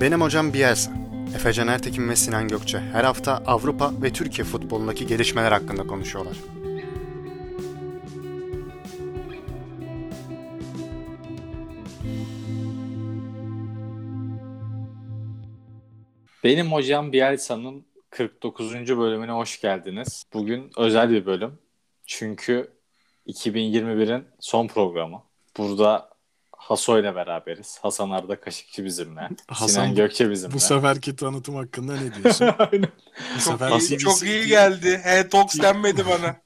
[0.00, 0.92] Benim hocam Bielsa.
[1.34, 6.36] Efecan Ertekin ve Sinan Gökçe her hafta Avrupa ve Türkiye futbolundaki gelişmeler hakkında konuşuyorlar.
[16.44, 18.74] Benim hocam Bielsa'nın 49.
[18.74, 20.24] bölümüne hoş geldiniz.
[20.32, 21.58] Bugün özel bir bölüm.
[22.06, 22.72] Çünkü
[23.26, 25.22] 2021'in son programı.
[25.58, 26.10] Burada
[26.58, 27.78] Haso ile beraberiz.
[27.82, 29.20] Hasan Arda Kaşıkçı bizimle.
[29.48, 30.54] Hasan, Sinan Gökçe bizimle.
[30.54, 32.48] Bu seferki tanıtım hakkında ne diyorsun?
[32.58, 32.88] Aynen.
[33.36, 35.00] Bu Çok sefer iyi, TV8 çok iyi geldi.
[35.04, 36.36] He Tox denmedi bana.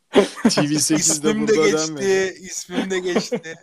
[0.45, 1.89] TV8'de İsmim de burada geçti.
[1.89, 2.35] denmedi.
[2.41, 3.41] İsmim de geçti.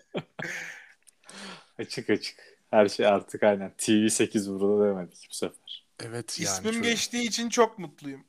[1.79, 2.39] Açık açık.
[2.71, 3.71] Her şey artık aynen.
[3.77, 5.85] TV8 burada demedik bu sefer.
[5.99, 6.49] Evet yani.
[6.53, 6.89] İsmim şöyle.
[6.89, 8.23] geçtiği için çok mutluyum.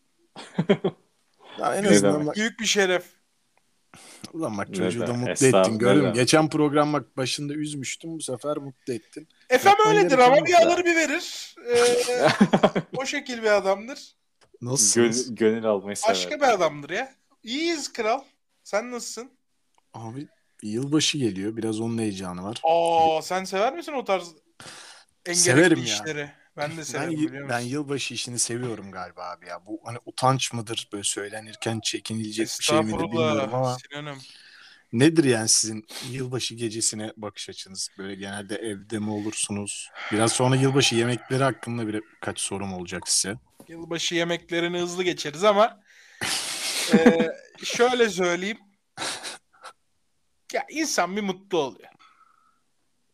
[1.59, 3.05] Ya en azından bak, Büyük bir şeref.
[4.33, 5.81] Ulan bak çocuğu da mutlu ettin.
[5.81, 6.15] Demek?
[6.15, 8.11] Geçen program bak başında üzmüştüm.
[8.17, 9.29] Bu sefer mutlu ettin.
[9.51, 11.55] Efem öyledir ama bir alır bir verir.
[11.77, 12.29] Ee,
[12.97, 14.15] o şekil bir adamdır.
[14.63, 15.35] Nasılsınız?
[15.35, 16.15] Gönül, gönül almayı sever.
[16.15, 17.15] Başka bir adamdır ya.
[17.43, 18.23] İyiyiz kral.
[18.65, 19.31] Sen nasılsın?
[19.95, 20.29] Abi
[20.63, 21.57] yılbaşı geliyor.
[21.57, 22.61] Biraz onun heyecanı var.
[22.65, 24.29] Aa sen sever misin o tarz
[25.27, 26.33] en Severim gerekli ya.
[26.61, 27.71] Ben de Ben, severim yı- biliyor ben musun?
[27.71, 29.67] yılbaşı işini seviyorum galiba abi ya.
[29.67, 34.19] Bu hani utanç mıdır böyle söylenirken çekinilecek bir şey midir bilmiyorum ama Sinan'ım.
[34.93, 37.89] nedir yani sizin yılbaşı gecesine bakış açınız?
[37.99, 39.89] Böyle genelde evde mi olursunuz?
[40.13, 43.35] Biraz sonra yılbaşı yemekleri hakkında bir birkaç sorum olacak size.
[43.69, 45.81] Yılbaşı yemeklerini hızlı geçeriz ama
[46.95, 47.29] e,
[47.65, 48.59] şöyle söyleyeyim.
[50.53, 51.90] Ya insan bir mutlu oluyor.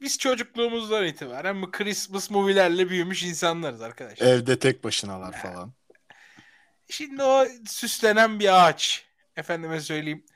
[0.01, 4.27] Biz çocukluğumuzdan itibaren bu Christmas movie'lerle büyümüş insanlarız arkadaşlar.
[4.27, 5.73] Evde tek başınalar falan.
[6.91, 9.07] Şimdi o süslenen bir ağaç.
[9.37, 10.27] Efendime söyleyeyim.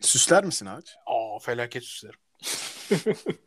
[0.00, 0.96] Süsler misin ağaç?
[1.06, 2.20] Aa felaket süslerim.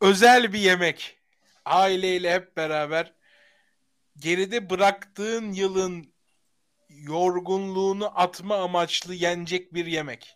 [0.00, 1.18] Özel bir yemek.
[1.64, 3.14] Aileyle hep beraber
[4.16, 6.14] geride bıraktığın yılın
[6.88, 10.34] yorgunluğunu atma amaçlı yenecek bir yemek.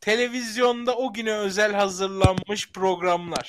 [0.00, 3.46] Televizyonda o güne özel hazırlanmış programlar.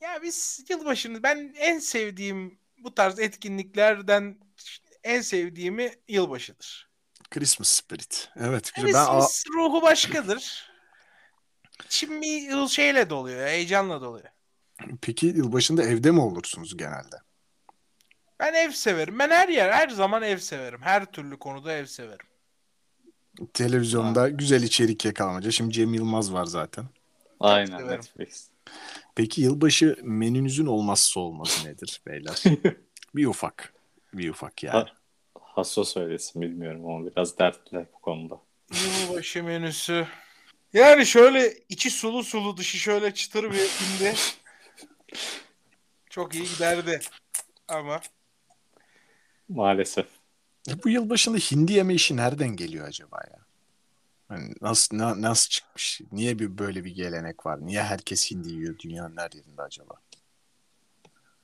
[0.00, 4.38] Ya biz yılbaşını ben en sevdiğim bu tarz etkinliklerden
[5.04, 6.90] en sevdiğimi yılbaşıdır.
[7.30, 8.28] Christmas Spirit.
[8.36, 8.94] Evet güzel.
[8.94, 10.70] Ben Christmas ruhu başkadır.
[12.02, 14.28] Bir yıl şeyle doluyor, heyecanla doluyor.
[15.02, 17.16] peki yılbaşında evde mi olursunuz genelde?
[18.40, 19.18] Ben ev severim.
[19.18, 20.82] Ben her yer, her zaman ev severim.
[20.82, 22.26] Her türlü konuda ev severim.
[23.54, 25.50] Televizyonda güzel içerik yakalamaca.
[25.50, 26.84] Şimdi Cem Yılmaz var zaten.
[27.40, 27.88] Aynen.
[27.88, 28.48] Netflix.
[29.14, 32.42] Peki yılbaşı menünüzün olmazsa olmazı nedir beyler?
[33.14, 33.74] bir ufak.
[34.14, 34.74] Bir ufak yani.
[34.74, 34.86] Ha-
[35.40, 38.40] Hasso söylesin bilmiyorum ama biraz dertli bu konuda.
[39.00, 40.06] Yılbaşı menüsü.
[40.72, 44.14] Yani şöyle içi sulu sulu dışı şöyle çıtır bir hindi.
[46.10, 47.00] Çok iyi giderdi.
[47.68, 48.00] Ama
[49.48, 50.06] Maalesef.
[50.66, 53.38] Ya bu yılbaşında hindi yeme işi nereden geliyor acaba ya?
[54.28, 56.00] Hani nasıl na- nasıl çıkmış?
[56.12, 57.66] Niye bir böyle bir gelenek var?
[57.66, 59.94] Niye herkes hindi yiyor dünyanın her yerinde acaba?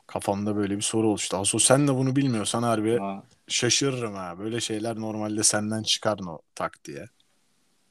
[0.06, 1.36] Kafamda böyle bir soru oluştu.
[1.36, 4.38] Aso sen de bunu bilmiyorsan harbi Ha, şaşırırım ha.
[4.38, 7.06] Böyle şeyler normalde senden çıkar o tak diye.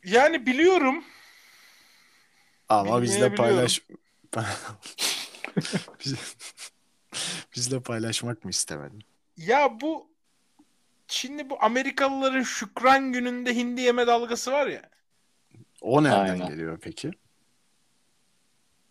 [0.03, 1.03] yani biliyorum.
[2.69, 3.81] Ama bizle paylaş
[6.05, 6.15] Biz-
[7.55, 9.03] bizle paylaşmak mı istemedin?
[9.37, 10.07] Ya bu
[11.09, 14.81] şimdi bu Amerikalıların Şükran gününde hindi yeme dalgası var ya.
[15.81, 16.47] O nereden Aynen.
[16.47, 17.11] geliyor peki?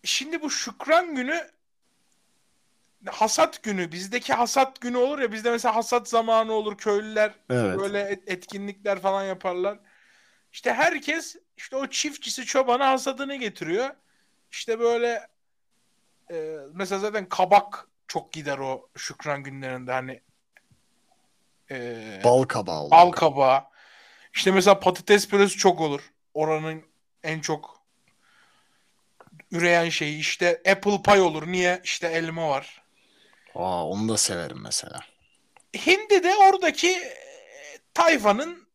[0.03, 1.49] Şimdi bu Şükran günü
[3.05, 3.91] hasat günü.
[3.91, 5.31] Bizdeki hasat günü olur ya.
[5.31, 6.77] Bizde mesela hasat zamanı olur.
[6.77, 7.79] Köylüler Evet.
[7.79, 9.79] böyle et- etkinlikler falan yaparlar.
[10.51, 13.89] İşte herkes işte o çiftçisi çobana hasadını getiriyor.
[14.51, 15.27] İşte böyle
[16.31, 20.21] e, mesela zaten kabak çok gider o Şükran günlerinde hani
[21.71, 22.91] e, Bal kabağı olur.
[22.91, 23.63] Bal kabağı.
[24.33, 26.11] İşte mesela patates püresi çok olur.
[26.33, 26.83] Oranın
[27.23, 27.81] en çok
[29.51, 31.47] üreyen şeyi işte apple pie olur.
[31.47, 31.81] Niye?
[31.83, 32.81] İşte elma var.
[33.55, 34.99] Aa, onu da severim mesela.
[35.85, 37.13] Hindi de oradaki e,
[37.93, 38.67] tayfanın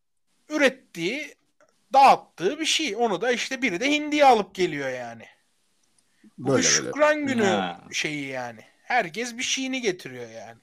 [0.48, 1.34] ürettiği,
[1.92, 2.96] dağıttığı bir şey.
[2.96, 5.26] Onu da işte biri de hindiye alıp geliyor yani.
[6.38, 6.68] Bu bir Böyle böyle.
[6.68, 7.80] şükran günü Ha.
[7.92, 8.60] şeyi yani.
[8.82, 10.58] Herkes bir şeyini getiriyor yani.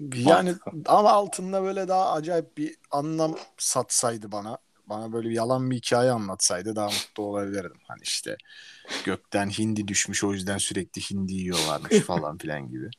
[0.00, 0.54] Yani
[0.86, 4.58] ama altında böyle daha acayip bir anlam satsaydı bana.
[4.86, 7.80] Bana böyle bir yalan bir hikaye anlatsaydı daha mutlu olabilirdim.
[7.88, 8.36] Hani işte
[9.04, 12.90] gökten hindi düşmüş o yüzden sürekli hindi yiyorlarmış falan filan gibi.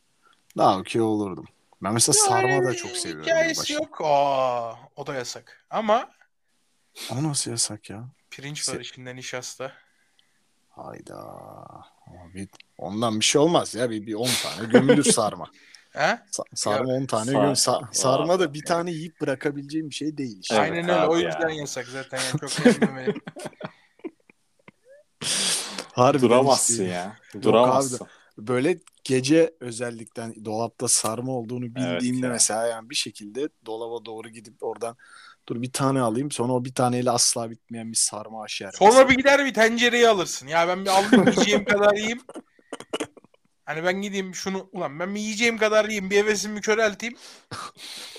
[0.57, 1.45] Daha okey olurdum.
[1.83, 3.23] Ben mesela sarma da çok seviyorum.
[3.25, 4.01] Hikayesi yok.
[4.03, 5.65] Aa, o da yasak.
[5.69, 6.09] Ama
[7.11, 8.09] O nasıl yasak ya?
[8.31, 9.71] pirinç Se- var içinde nişasta.
[10.69, 11.17] Hayda.
[12.07, 13.89] Ama bir- ondan bir şey olmaz ya.
[13.89, 15.51] Bir, bir 10 tane gömülür sarma.
[15.89, 15.99] He?
[16.31, 17.53] Sa- sarma 10 tane Sar- göm.
[17.53, 20.39] sa- sarma da bir tane yiyip bırakabileceğim bir şey değil.
[20.41, 20.55] işte.
[20.55, 21.05] Evet Aynen öyle.
[21.07, 21.55] O yüzden ya.
[21.55, 22.19] yasak zaten.
[22.19, 22.51] Yani çok.
[25.93, 26.83] Harbiden Duramazsın işte.
[26.85, 27.15] ya.
[27.35, 28.07] abi Duramazsın.
[28.37, 32.31] Böyle gece özellikle dolapta sarma olduğunu bildiğimde ya.
[32.31, 34.97] mesela yani bir şekilde dolaba doğru gidip oradan
[35.49, 38.71] dur bir tane alayım sonra o bir taneyle asla bitmeyen bir sarma aşer.
[38.71, 40.47] Sonra bir gider bir tencereyi alırsın.
[40.47, 42.21] Ya ben bir alayım yiyeceğim kadar yiyeyim.
[43.69, 47.17] Hani ben gideyim şunu ulan ben bir yiyeceğim kadar yiyeyim bir hevesimi körelteyim.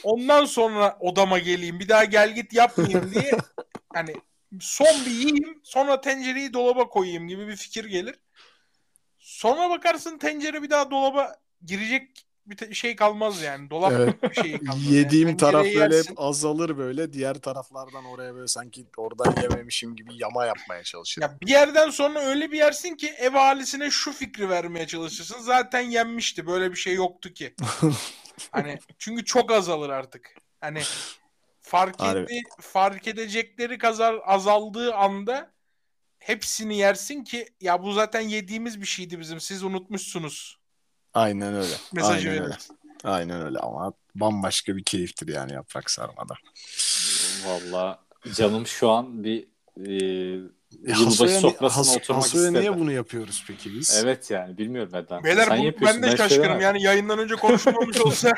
[0.02, 1.80] Ondan sonra odama geleyim.
[1.80, 3.30] Bir daha gel git yapmayayım diye
[3.94, 4.14] hani
[4.60, 8.14] son bir yiyeyim sonra tencereyi dolaba koyayım gibi bir fikir gelir.
[9.18, 11.36] Sonra bakarsın tencere bir daha dolaba
[11.66, 13.70] girecek bir şey kalmaz yani.
[13.70, 14.22] Dolap Evet.
[14.22, 14.86] bir şey kalmaz.
[14.90, 15.36] Yediğim yani.
[15.36, 16.10] taraf böyle yersin.
[16.10, 17.12] hep azalır böyle.
[17.12, 21.28] Diğer taraflardan oraya böyle sanki oradan yememişim gibi yama yapmaya çalışırım.
[21.30, 25.40] Ya bir yerden sonra öyle bir yersin ki ev ahalisine şu fikri vermeye çalışırsın.
[25.40, 26.46] Zaten yenmişti.
[26.46, 27.54] Böyle bir şey yoktu ki.
[28.52, 30.34] hani çünkü çok azalır artık.
[30.60, 30.82] Hani
[31.60, 35.52] fark etti, fark edecekleri kadar azaldığı anda
[36.18, 39.40] hepsini yersin ki ya bu zaten yediğimiz bir şeydi bizim.
[39.40, 40.59] Siz unutmuşsunuz.
[41.14, 41.74] Aynen öyle.
[41.92, 42.54] Mesajı Aynen öyle.
[43.04, 46.34] Aynen öyle ama bambaşka bir keyiftir yani yaprak sarmada.
[47.46, 47.98] Valla
[48.34, 49.46] canım şu an bir
[49.86, 49.94] e,
[50.86, 52.60] E, yılbaşı Haso'ya, sofrasına Has- oturmak Haso'ya istedi.
[52.60, 54.00] niye bunu yapıyoruz peki biz?
[54.04, 55.24] Evet yani bilmiyorum neden.
[55.24, 56.60] Beyler Sen bu, yapıyorsun, ben de şey şaşkınım.
[56.60, 58.32] Yani yayından önce konuşulmamış olsa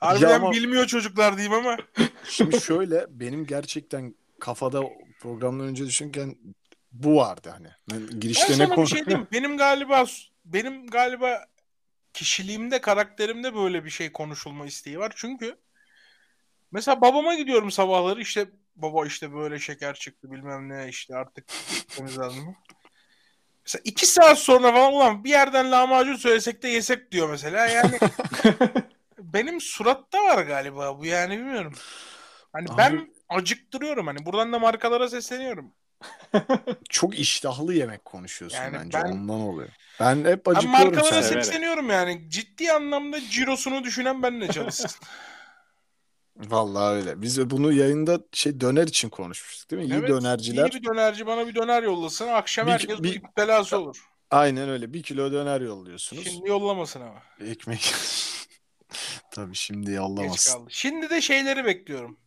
[0.00, 1.76] harbiden ama- bilmiyor çocuklar diyeyim ama
[2.28, 4.82] Şimdi şöyle benim gerçekten kafada
[5.20, 6.36] programdan önce düşünürken
[6.92, 7.68] bu vardı hani.
[7.90, 8.86] Ben Ben girişte ne bir konu...
[8.86, 9.20] şey diyeyim.
[9.20, 9.26] mi?
[9.32, 10.04] Benim galiba
[10.46, 11.46] benim galiba
[12.12, 15.12] kişiliğimde, karakterimde böyle bir şey konuşulma isteği var.
[15.16, 15.58] Çünkü
[16.72, 18.46] mesela babama gidiyorum sabahları işte
[18.76, 22.56] baba işte böyle şeker çıktı bilmem ne işte artık gitmemiz lazım.
[23.64, 27.66] Mesela iki saat sonra falan ulan bir yerden lahmacun söylesek de yesek diyor mesela.
[27.66, 27.98] Yani
[29.18, 31.74] benim suratta var galiba bu yani bilmiyorum.
[32.52, 35.74] Hani Abi- ben acıktırıyorum hani buradan da markalara sesleniyorum.
[36.88, 39.68] Çok iştahlı yemek konuşuyorsun Yani bence ben- ondan oluyor.
[40.00, 41.22] Ben hep Ben acıkıyorum markalara sen.
[41.22, 41.44] severek.
[41.44, 42.24] sesleniyorum yani.
[42.30, 44.90] Ciddi anlamda cirosunu düşünen benimle çalışsın.
[46.36, 47.22] Vallahi öyle.
[47.22, 49.88] Biz bunu yayında şey döner için konuşmuştuk değil mi?
[49.88, 50.70] İyi Evet, dönerciler.
[50.70, 52.28] İyi bir dönerci bana bir döner yollasın.
[52.28, 54.06] Akşam Bir- herkes bir- bir, belası olur.
[54.30, 54.92] Aynen öyle.
[54.94, 56.24] Bir kilo döner yolluyorsunuz.
[56.24, 57.22] Şimdi yollamasın ama.
[57.50, 57.94] Ekmek.
[59.30, 60.52] Tabii şimdi Geç yollamasın.
[60.58, 60.66] kaldı.
[60.72, 62.18] Şimdi de şeyleri bekliyorum.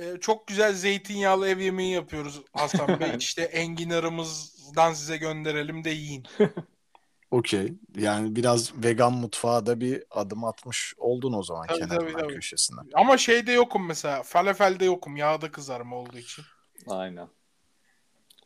[0.00, 3.10] Ee, çok güzel zeytinyağlı ev yemeği yapıyoruz Hasan Bey.
[3.18, 6.24] işte enginarımızdan size gönderelim de yiyin.
[7.30, 7.72] Okey.
[7.96, 12.34] Yani biraz vegan mutfağa da bir adım atmış oldun o zaman Tabii, kenarından tabii, tabii.
[12.34, 12.84] köşesinden.
[12.94, 14.22] Ama şeyde yokum mesela.
[14.22, 15.16] Falafelde yokum.
[15.16, 16.44] Yağda kızarma olduğu için.
[16.88, 17.28] Aynen.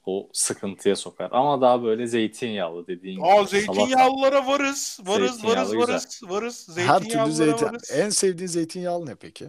[0.07, 1.29] O sıkıntıya sokar.
[1.33, 3.27] Ama daha böyle zeytinyağlı dediğin gibi.
[3.27, 5.01] Aa zeytinyağlılara varız.
[5.05, 6.69] Varız, Zeytinyağlı varız, varız, varız.
[6.77, 7.67] Her türlü Zeytinyağlılara zeytin.
[7.67, 7.91] varız.
[7.95, 9.49] En sevdiğin zeytinyağlı ne peki?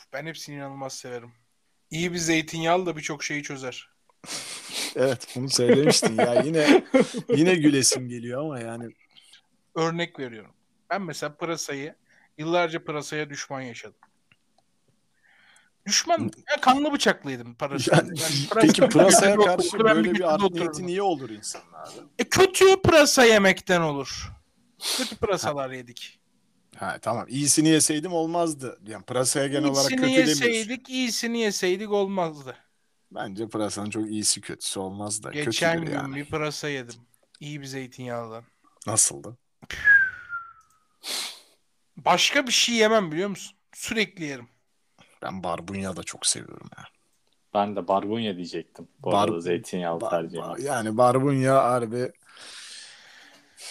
[0.00, 1.32] Of, ben hepsini inanılmaz severim.
[1.90, 3.90] İyi bir zeytinyağlı da birçok şeyi çözer.
[4.96, 6.84] Evet bunu söylemiştin ya yine
[7.36, 8.88] yine gülesim geliyor ama yani
[9.74, 10.54] Örnek veriyorum.
[10.90, 11.94] Ben mesela pırasayı
[12.38, 14.00] yıllarca pırasaya düşman yaşadım.
[15.86, 17.96] Düşman ya kanlı bıçaklıydım pırasaya.
[17.96, 22.04] Yani, Yani peki pırasaya karşı ben böyle bir art niyeti niye olur insanlarda?
[22.18, 24.32] E, kötü pırasa yemekten olur.
[24.96, 26.19] Kötü pırasalar yedik.
[26.76, 28.78] Ha tamam iyisini yeseydim olmazdı.
[28.86, 30.44] Yani pırasaya genel olarak İyisini kötü demiyorsun.
[30.44, 32.56] yeseydik, iyisini yeseydik olmazdı.
[33.10, 36.14] Bence pırasanın çok iyisi kötüsü olmaz da Geçen kötüdür gün yani.
[36.16, 36.94] bir pırasa yedim.
[37.40, 38.44] İyi bir zeytinyağlıdan.
[38.86, 39.36] Nasıldı?
[41.96, 43.56] Başka bir şey yemem biliyor musun?
[43.74, 44.48] Sürekli yerim.
[45.22, 46.84] Ben barbunya da çok seviyorum ya.
[47.54, 48.88] Ben de barbunya diyecektim.
[48.98, 50.42] Bu Bar- arada zeytinyağlı Bar- tercihim.
[50.42, 52.12] bar- yani barbunya harbi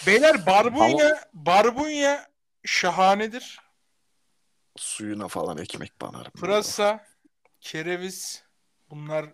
[0.07, 2.28] Beyler barbunya, barbunya
[2.65, 3.59] şahanedir.
[4.77, 6.31] suyuna falan ekmek banarım.
[6.31, 7.05] Pırasa,
[7.61, 8.43] kereviz
[8.89, 9.25] bunlar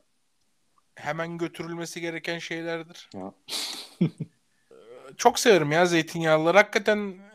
[0.95, 3.09] hemen götürülmesi gereken şeylerdir.
[3.13, 3.33] Ya.
[5.17, 6.57] Çok severim ya zeytinyağlıları.
[6.57, 7.31] Hakikaten e,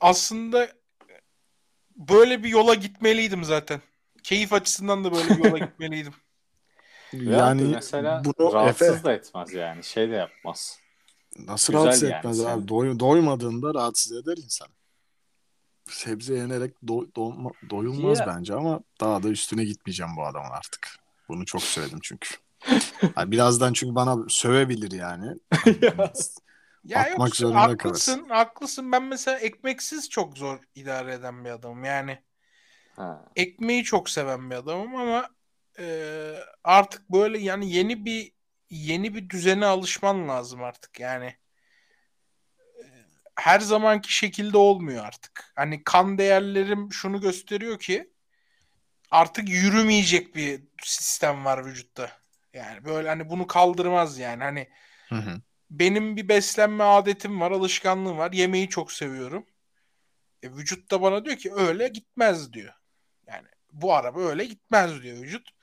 [0.00, 0.68] aslında
[1.96, 3.80] böyle bir yola gitmeliydim zaten.
[4.22, 6.14] Keyif açısından da böyle bir yola gitmeliydim.
[7.12, 9.84] Yani Yani mesela bunu rahatsız Efe da etmez yani.
[9.84, 10.78] Şey de yapmaz.
[11.38, 12.68] nasıl güzel rahatsız yani etmez sen- abi?
[12.68, 14.68] Doy- doymadığında rahatsız eder insan.
[15.88, 18.26] Sebze yenerek do- doyma- doyulmaz Ya.
[18.26, 20.96] bence ama daha da üstüne gitmeyeceğim bu adamın artık.
[21.28, 22.28] Bunu çok söyledim çünkü.
[23.16, 25.26] Yani birazdan çünkü bana sövebilir yani.
[26.84, 28.92] Ya Atmak yok, zorunda haklısın, haklısın.
[28.92, 31.84] Ben mesela ekmeksiz çok zor idare eden bir adamım.
[31.84, 32.18] Yani
[32.96, 33.24] Ha.
[33.36, 35.28] ekmeği çok seven bir adamım ama
[35.78, 38.32] e, artık böyle yani yeni bir
[38.70, 41.36] yeni bir düzene alışman lazım artık yani.
[43.36, 45.52] Her zamanki şekilde olmuyor artık.
[45.56, 48.10] Hani kan değerlerim şunu gösteriyor ki
[49.10, 52.10] artık yürümeyecek bir sistem var vücutta.
[52.54, 54.42] Yani böyle hani bunu kaldırmaz yani.
[54.42, 54.68] Hani
[55.08, 55.40] Hı hı.
[55.70, 58.32] benim bir beslenme adetim var, alışkanlığım var.
[58.32, 59.46] Yemeği çok seviyorum.
[60.42, 62.74] E, vücut da bana diyor ki öyle gitmez diyor.
[63.26, 65.53] Yani bu araba öyle gitmez diyor vücut.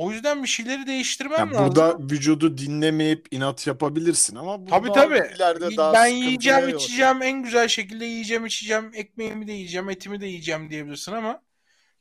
[0.00, 1.66] O yüzden bir şeyleri değiştirmem Ya lazım.
[1.76, 5.34] burada vücudu dinlemeyip inat yapabilirsin ama burada Tabii tabii.
[5.36, 10.20] ileride daha ben yiyeceğim, yol- içeceğim en güzel şekilde yiyeceğim, içeceğim, ekmeğimi de yiyeceğim, etimi
[10.20, 11.42] de yiyeceğim diyebilirsin ama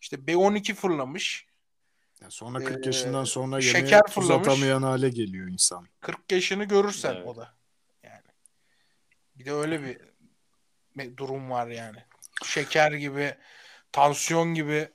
[0.01, 1.45] işte B12 fırlamış.
[2.21, 4.47] Ya sonra 40 Ee, yaşından sonra şeker yemeğe tuz fırlamış.
[4.47, 5.87] atamayan hale geliyor insan.
[6.01, 7.27] 40 yaşını görürsen Evet.
[7.27, 7.53] o da.
[8.03, 8.21] Yani.
[9.35, 9.97] Bir de öyle bir
[10.97, 11.97] bir durum var yani.
[12.45, 13.35] Şeker gibi,
[13.91, 14.89] tansiyon gibi,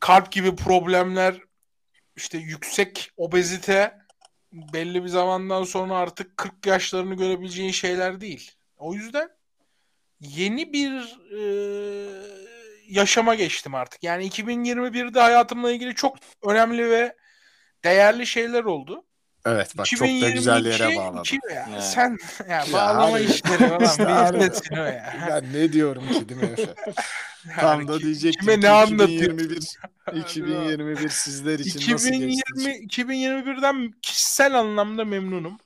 [0.00, 1.40] kalp gibi problemler,
[2.16, 3.98] işte yüksek obezite
[4.52, 8.52] belli bir zamandan sonra artık 40 yaşlarını görebileceğin şeyler değil.
[8.76, 9.30] O yüzden
[10.20, 11.40] yeni bir e,
[12.88, 14.04] yaşama geçtim artık.
[14.04, 17.16] Yani 2021'de hayatımla ilgili çok önemli ve
[17.84, 19.04] değerli şeyler oldu.
[19.46, 21.40] Evet bak çok da güzel yere bağladın.
[21.54, 21.82] ya, Evet.
[21.84, 23.22] Sen ya, Ya bağlama hadi.
[23.22, 24.38] işleri falan İşte abi.
[24.40, 25.16] bilirsin o ya.
[25.30, 26.74] Ben ne diyorum ki değil mi Efe?
[27.60, 29.38] Tam da diyecek kime ki ne anlatıyorsun?
[29.38, 29.68] 2021
[30.20, 32.40] 2021 sizler için nasıl geçti?
[32.80, 35.58] 2020 2021'den kişisel anlamda memnunum.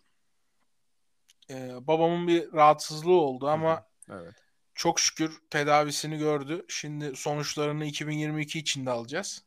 [1.50, 4.34] Ee, babamın bir rahatsızlığı oldu ama Evet.
[4.74, 6.64] çok şükür tedavisini gördü.
[6.68, 9.42] Şimdi sonuçlarını 2022 içinde alacağız.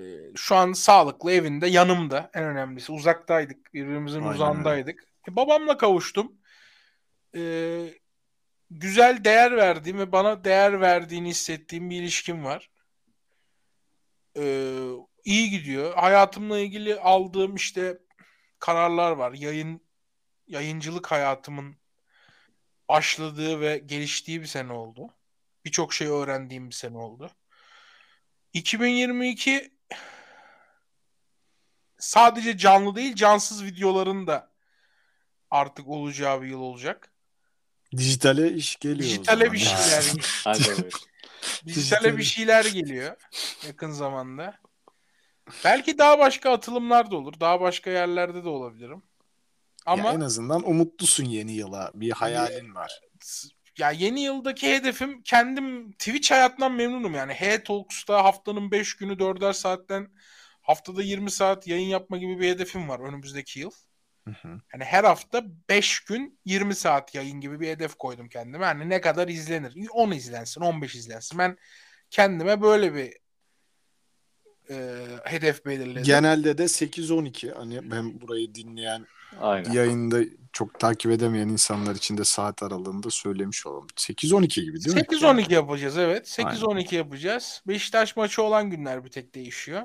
[0.00, 2.92] Ee, şu an sağlıklı evinde yanımda en önemlisi.
[2.92, 3.74] Uzaktaydık.
[3.74, 5.04] Birbirimizin Aynen uzağındaydık.
[5.28, 6.32] E, babamla kavuştum.
[7.36, 7.94] Ee,
[8.70, 12.70] güzel değer verdiğim ve bana değer verdiğini hissettiğim bir ilişkim var.
[14.36, 14.74] Ee,
[15.24, 15.94] iyi gidiyor.
[15.94, 17.98] Hayatımla ilgili aldığım işte
[18.58, 19.32] kararlar var.
[19.32, 19.80] Yayın
[20.46, 21.76] yayıncılık hayatımın
[22.88, 25.14] başladığı ve geliştiği bir sene oldu.
[25.64, 27.30] Birçok şey öğrendiğim bir sene oldu.
[28.52, 29.79] 2022
[32.00, 34.50] sadece canlı değil cansız videoların da
[35.50, 37.12] artık olacağı bir yıl olacak.
[37.96, 38.98] Dijitale iş geliyor.
[39.10, 40.04] Dijitale bir şeyler
[40.44, 40.92] Hadi buyur.
[41.66, 43.16] dijitale bir şeyler geliyor
[43.66, 44.58] yakın zamanda.
[45.64, 47.34] Belki daha başka atılımlar da olur.
[47.40, 49.02] Daha başka yerlerde de olabilirim.
[49.86, 51.90] Ama Ya en azından umutlusun yeni yıla.
[51.94, 53.00] Bir hayalin var.
[53.78, 57.32] ya yeni yıldaki hedefim kendim Twitch hayatından memnunum yani.
[57.34, 60.08] H Talks'ta haftanın 5 günü 4'er saatten
[60.70, 63.70] haftada 20 saat yayın yapma gibi bir hedefim var önümüzdeki yıl.
[64.24, 64.60] Hı hı.
[64.72, 68.64] Hani her hafta 5 gün 20 saat yayın gibi bir hedef koydum kendime.
[68.64, 69.88] Hani ne kadar izlenir?
[69.92, 71.38] 10 izlensin, 15 izlensin.
[71.38, 71.56] Ben
[72.10, 73.12] kendime böyle bir
[74.70, 76.02] e, hedef belirledim.
[76.02, 79.06] Genelde de 8-12 hani ben burayı dinleyen
[79.40, 79.72] Aynen.
[79.72, 80.20] yayında
[80.52, 83.86] çok takip edemeyen insanlar için de saat aralığında söylemiş olalım.
[83.96, 85.02] 8-12 gibi değil mi?
[85.02, 86.36] 8-12 yapacağız evet.
[86.38, 86.54] Aynen.
[86.54, 87.62] 8-12 yapacağız.
[87.66, 89.82] Beşiktaş maçı olan günler bir tek değişiyor.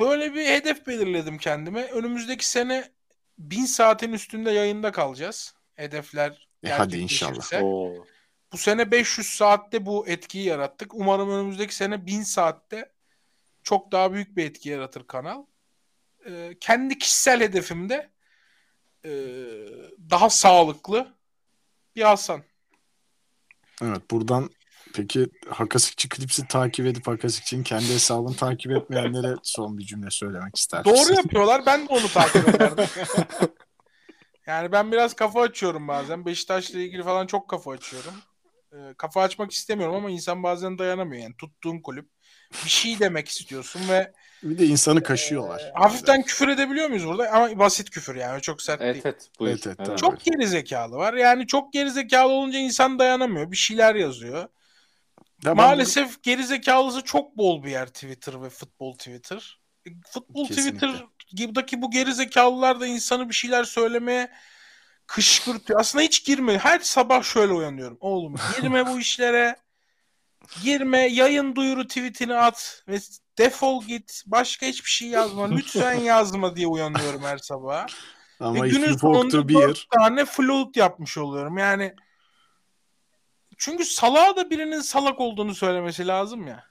[0.00, 1.82] Böyle bir hedef belirledim kendime.
[1.82, 2.90] Önümüzdeki sene
[3.38, 5.54] 1000 saatin üstünde yayında kalacağız.
[5.74, 7.62] Hedefler E hadi inşallah.
[7.62, 8.06] Oo.
[8.52, 10.94] Bu sene 500 saatte bu etkiyi yarattık.
[10.94, 12.92] Umarım önümüzdeki sene 1000 saatte
[13.62, 15.44] çok daha büyük bir etki yaratır kanal.
[16.26, 18.10] Ee, kendi kişisel hedefimde
[19.04, 19.10] e,
[20.10, 21.14] daha sağlıklı
[21.96, 22.42] bir Hasan.
[23.82, 24.50] Evet buradan
[24.94, 30.84] peki Hakasikçi Klips'i takip edip Hakasikçi'nin kendi hesabını takip etmeyenlere son bir cümle söylemek ister
[30.84, 31.66] Doğru yapıyorlar.
[31.66, 32.84] Ben de onu takip ederdim.
[34.46, 36.26] yani ben biraz kafa açıyorum bazen.
[36.26, 38.14] Beşiktaş'la ilgili falan çok kafa açıyorum.
[38.72, 41.22] Ee, kafa açmak istemiyorum ama insan bazen dayanamıyor.
[41.22, 42.08] Yani tuttuğun kulüp
[42.64, 45.60] bir şey demek istiyorsun ve Bir de insanı kaşıyorlar.
[45.60, 47.30] Ee, hafiften küfür edebiliyor muyuz burada?
[47.30, 49.04] Ama basit küfür yani çok sert Evet değil.
[49.06, 49.58] evet buyur.
[49.66, 49.98] Evet, evet.
[49.98, 51.14] Çok geri zekalı var.
[51.14, 53.50] Yani çok geri zekalı olunca insan dayanamıyor.
[53.50, 54.48] Bir şeyler yazıyor.
[55.44, 59.60] Ben Maalesef geri zekalısı çok bol bir yer Twitter ve futbol Twitter.
[59.86, 60.88] E, Futbol Kesinlikle.
[61.18, 64.30] Twitter'daki bu geri zekalılar da insanı bir şeyler söylemeye
[65.06, 65.80] kışkırtıyor.
[65.80, 66.58] Aslında hiç girme.
[66.58, 67.96] Her sabah şöyle uyanıyorum.
[68.00, 69.56] Oğlum girme bu işlere.
[70.62, 70.98] Girme.
[70.98, 72.98] Yayın duyuru tweetini at ve
[73.38, 74.22] defol git.
[74.26, 75.48] Başka hiçbir şey yazma.
[75.50, 77.86] Lütfen yazma diye uyanıyorum her sabah.
[78.40, 81.58] Ama Ve günün sonunda the beer, dört tane float yapmış oluyorum.
[81.58, 81.94] Yani
[83.58, 86.64] çünkü salağa da birinin salak olduğunu söylemesi lazım ya.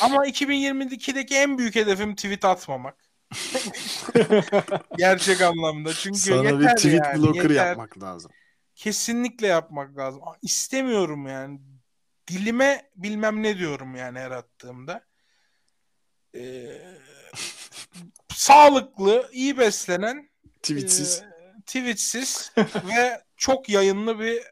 [0.00, 2.96] Ama 2022'deki en büyük hedefim tweet atmamak.
[4.98, 5.94] Gerçek anlamda.
[5.94, 7.22] Çünkü sana yeter bir tweet yani.
[7.22, 7.66] blocker yeter.
[7.66, 8.30] yapmak lazım.
[8.74, 10.22] Kesinlikle yapmak lazım.
[10.42, 11.60] İstemiyorum yani.
[12.28, 15.04] Dilime bilmem ne diyorum yani her attığımda.
[16.34, 16.80] Ee,
[18.34, 20.28] sağlıklı, iyi beslenen,
[20.62, 21.22] Tweetsiz.
[21.22, 22.52] e, tweetsiz
[22.96, 24.42] ve çok yayınlı bir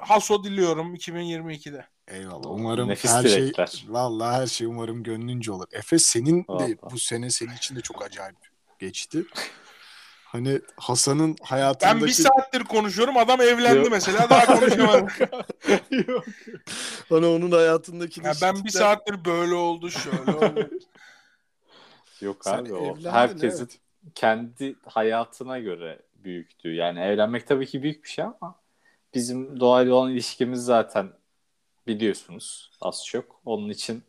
[0.00, 1.86] haso diliyorum 2022'de.
[2.08, 2.46] Eyvallah.
[2.50, 3.84] Umarım Nefis her şey dilekler.
[3.88, 5.66] vallahi her şey umarım gönlünce olur.
[5.72, 6.78] Efe senin de Vallahi.
[6.90, 8.36] bu sene senin için de çok acayip
[8.78, 9.24] geçti.
[10.24, 13.16] Hani Hasan'ın hayatındaki Ben bir saattir konuşuyorum.
[13.16, 13.90] Adam evlendi Yok.
[13.90, 14.30] mesela.
[14.30, 15.08] Daha konuşamadım.
[16.08, 16.24] Yok.
[17.08, 20.70] hani onun hayatındaki Ya ben bir saattir böyle oldu şöyle oldu.
[22.20, 23.78] Yok Sen abi o herkesin evet.
[24.14, 26.74] kendi hayatına göre büyüktü.
[26.74, 28.60] Yani evlenmek tabii ki büyük bir şey ama
[29.14, 31.12] bizim doğayla olan ilişkimiz zaten
[31.86, 33.40] biliyorsunuz az çok.
[33.44, 34.02] Onun için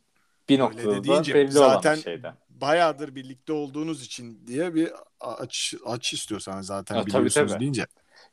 [0.49, 2.33] bir noktada de deyince belli zaten olan şeyden.
[2.49, 7.59] bayağıdır birlikte olduğunuz için diye bir aç aç istiyorsan zaten tabii, biliyorsunuz tabii.
[7.59, 7.85] deyince.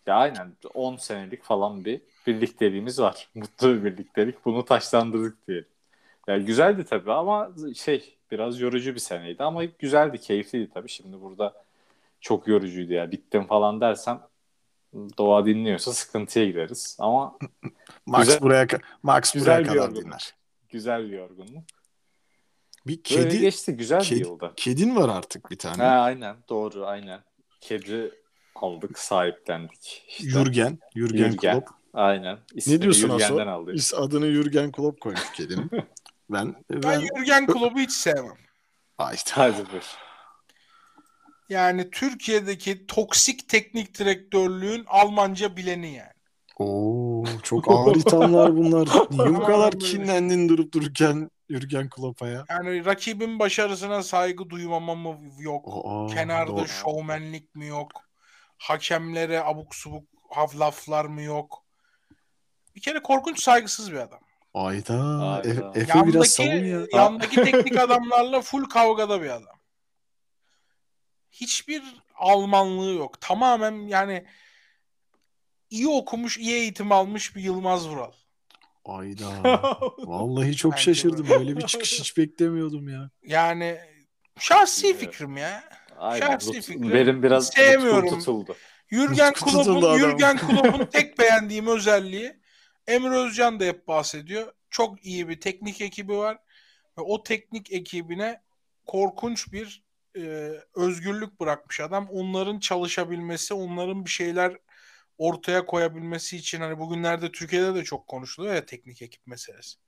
[0.06, 3.28] Ya aynen 10 senelik falan bir birlikteliğimiz var.
[3.34, 4.44] Mutlu bir birliktelik.
[4.44, 5.68] Bunu taşlandırdık diyelim.
[6.26, 10.88] Yani güzeldi tabii ama şey biraz yorucu bir seneydi ama güzeldi, keyifliydi tabii.
[10.88, 11.54] Şimdi burada
[12.20, 13.10] çok yorucuydu ya.
[13.10, 14.20] Bittim falan dersem
[14.94, 16.96] doğa dinliyorsa sıkıntıya gireriz.
[17.00, 17.38] Ama
[18.06, 18.66] Max Güzel- buraya
[19.02, 20.04] Max güzel buraya bir kadar yorgunluk.
[20.04, 20.34] dinler.
[20.68, 21.64] güzel bir yorgunluk.
[22.86, 23.72] Bir Böyle kedi geçti.
[23.76, 24.52] Güzel kedi- bir yılda.
[24.56, 25.82] kedin var artık bir tane.
[25.82, 27.20] Ha, aynen doğru aynen.
[27.60, 28.10] Kedi
[28.54, 30.04] aldık, sahiplendik.
[30.08, 30.24] İşte.
[30.30, 31.36] Jürgen, Jürgen Jürgen.
[31.60, 31.68] Klopp.
[31.94, 32.38] Aynen.
[32.54, 33.18] İsmini diyorsun Aso?
[33.18, 33.74] Jürgen'den aldık.
[33.74, 35.70] Biz adını Jürgen Klopp koyduk kedinin.
[36.30, 38.36] ben Ben ben Jürgen Klopp'u hiç sevmem.
[38.98, 39.32] Ay işte.
[39.34, 39.96] Hadi buyur.
[41.48, 46.12] Yani Türkiye'deki toksik teknik direktörlüğün Almanca bileni yani.
[46.58, 48.88] Oo çok ağır ithamlar bunlar.
[49.10, 52.44] Niye bu kadar kinlendin durup dururken Jürgen Klopp'a ya?
[52.50, 55.68] Yani rakibin başarısına saygı duymama mı yok?
[55.84, 56.68] Aa, Kenarda doğru.
[56.68, 57.90] şovmenlik mi yok?
[58.58, 60.04] Hakemlere abuk subuk
[60.58, 61.64] laflar mı yok?
[62.76, 64.20] Bir kere korkunç saygısız bir adam.
[64.54, 64.94] Ayda.
[65.22, 65.72] Ayda.
[65.74, 67.00] E- Efe biraz savun Yandaki, ya.
[67.02, 69.57] yandaki teknik adamlarla full kavgada bir adam.
[71.32, 71.82] Hiçbir
[72.14, 73.20] Almanlığı yok.
[73.20, 74.24] Tamamen yani
[75.70, 78.12] iyi okumuş, iyi eğitim almış bir Yılmaz Vural.
[78.84, 79.42] Ayda.
[79.98, 81.28] Vallahi çok Bence şaşırdım.
[81.28, 83.10] Böyle bir çıkış hiç beklemiyordum ya.
[83.22, 83.78] Yani
[84.38, 84.98] şahsi Evet.
[85.00, 85.64] fikrim ya.
[85.98, 86.26] Aynen.
[86.26, 86.92] Şahsi Lut- fikrim.
[86.92, 88.18] Benim biraz Sevmiyorum.
[88.18, 88.56] tutuldu.
[88.90, 89.32] Jürgen.
[89.34, 92.40] Klopp'un Jürgen Klopp'un tek beğendiğim özelliği
[92.86, 94.52] Emre Özcan da hep bahsediyor.
[94.70, 96.38] Çok iyi bir teknik ekibi var
[96.98, 98.42] ve o teknik ekibine
[98.86, 99.82] korkunç bir
[100.16, 102.08] e, özgürlük bırakmış adam.
[102.10, 104.56] Onların çalışabilmesi, onların bir şeyler
[105.18, 109.78] ortaya koyabilmesi için hani bugünlerde Türkiye'de de çok konuşuluyor ya teknik ekip meselesi.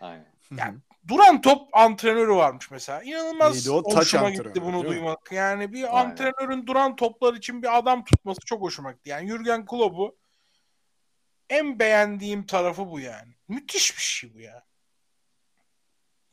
[0.00, 0.32] Aynen.
[0.56, 3.02] Yani Duran top antrenörü varmış mesela.
[3.02, 3.96] İnanılmaz Neydi o?
[3.96, 5.32] Hoşuma antrenörü, gitti bunu duymak.
[5.32, 6.10] Yani bir Aynen.
[6.10, 9.10] antrenörün duran toplar için bir adam tutması çok hoşuma gitti.
[9.10, 10.16] Yani Jürgen Klopp'u
[11.50, 13.34] en beğendiğim tarafı bu yani.
[13.48, 14.64] Müthiş bir şey bu ya.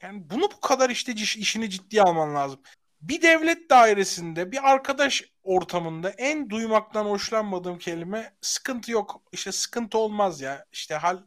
[0.02, 2.62] Yani bunu bu kadar işte işini ciddiye alman lazım.
[3.01, 9.21] Bir devlet dairesinde, bir arkadaş ortamında en duymaktan hoşlanmadığım kelime sıkıntı yok.
[9.31, 10.65] İşte sıkıntı olmaz ya.
[10.71, 11.17] İşte hal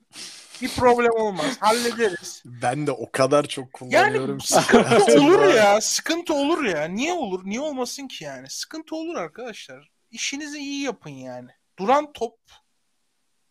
[0.63, 1.57] bir problem olmaz.
[1.61, 2.43] Hallederiz.
[2.45, 5.81] Ben de o kadar çok kullanıyorum Yani sıkıntı olur ya.
[5.81, 6.85] Sıkıntı olur ya.
[6.85, 7.43] Niye olur?
[7.45, 8.51] Niye olmasın ki yani?
[8.51, 9.91] Sıkıntı olur arkadaşlar.
[10.11, 11.51] İşinizi iyi yapın yani.
[11.79, 12.39] Duran top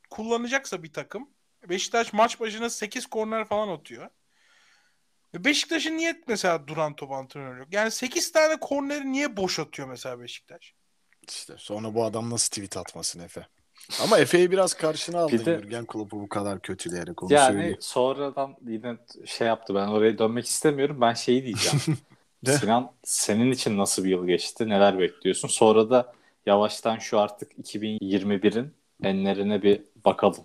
[0.10, 1.30] kullanacaksa bir takım
[1.70, 4.10] Beşiktaş maç başına 8 korner falan atıyor.
[5.36, 7.68] Beşiktaş'ın niye mesela duran top antrenörü yok?
[7.72, 10.74] Yani 8 tane korneri niye boş atıyor mesela Beşiktaş?
[11.30, 13.48] İşte sonra bu adam nasıl tweet atmasın Efe?
[14.04, 17.78] Ama Efe'yi biraz karşına aldın Bir de- Jürgen Klopp'u bu kadar kötüleyerek onu Yani söyleyeyim.
[17.80, 19.76] sonradan yine şey yaptı.
[19.76, 21.02] Ben oraya dönmek istemiyorum.
[21.02, 21.80] Ben şeyi diyeceğim.
[22.46, 22.54] De.
[22.58, 24.70] Sinan senin için nasıl bir yıl geçti?
[24.70, 25.48] Neler bekliyorsun?
[25.48, 26.14] Sonra da
[26.46, 30.44] yavaştan şu artık 2021'in enlerine bir bakalım.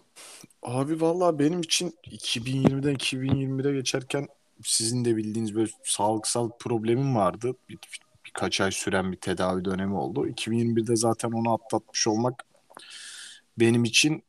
[0.62, 4.28] Abi vallahi benim için 2020'den 2021'e geçerken
[4.62, 7.54] sizin de bildiğiniz böyle sağlıksal problemim vardı.
[7.68, 7.78] Bir,
[8.24, 10.28] birkaç ay süren bir tedavi dönemi oldu.
[10.28, 12.44] 2021'de zaten onu atlatmış olmak
[13.58, 14.22] benim için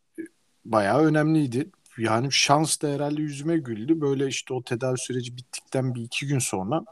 [0.65, 1.69] bayağı önemliydi.
[1.97, 4.01] Yani şans da herhalde yüzüme güldü.
[4.01, 6.85] Böyle işte o tedavi süreci bittikten bir iki gün sonra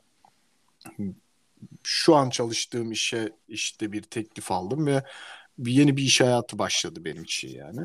[1.83, 5.03] şu an çalıştığım işe işte bir teklif aldım ve
[5.57, 7.81] yeni bir iş hayatı başladı benim için yani.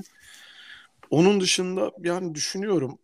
[1.11, 2.99] Onun dışında yani düşünüyorum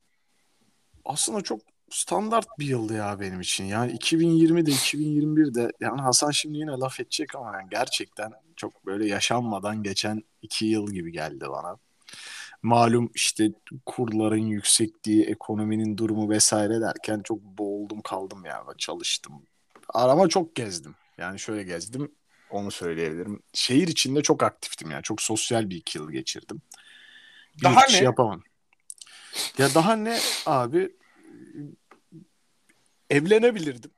[1.04, 3.64] aslında çok standart bir yıldı ya benim için.
[3.64, 9.82] Yani 2020'de 2021'de yani Hasan şimdi yine laf edecek ama yani gerçekten çok böyle yaşanmadan
[9.82, 11.76] geçen iki yıl gibi geldi bana.
[12.62, 13.52] Malum işte
[13.86, 18.64] kurların yüksekliği, ekonominin durumu vesaire derken çok boğuldum kaldım ya.
[18.78, 19.42] Çalıştım.
[19.88, 20.94] Arama çok gezdim.
[21.18, 22.12] Yani şöyle gezdim.
[22.50, 23.42] Onu söyleyebilirim.
[23.52, 25.02] Şehir içinde çok aktiftim yani.
[25.02, 26.62] Çok sosyal bir iki yıl geçirdim.
[27.58, 27.96] Bir Daha ne?
[27.96, 28.42] yapamam.
[29.58, 30.92] Ya daha ne abi?
[33.10, 33.90] Evlenebilirdim.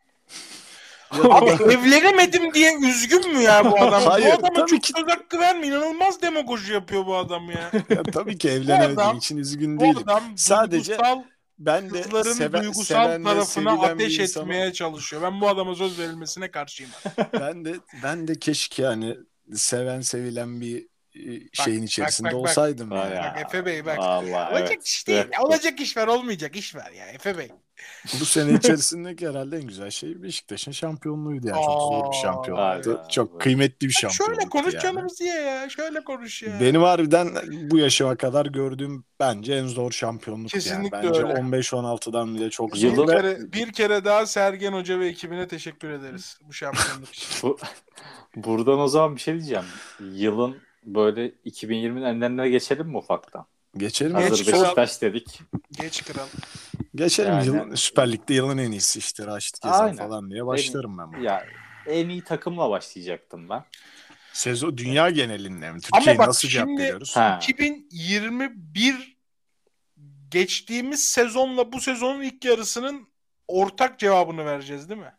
[1.10, 4.02] Abi evlenemedim diye üzgün mü ya bu adam?
[4.02, 5.66] Hayır, bu adama çok ki- söz hakkı verme.
[5.66, 7.70] İnanılmaz demagoji yapıyor bu adam ya.
[7.90, 9.96] ya tabii ki evlenemediğim adam- için üzgün Bu değilim.
[10.04, 11.22] adam Sadece duygusal,
[11.58, 14.50] Ben de kızların seve- duygusal seven ve tarafına ateş insanım.
[14.50, 15.22] etmeye çalışıyor.
[15.22, 16.92] Ben bu adama söz verilmesine karşıyım.
[17.40, 19.16] Ben de ben de keşke hani
[19.54, 22.40] seven sevilen bir e, şeyin bak, içerisinde bak, bak.
[22.40, 23.14] olsaydım yani.
[23.14, 23.34] ya.
[23.36, 23.98] Bak Efe Bey bak.
[23.98, 24.86] Vallahi olacak evet.
[24.86, 25.18] iş değil.
[25.24, 25.40] Evet.
[25.40, 27.48] Olacak iş var olmayacak iş var ya Efe Bey.
[28.20, 31.64] Bu sene içerisindeki herhalde en güzel şey Beşiktaş'ın şampiyonluğuydu yani.
[31.64, 32.90] Çok zor bir şampiyonluktu.
[32.94, 33.10] be.
[33.10, 34.82] Çok kıymetli bir Şöyle şampiyonluktu konuş yani.
[34.82, 35.68] canımız diye ya.
[35.68, 36.60] Şöyle konuş ya.
[36.60, 37.28] Benim harbiden
[37.70, 41.08] bu yaşıma kadar gördüğüm bence en zor şampiyonluktu Kesinlikle yani.
[41.08, 41.32] Bence öyle.
[41.32, 42.88] 15-16'dan bile çok bir, zor.
[42.88, 47.28] Yılın- kere, bir kere daha Sergen Hoca ve ekibine teşekkür ederiz bu şampiyonluk için.
[47.42, 47.58] Bu,
[48.36, 49.64] buradan o zaman bir şey diyeceğim.
[50.12, 53.46] Yılın böyle 2020'nin enlerine geçelim mi ufaktan?
[53.76, 54.18] Geçelim.
[54.18, 54.62] Geç Hazır kral.
[54.62, 55.40] Beşiktaş dedik.
[55.80, 56.26] Geç kral.
[56.94, 57.32] Geçelim.
[57.32, 59.96] Yani- Yılın, Süper Lig'de yılın en iyisi işte Raşit Gezal Aynen.
[59.96, 61.12] falan diye başlarım ben.
[61.12, 61.18] buna.
[61.22, 61.44] Ya
[61.86, 63.64] en iyi takımla başlayacaktım ben.
[64.32, 65.78] Sezon dünya genelinde mi?
[65.92, 67.16] Bak nasıl cevap şimdi- veriyoruz?
[67.16, 67.38] Ha.
[67.42, 69.16] 2021
[70.30, 73.08] geçtiğimiz sezonla bu sezonun ilk yarısının
[73.48, 75.14] ortak cevabını vereceğiz değil mi?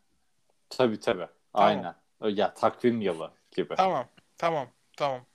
[0.69, 1.28] Tabii tabii.
[1.54, 1.95] Aynen.
[2.22, 3.76] Ya takvim yılı gibi.
[3.76, 4.08] Tamam.
[4.38, 4.67] Tamam.
[4.98, 5.26] Tamam.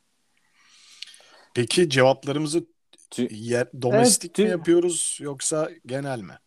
[1.54, 2.64] Peki cevaplarımızı
[3.18, 6.38] yer, domestik Evet, mi yapıyoruz yoksa genel mi?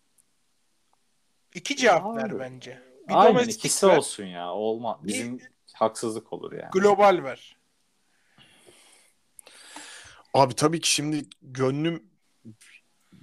[1.56, 2.18] İki cevap Abi.
[2.18, 2.84] ver bence.
[3.08, 4.54] Bir Aynen domestik ikisi ver, olsun ya.
[4.54, 5.00] Olma.
[5.04, 5.40] Bizim
[5.74, 6.72] haksızlık olur yani.
[6.72, 7.58] global ver.
[10.34, 12.10] Abi tabii ki şimdi gönlüm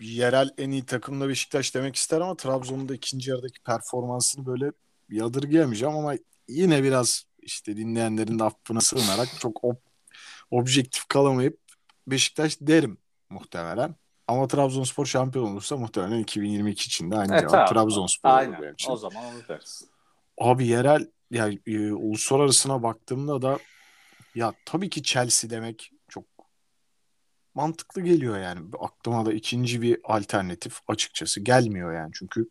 [0.00, 4.72] yerel en iyi takımda Beşiktaş demek ister ama Trabzon'da ikinci yarıdaki performansını böyle
[5.10, 6.14] yadırgayamayacağım ama
[6.48, 9.80] yine biraz işte dinleyenlerin de affına sığınarak çok ob-
[10.50, 11.58] objektif kalamayıp
[12.06, 12.98] Beşiktaş derim
[13.34, 13.94] muhtemelen.
[14.28, 17.66] Ama Trabzonspor şampiyon olursa muhtemelen 2022 için de aynı E, cevap tamam.
[17.68, 18.62] Trabzonspor olur Aynen.
[18.62, 18.90] benim için.
[18.90, 19.84] O zaman onu deriz.
[20.40, 23.58] Abi yerel yani e, uluslararasına baktığımda da
[24.34, 26.24] ya tabii ki Chelsea demek çok
[27.54, 28.60] mantıklı geliyor yani.
[28.80, 32.10] Aklıma da ikinci bir alternatif açıkçası gelmiyor yani.
[32.14, 32.48] Çünkü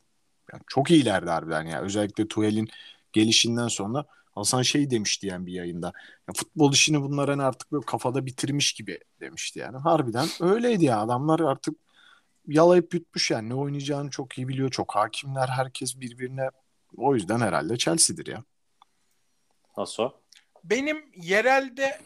[0.53, 1.81] yani çok iyilerdi harbiden ya.
[1.81, 2.69] Özellikle Tuhel'in
[3.13, 5.87] gelişinden sonra Hasan şey demişti yani bir yayında.
[6.27, 9.77] Ya futbol işini bunlar hani artık böyle kafada bitirmiş gibi demişti yani.
[9.77, 10.99] Harbiden öyleydi ya.
[10.99, 11.75] Adamlar artık
[12.47, 13.49] yalayıp yutmuş yani.
[13.49, 14.69] Ne oynayacağını çok iyi biliyor.
[14.71, 15.47] Çok hakimler.
[15.47, 16.49] Herkes birbirine
[16.97, 18.43] o yüzden herhalde Chelsea'dir ya.
[19.75, 20.13] Haso.
[20.63, 22.01] Benim yerelde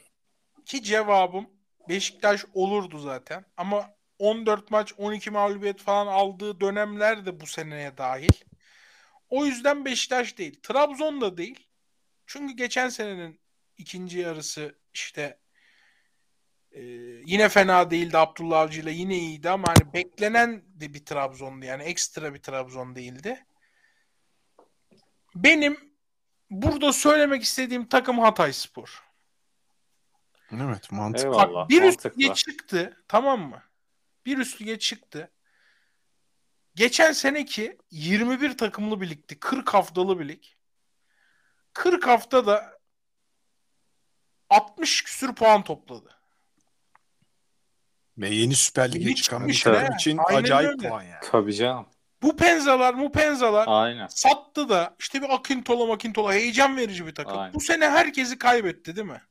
[0.65, 1.47] ki cevabım
[1.89, 3.45] Beşiktaş olurdu zaten.
[3.57, 8.33] Ama 14 maç 12 mağlubiyet falan aldığı dönemler de bu seneye dahil.
[9.29, 10.59] O yüzden Beşiktaş değil.
[10.63, 11.66] Trabzon da değil.
[12.27, 13.39] Çünkü geçen senenin
[13.77, 15.39] ikinci yarısı işte
[16.71, 16.81] e,
[17.25, 21.83] yine fena değildi Abdullah Avcı ile yine iyiydi ama hani beklenen de bir Trabzon'du yani
[21.83, 23.45] ekstra bir Trabzon değildi.
[25.35, 25.93] Benim
[26.49, 29.03] burada söylemek istediğim takım Hatayspor.
[30.51, 31.27] Evet mantıklı.
[31.27, 31.61] Eyvallah.
[31.61, 32.21] Bak bir üst mantıklı.
[32.21, 33.63] lige çıktı tamam mı?
[34.25, 35.31] Bir üst lige çıktı.
[36.75, 39.39] Geçen seneki 21 takımlı bir ligdi.
[39.39, 40.43] 40 haftalı bir lig.
[41.77, 42.77] 40 haftada
[44.49, 46.09] 60 küsür puan topladı.
[48.17, 49.95] Ve yeni Süper Lig'e çıkan bir takım ha.
[49.95, 50.89] için Aynen acayip öyle.
[50.89, 51.21] puan yani.
[51.31, 51.87] Tabii canım.
[52.21, 54.07] Bu penzalar mu penzalar Aynen.
[54.07, 57.39] sattı da işte bir Akintola Makintola heyecan verici bir takım.
[57.39, 57.53] Aynen.
[57.53, 59.21] Bu sene herkesi kaybetti değil mi?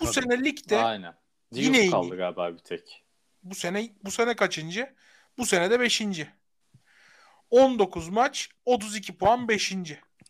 [0.00, 0.14] Bu Tabii.
[0.14, 1.14] sene ligde Aynen.
[1.52, 1.90] Yine Yine iyi.
[1.90, 3.04] kaldı galiba bir tek.
[3.42, 4.94] Bu sene bu sene kaçıncı?
[5.38, 6.02] Bu sene de 5.
[7.50, 9.72] 19 maç, 32 puan 5.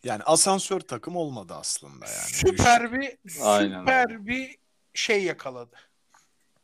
[0.03, 2.27] Yani asansör takım olmadı aslında yani.
[2.27, 4.57] Süper bir Aynen süper bir
[4.93, 5.75] şey yakaladı.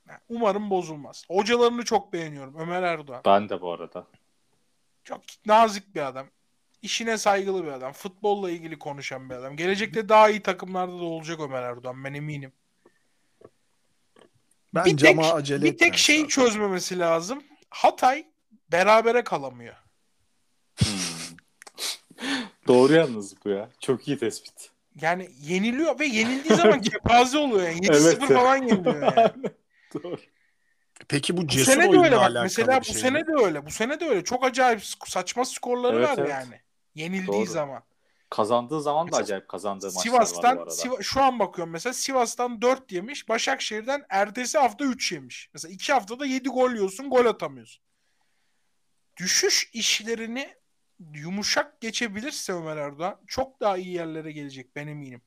[0.10, 1.25] Yani umarım bozulmaz.
[1.28, 2.56] Hocalarını çok beğeniyorum.
[2.60, 3.21] Ömer Erdoğan.
[3.25, 4.08] Ben de bu arada.
[5.04, 6.28] Çok nazik bir adam.
[6.82, 7.93] İşine saygılı bir adam.
[7.93, 9.56] Futbolla ilgili konuşan bir adam.
[9.56, 12.04] Gelecekte daha iyi takımlarda da olacak Ömer Erdoğan.
[12.04, 12.54] Ben eminim.
[14.73, 16.30] Bence bir tek, acele bir tek etmemesi şey lazım.
[16.30, 17.43] çözmemesi lazım.
[17.69, 18.28] Hatay
[18.71, 19.75] berabere kalamıyor.
[22.69, 23.69] Doğru yalnız bu ya.
[23.79, 24.69] Çok iyi tespit.
[25.01, 27.79] Yani yeniliyor ve yenildiği zaman kepaze oluyor yani.
[27.88, 28.27] 7-0 Evet.
[28.27, 29.43] falan yeniliyor yani.
[29.93, 30.17] Doğru.
[31.08, 32.32] Peki bu Bu cesur sene de öyle bak.
[32.34, 33.27] Mesela bu şey sene mi?
[33.27, 33.65] de öyle.
[33.65, 34.23] Bu sene de öyle.
[34.23, 36.29] Çok acayip saçma skorları Evet, var evet.
[36.29, 36.62] yani.
[36.95, 37.45] Yenildiği Doğru.
[37.45, 37.84] zaman.
[38.29, 40.69] Kazandığı zaman da acayip kazandığı maçlar var bu Sivas'tan arada.
[40.69, 43.29] Siva- şu an bakıyorum mesela Sivas'tan 4 yemiş.
[43.29, 45.49] Başakşehir'den ertesi hafta 3 yemiş.
[45.53, 47.84] Mesela 2 haftada 7 gol yiyorsun, gol atamıyorsun.
[49.17, 50.59] Düşüş işlerini
[51.13, 55.21] yumuşak geçebilirse Ömer Erdoğan çok daha iyi yerlere gelecek ben eminim.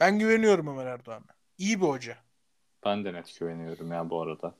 [0.00, 1.34] Ben güveniyorum Ömer Erdoğan'a.
[1.58, 2.18] İyi bir hoca.
[2.84, 4.54] Ben de net güveniyorum ya bu arada.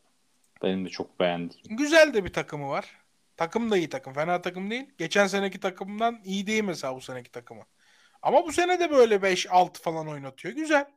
[0.62, 1.76] Benim de çok beğendiğim.
[1.76, 2.96] Güzel de bir takımı var.
[3.37, 4.12] Takım da iyi takım.
[4.12, 4.87] Fena takım değil.
[4.98, 7.62] Geçen seneki takımdan iyi değil mesela bu seneki takımı.
[8.22, 10.54] Ama bu sene de böyle 5-6 falan oynatıyor.
[10.54, 10.90] Güzel.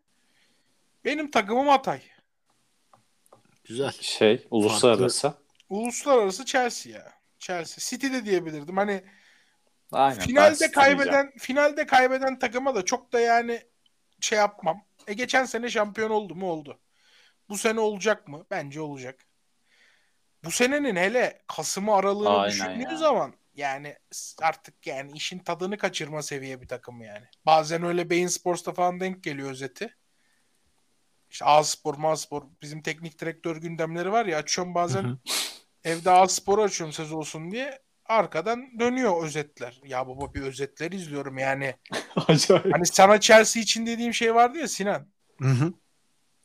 [1.05, 2.01] Benim takımım Hatay.
[3.63, 3.91] Güzel.
[3.91, 5.33] Şey uluslararası.
[5.69, 7.13] Uluslararası Chelsea ya.
[7.43, 7.77] Chelsea.
[7.79, 8.77] City de diyebilirdim.
[8.77, 9.03] Hani
[9.91, 10.19] Aynen.
[10.19, 11.32] finalde kaybeden diyeceğim.
[11.38, 13.62] finalde kaybeden takıma da çok da yani
[14.21, 14.86] şey yapmam.
[15.08, 16.79] E geçen sene şampiyon oldu mu oldu.
[17.49, 18.45] Bu sene olacak mı?
[18.51, 19.25] Bence olacak.
[20.43, 22.97] Bu senenin hele Kasım'ı aralığını Aynen düşündüğün ya.
[22.97, 23.97] zaman yani
[24.41, 27.25] artık yani işin tadını kaçırma seviye bir takım yani.
[27.45, 29.95] Bazen öyle Beyin Sports'ta falan denk geliyor özeti.
[31.29, 35.17] İşte A-Spor, Ma-Spor bizim teknik direktör gündemleri var ya açıyorum bazen
[35.84, 39.82] Evde A-Spor'u açıyorum söz olsun diye arkadan dönüyor özetler.
[39.84, 41.76] Ya baba bir özetler izliyorum yani.
[42.28, 42.74] Acayip.
[42.74, 45.08] Hani sana Chelsea için dediğim şey vardı ya Sinan.
[45.41, 45.74] Hı hı.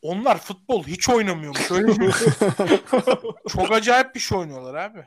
[0.01, 1.71] Onlar futbol hiç oynamıyormuş.
[1.71, 2.13] Öyle bir-
[3.49, 5.05] çok acayip bir şey oynuyorlar abi.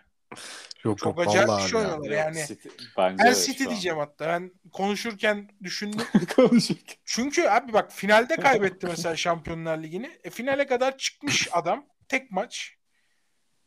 [0.84, 1.86] Yok Çok yok acayip bir şey ya.
[1.86, 2.46] oynuyorlar yani.
[2.46, 2.68] City,
[2.98, 4.26] bence Ben City diyeceğim hatta.
[4.28, 6.06] Ben konuşurken düşündüm.
[6.36, 6.96] Konuşurken.
[7.04, 10.10] Çünkü abi bak finalde kaybetti mesela Şampiyonlar Ligi'ni.
[10.24, 11.86] E, finale kadar çıkmış adam.
[12.08, 12.76] Tek maç.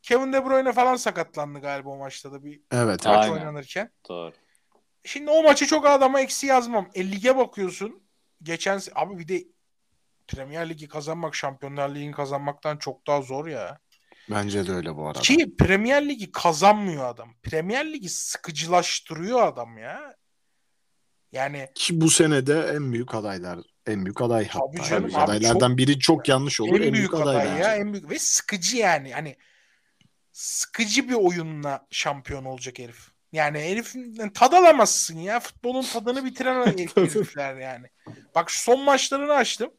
[0.06, 3.06] Kevin De Bruyne falan sakatlandı galiba o maçta da bir Evet.
[3.06, 3.18] Aynen.
[3.20, 3.90] maç oynanırken.
[4.08, 4.32] Doğru.
[5.04, 6.88] Şimdi o maçı çok adama eksi yazmam.
[6.94, 8.02] E, lige bakıyorsun.
[8.42, 9.44] Geçen abi bir de
[10.28, 13.78] Premier Ligi kazanmak Şampiyonlar Ligi'ni kazanmaktan çok daha zor ya.
[14.30, 15.20] Bence de öyle bu arada.
[15.20, 17.34] Ki Premier Ligi kazanmıyor adam.
[17.42, 20.16] Premier Ligi sıkıcılaştırıyor adam ya.
[21.32, 23.58] Yani Ki bu sene de en büyük adaylar.
[23.86, 24.88] En büyük aday Tabii hatta.
[24.88, 26.80] canım, Yani abi adaylardan biri çok yanlış olur.
[26.80, 27.62] en, büyük, aday aday bence.
[27.62, 27.76] ya.
[27.76, 29.12] En büyük ve sıkıcı yani.
[29.12, 29.36] Hani
[30.36, 33.08] sıkıcı bir oyunla şampiyon olacak herif.
[33.32, 35.40] Yani herifin tad alamazsın ya.
[35.40, 37.86] Futbolun tadını bitiren herif- herifler yani.
[38.34, 39.70] Bak şu son maçlarını açtım.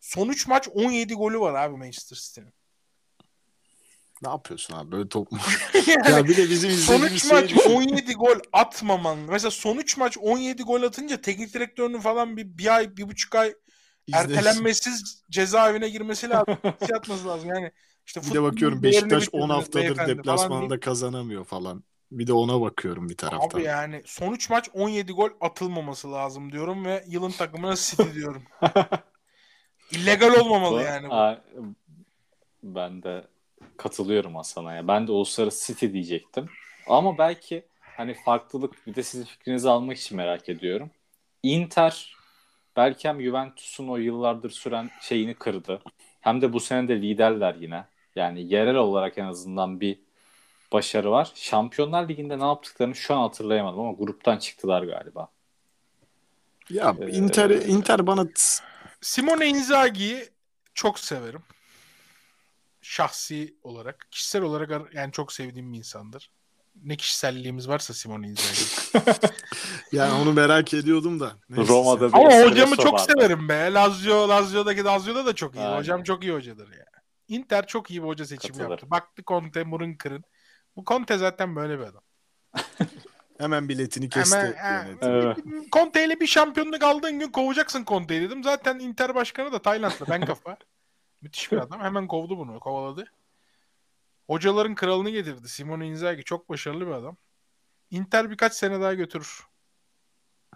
[0.00, 2.54] Son 3 maç 17 golü var abi Manchester City'nin.
[4.22, 5.38] Ne yapıyorsun abi böyle top mu?
[5.86, 9.18] Yani ya bir de bizim son izlediğimiz 3 şey maç 17 gol atmaman.
[9.18, 13.34] Mesela son 3 maç 17 gol atınca teknik direktörünün falan bir, bir ay, bir buçuk
[13.34, 13.54] ay
[14.12, 16.58] ertelenmesiz cezaevine girmesi lazım.
[16.62, 17.48] Hapse yatması lazım.
[17.54, 17.72] Yani
[18.06, 21.84] işte Bir de bakıyorum Beşiktaş 10 bitirdiniz haftadır falan deplasmanda kazanamıyor falan.
[22.12, 23.58] Bir de ona bakıyorum bir taraftan.
[23.58, 28.42] Abi yani son 3 maç 17 gol atılmaması lazım diyorum ve yılın takımına City diyorum.
[29.90, 31.14] İllegal olmamalı yani bu.
[32.62, 33.24] Ben de
[33.76, 34.88] katılıyorum Hasan'a ya.
[34.88, 36.48] Ben de uluslararası City diyecektim.
[36.86, 40.90] Ama belki hani farklılık bir de sizin fikrinizi almak için merak ediyorum.
[41.42, 42.16] Inter
[42.76, 45.82] belki hem Juventus'un o yıllardır süren şeyini kırdı.
[46.20, 47.84] Hem de bu sene de liderler yine.
[48.16, 50.00] Yani yerel olarak en azından bir
[50.72, 51.32] başarı var.
[51.34, 55.28] Şampiyonlar Ligi'nde ne yaptıklarını şu an hatırlayamadım ama gruptan çıktılar galiba.
[56.70, 58.26] Ya Ee, Inter Inter bana
[59.00, 60.28] Simone Inzaghi'yi
[60.74, 61.42] çok severim.
[62.82, 64.06] Şahsi olarak.
[64.10, 66.30] Kişisel olarak ar- yani çok sevdiğim bir insandır.
[66.84, 68.64] Ne kişiselliğimiz varsa Simone Inzaghi.
[69.92, 71.32] yani onu merak ediyordum da.
[71.48, 71.72] Neyse.
[71.72, 73.72] Roma'da bir Ama hocamı çok severim be.
[73.72, 75.60] Lazio, Lazio'daki Lazio'da da çok iyi.
[75.60, 75.78] Aynen.
[75.78, 76.93] Hocam çok iyi hocadır ya.
[77.34, 78.70] Inter çok iyi bir hoca seçimi Katılırım.
[78.70, 78.90] yaptı.
[78.90, 80.24] Baktı Conte, Murun kırın.
[80.76, 82.02] Bu Conte zaten böyle bir adam.
[83.38, 84.36] Hemen biletini kesti.
[84.36, 85.10] Hemen, yönetim.
[85.10, 85.38] Evet.
[85.72, 88.44] Conte ile bir şampiyonluk aldığın gün kovacaksın Conte'yi dedim.
[88.44, 90.06] Zaten Inter başkanı da Taylandlı.
[90.10, 90.56] Ben kafa.
[91.22, 91.80] Müthiş bir adam.
[91.80, 92.60] Hemen kovdu bunu.
[92.60, 93.04] Kovaladı.
[94.26, 95.48] Hocaların kralını getirdi.
[95.48, 97.16] Simone Inzaghi çok başarılı bir adam.
[97.90, 99.40] Inter birkaç sene daha götürür.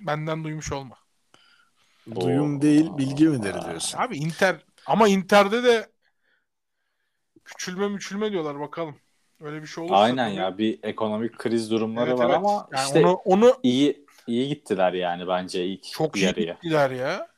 [0.00, 0.96] Benden duymuş olma.
[2.20, 3.98] Duyum değil bilgi midir diyorsun.
[3.98, 5.88] Abi Inter ama Inter'de de
[7.48, 8.96] küçülme müçülme diyorlar bakalım.
[9.40, 9.96] Öyle bir şey olursa.
[9.96, 12.36] Aynen tabii- ya bir ekonomik kriz durumları Evet, var evet.
[12.36, 16.52] ama Yani işte onu, onu iyi iyi gittiler yani bence ilk çok iyi yarıya.
[16.54, 17.28] gittiler ya.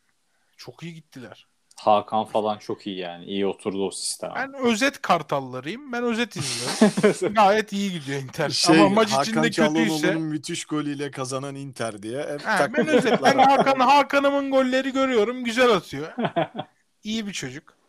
[0.57, 1.47] Çok iyi gittiler.
[1.77, 3.25] Hakan falan çok iyi yani.
[3.25, 4.33] iyi oturdu o sistem.
[4.37, 5.93] Ben özet kartallarıyım.
[5.93, 7.35] Ben özet izliyorum.
[7.35, 8.51] Gayet iyi gidiyor Inter.
[8.51, 9.63] Şey, Ama maç Hakan içinde kötüyse.
[9.63, 12.23] Çalhanoğlu'nun müthiş golüyle kazanan Inter diye.
[12.23, 13.13] Hep Ha, ben özet.
[13.13, 13.49] Ben fotoğraflar.
[13.59, 15.45] Hakan, Hakan'ımın golleri görüyorum.
[15.45, 16.13] Güzel atıyor.
[17.05, 17.80] İyi bir çocuk.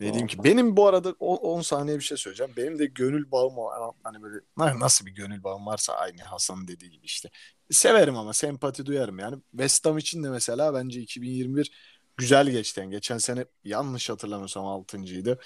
[0.00, 2.52] Ne diyeyim ki benim bu arada 10 saniye bir şey söyleyeceğim.
[2.56, 3.94] Benim de gönül bağım var.
[4.02, 7.30] Hani böyle na- nasıl bir gönül bağım varsa aynı Hasan'ın dediği gibi işte.
[7.70, 9.36] Severim ama sempati duyarım yani.
[9.50, 11.70] West Ham için de mesela bence 2021
[12.16, 12.80] güzel geçti.
[12.80, 15.38] Yani geçen sene yanlış hatırlamıyorsam 6.'ydı.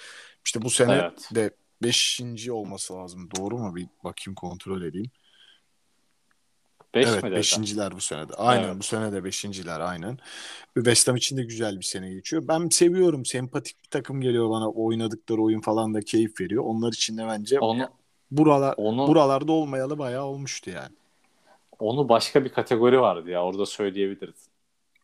[0.45, 1.29] İşte bu sene Evet.
[1.35, 2.51] de 5.
[2.51, 3.29] olması lazım.
[3.37, 3.75] Doğru mu?
[3.75, 5.11] Bir bakayım kontrol edeyim.
[6.95, 8.33] 5 evet mi beşinciler bu senede.
[8.33, 8.75] Aynen Evet.
[8.79, 10.17] bu sene de beşinciler aynen.
[10.75, 12.43] West Ham için de güzel bir sene geçiyor.
[12.47, 13.25] Ben seviyorum.
[13.25, 14.69] Sempatik bir takım geliyor bana.
[14.69, 16.63] Oynadıkları oyun falan da keyif veriyor.
[16.65, 17.89] Onlar için de bence Onu
[18.31, 20.95] buralar onu buralarda olmayalı bayağı olmuştu yani.
[21.79, 23.43] onu başka bir kategori vardı ya.
[23.43, 24.35] Orada söyleyebiliriz.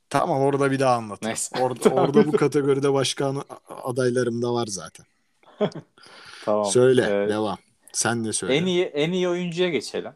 [0.10, 1.04] Tamam orada bir daha.
[1.22, 1.62] Neyse.
[1.62, 3.34] Orada, orada bu kategoride başka
[3.84, 5.06] adaylarım da var zaten.
[6.46, 6.66] Tamam.
[6.66, 7.58] Söyle Ee, devam.
[7.92, 8.56] Sen de söyle.
[8.56, 10.12] en iyi en iyi oyuncuya geçelim.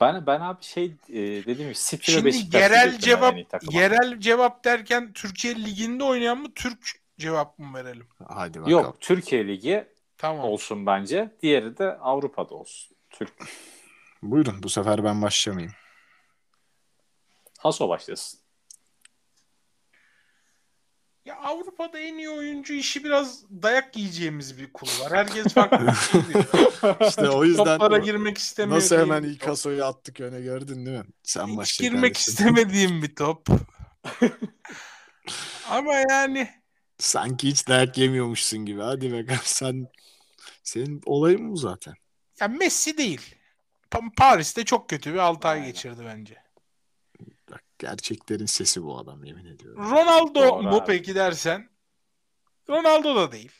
[0.00, 3.34] Ben ben abi şey e, dediğim gibi City ve Şimdi Beşiktaş yerel cevap
[3.72, 6.78] yerel cevap derken Türkiye liginde oynayan mı Türk
[7.18, 8.06] cevap mı verelim?
[8.28, 8.70] Hadi bakalım.
[8.70, 10.44] Yok Türkiye Ligi Tamam.
[10.44, 11.34] olsun bence.
[11.42, 12.96] Diğeri de Avrupa'da olsun.
[13.10, 13.32] Türk.
[14.22, 15.74] Buyurun bu sefer ben başlamayayım.
[17.58, 18.43] Haso başlasın.
[21.24, 25.12] Ya Avrupa'da en iyi oyuncu işi biraz dayak yiyeceğimiz bir kul var.
[25.12, 26.44] Herkes farklı bir şey diyor.
[27.08, 28.76] İşte o yüzden Toplara girmek istemiyor.
[28.76, 31.04] nasıl hemen Haso'yu attık öne gördün değil mi?
[31.22, 32.32] Sen Hiç başla girmek kardeşim.
[32.32, 33.46] istemediğim bir top.
[35.70, 36.48] Ama yani
[36.98, 38.80] Sanki hiç dayak yemiyormuşsun gibi.
[38.80, 39.86] Hadi be sen
[40.62, 41.94] senin olayın mı zaten?
[42.40, 43.34] ya Messi değil.
[43.90, 46.43] Pa- Paris'te çok kötü bir 6 ay geçirdi bence.
[47.84, 49.90] Gerçeklerin sesi bu adam yemin ediyorum.
[49.90, 50.84] Ronaldo Doğru mu abi.
[50.86, 51.68] peki dersen
[52.68, 53.52] Ronaldo da değil.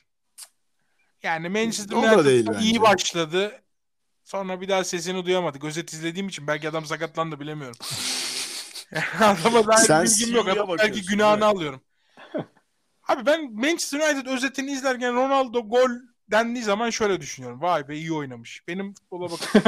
[1.22, 2.80] Yani Manchester United iyi bence.
[2.82, 3.62] başladı.
[4.24, 5.64] Sonra bir daha sesini duyamadık.
[5.64, 7.76] Özet izlediğim için belki adam sakatlandı bilemiyorum.
[9.20, 10.48] Adama dair Sen bilgim yok.
[10.48, 11.44] Adam belki günahını mi?
[11.44, 11.80] alıyorum.
[13.08, 15.90] Abi ben Manchester United özetini izlerken Ronaldo gol
[16.30, 17.60] dendiği zaman şöyle düşünüyorum.
[17.62, 18.62] Vay be iyi oynamış.
[18.68, 19.62] Benim futbola bakın.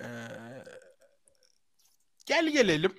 [0.00, 0.06] Ee,
[2.26, 2.92] gel gelelim.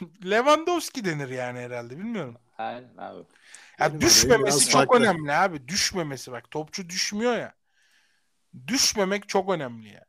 [0.24, 2.36] Lewandowski denir yani herhalde bilmiyorum.
[2.58, 3.22] Aynen abi.
[3.80, 4.96] Ya düşmemesi çok farklı.
[4.96, 5.68] önemli abi.
[5.68, 6.50] Düşmemesi bak.
[6.50, 7.54] Topçu düşmüyor ya.
[8.66, 10.04] Düşmemek çok önemli ya.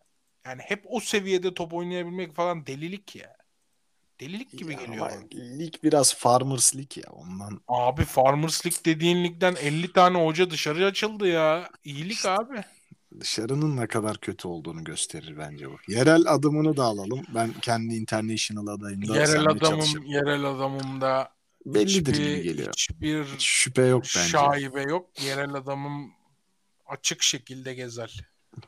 [0.45, 3.37] Yani hep o seviyede top oynayabilmek falan delilik ya.
[4.19, 5.11] Delilik gibi Ya geliyor.
[5.33, 7.61] Lig biraz Farmers Lig ya ondan.
[7.67, 11.69] Abi Farmers League dediğin ligden 50 tane hoca dışarı açıldı ya.
[11.83, 12.63] İyilik abi.
[13.19, 15.77] Dışarının ne kadar kötü olduğunu gösterir bence bu.
[15.87, 17.25] Yerel adımını da alalım.
[17.35, 20.05] Ben kendi international adayımda yerel adamım, çalışırım.
[20.05, 21.33] yerel adamım da
[21.65, 22.73] Bellidir hiçbir, gibi geliyor.
[22.73, 24.27] hiçbir Hiç şüphe yok bence.
[24.29, 25.21] şaibe yok.
[25.21, 26.11] Yerel adamım
[26.85, 28.19] açık şekilde gezer.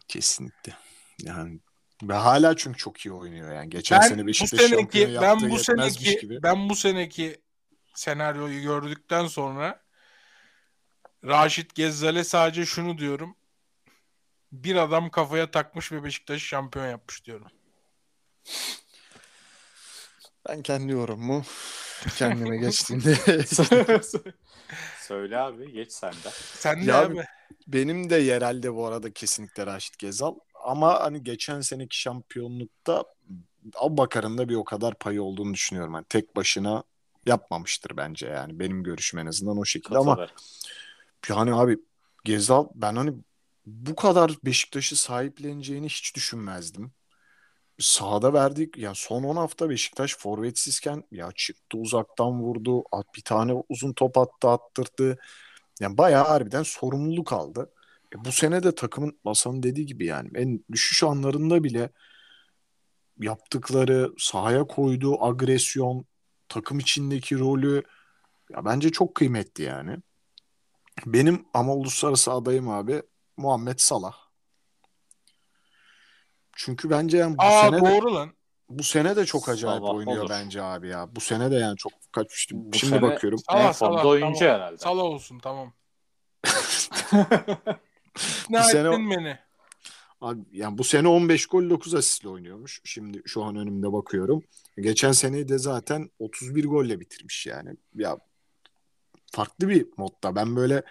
[0.07, 0.73] Kesinlikle.
[1.21, 1.59] Yani
[2.03, 3.69] ve hala çünkü çok iyi oynuyor yani.
[3.69, 6.43] Geçen Ben sene bu Beşiktaş şampiyon seneki ben bu seneki gibi.
[6.43, 7.41] ben bu seneki
[7.95, 9.83] senaryoyu gördükten sonra
[11.25, 13.35] Raşit Gezzal'e sadece şunu diyorum.
[14.63, 17.47] Bir adam kafaya takmış ve Beşiktaş'ı şampiyon yapmış diyorum.
[20.49, 21.43] Ben kendi yorumumu
[22.17, 23.15] kendime geçtiğimde
[25.01, 26.29] Söyle abi geç sen de.
[26.53, 27.23] Sen de Ya abi.
[27.67, 30.35] benim de yerelde bu arada kesinlikle Raşit Gezal.
[30.63, 33.03] Ama hani geçen seneki şampiyonlukta
[33.75, 35.93] Abubakar'ın da bir o kadar payı olduğunu düşünüyorum.
[35.93, 36.83] Yani tek başına
[37.25, 38.59] yapmamıştır bence yani.
[38.59, 40.27] Benim görüşüm en azından o şekilde ama
[41.29, 41.77] yani abi
[42.23, 43.13] Gezal ben hani
[43.65, 46.91] bu kadar Beşiktaş'ı sahipleneceğini hiç düşünmezdim.
[47.79, 53.53] Sahada verdik ya son 10 hafta Beşiktaş forvetsizken ya çıktı uzaktan vurdu at bir tane
[53.69, 55.17] uzun top attı attırdı.
[55.79, 57.71] Yani bayağı harbiden sorumluluk aldı.
[58.15, 61.89] E bu sene de takımın Hasan'ın dediği gibi yani en düşüş anlarında bile
[63.19, 66.05] yaptıkları sahaya koyduğu agresyon
[66.49, 67.83] takım içindeki rolü
[68.51, 69.97] ya bence çok kıymetli yani.
[71.05, 73.01] Benim ama uluslararası adayım abi
[73.37, 74.13] Muhammed Salah.
[76.57, 78.33] Çünkü bence yani bu Aa sene de, doğru lan.
[78.69, 80.29] bu sene de çok acayip Salah oynuyor olur.
[80.29, 81.15] bence abi ya.
[81.15, 83.39] Bu sene de yani çok kaç Bu şimdi sene- bakıyorum.
[83.49, 84.05] En Salah formda Salah.
[84.11, 84.55] oyuncu tamam.
[84.55, 84.77] herhalde.
[84.77, 85.73] Salah olsun tamam.
[88.49, 89.37] Bu sene- ettin beni.
[90.21, 92.81] Abi, yani bu sene 15 gol 9 asistle oynuyormuş.
[92.83, 94.43] Şimdi şu an önümde bakıyorum.
[94.77, 97.69] Geçen seneyi de zaten 31 golle bitirmiş yani.
[97.95, 98.17] Ya
[99.31, 100.35] farklı bir modda.
[100.35, 100.83] Ben böyle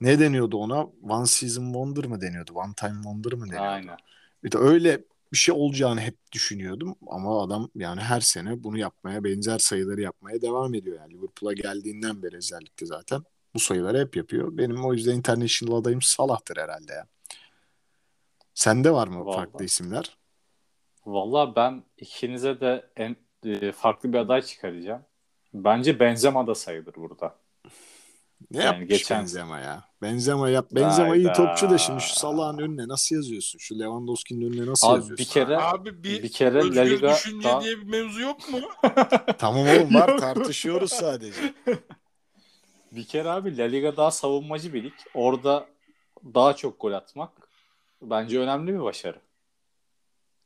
[0.00, 0.86] ne deniyordu ona?
[1.02, 2.52] One season wonder mı deniyordu?
[2.54, 3.66] One time wonder mı deniyordu?
[3.68, 3.96] Aynen.
[4.44, 9.24] Bir de öyle bir şey olacağını hep düşünüyordum ama adam yani her sene bunu yapmaya
[9.24, 13.22] benzer sayıları yapmaya devam ediyor yani Liverpool'a geldiğinden beri özellikle zaten
[13.54, 14.56] bu sayıları hep yapıyor.
[14.56, 17.06] Benim o yüzden international adayım Salah'tır herhalde ya.
[18.54, 19.36] Sende var mı Vallahi.
[19.36, 20.16] farklı isimler?
[21.06, 25.02] Valla ben ikinize de en e, farklı bir aday çıkaracağım.
[25.54, 27.34] Bence Benzema da sayılır burada.
[28.50, 29.84] Ne Yani yapmış geçen- Benzema ya?
[30.02, 30.66] Benzema yap.
[30.72, 31.32] Benzema iyi Hayda.
[31.32, 33.58] topçu da şimdi şu Salah'ın önüne nasıl yazıyorsun?
[33.58, 35.24] Şu Lewandowski'nin önüne nasıl Abi yazıyorsun?
[35.26, 38.58] bir kere Abi bir, bir kere La Liga düşünce daha- diye bir mevzu yok mu?
[39.38, 41.54] Tamam oğlum var tartışıyoruz sadece.
[42.92, 44.92] bir kere abi La Liga daha savunmacı bir lig.
[45.14, 45.66] Orada
[46.34, 47.48] daha çok gol atmak
[48.02, 49.20] bence önemli bir başarı.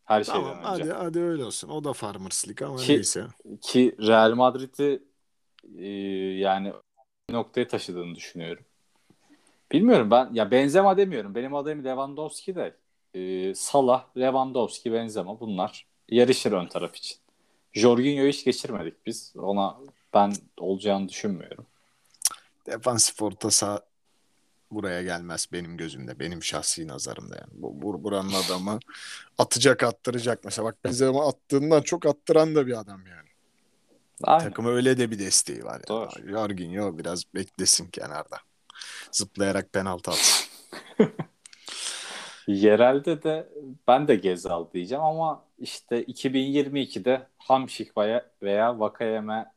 [0.04, 0.92] Her şeyden Tamam önce.
[0.92, 1.68] hadi hadi öyle olsun.
[1.68, 3.26] O da Farmers League ama Ki- neyse.
[3.62, 5.02] Ki Real Madrid'i
[5.78, 5.88] e,
[6.38, 6.72] yani
[7.30, 8.64] bir noktaya taşıdığını düşünüyorum.
[9.72, 11.34] Bilmiyorum ben ya Benzema demiyorum.
[11.34, 12.76] Benim adayım Lewandowski de
[13.14, 17.18] e, Salah, Lewandowski, Benzema bunlar yarışır ön taraf için.
[17.72, 19.32] Jorginho'yu hiç geçirmedik biz.
[19.36, 19.76] Ona
[20.14, 21.66] ben olacağını düşünmüyorum.
[22.66, 23.80] Defansif orta saha
[24.70, 26.18] buraya gelmez benim gözümde.
[26.18, 27.50] Benim şahsi nazarımda yani.
[27.52, 28.78] Bu, bu buranın adamı
[29.38, 30.44] atacak attıracak.
[30.44, 33.29] Mesela bak bize ama attığından çok attıran da bir adam yani.
[34.24, 34.44] Aynen.
[34.44, 35.72] Takıma öyle de bir desteği var.
[35.72, 35.86] Yani.
[35.88, 36.28] Doğru.
[36.28, 38.36] Jorginho biraz beklesin kenarda.
[39.12, 40.50] Zıplayarak penaltı atsın.
[42.46, 43.48] Yerelde de
[43.88, 49.52] ben de Gezal diyeceğim ama işte 2022'de Hamşik veya, veya Vakayeme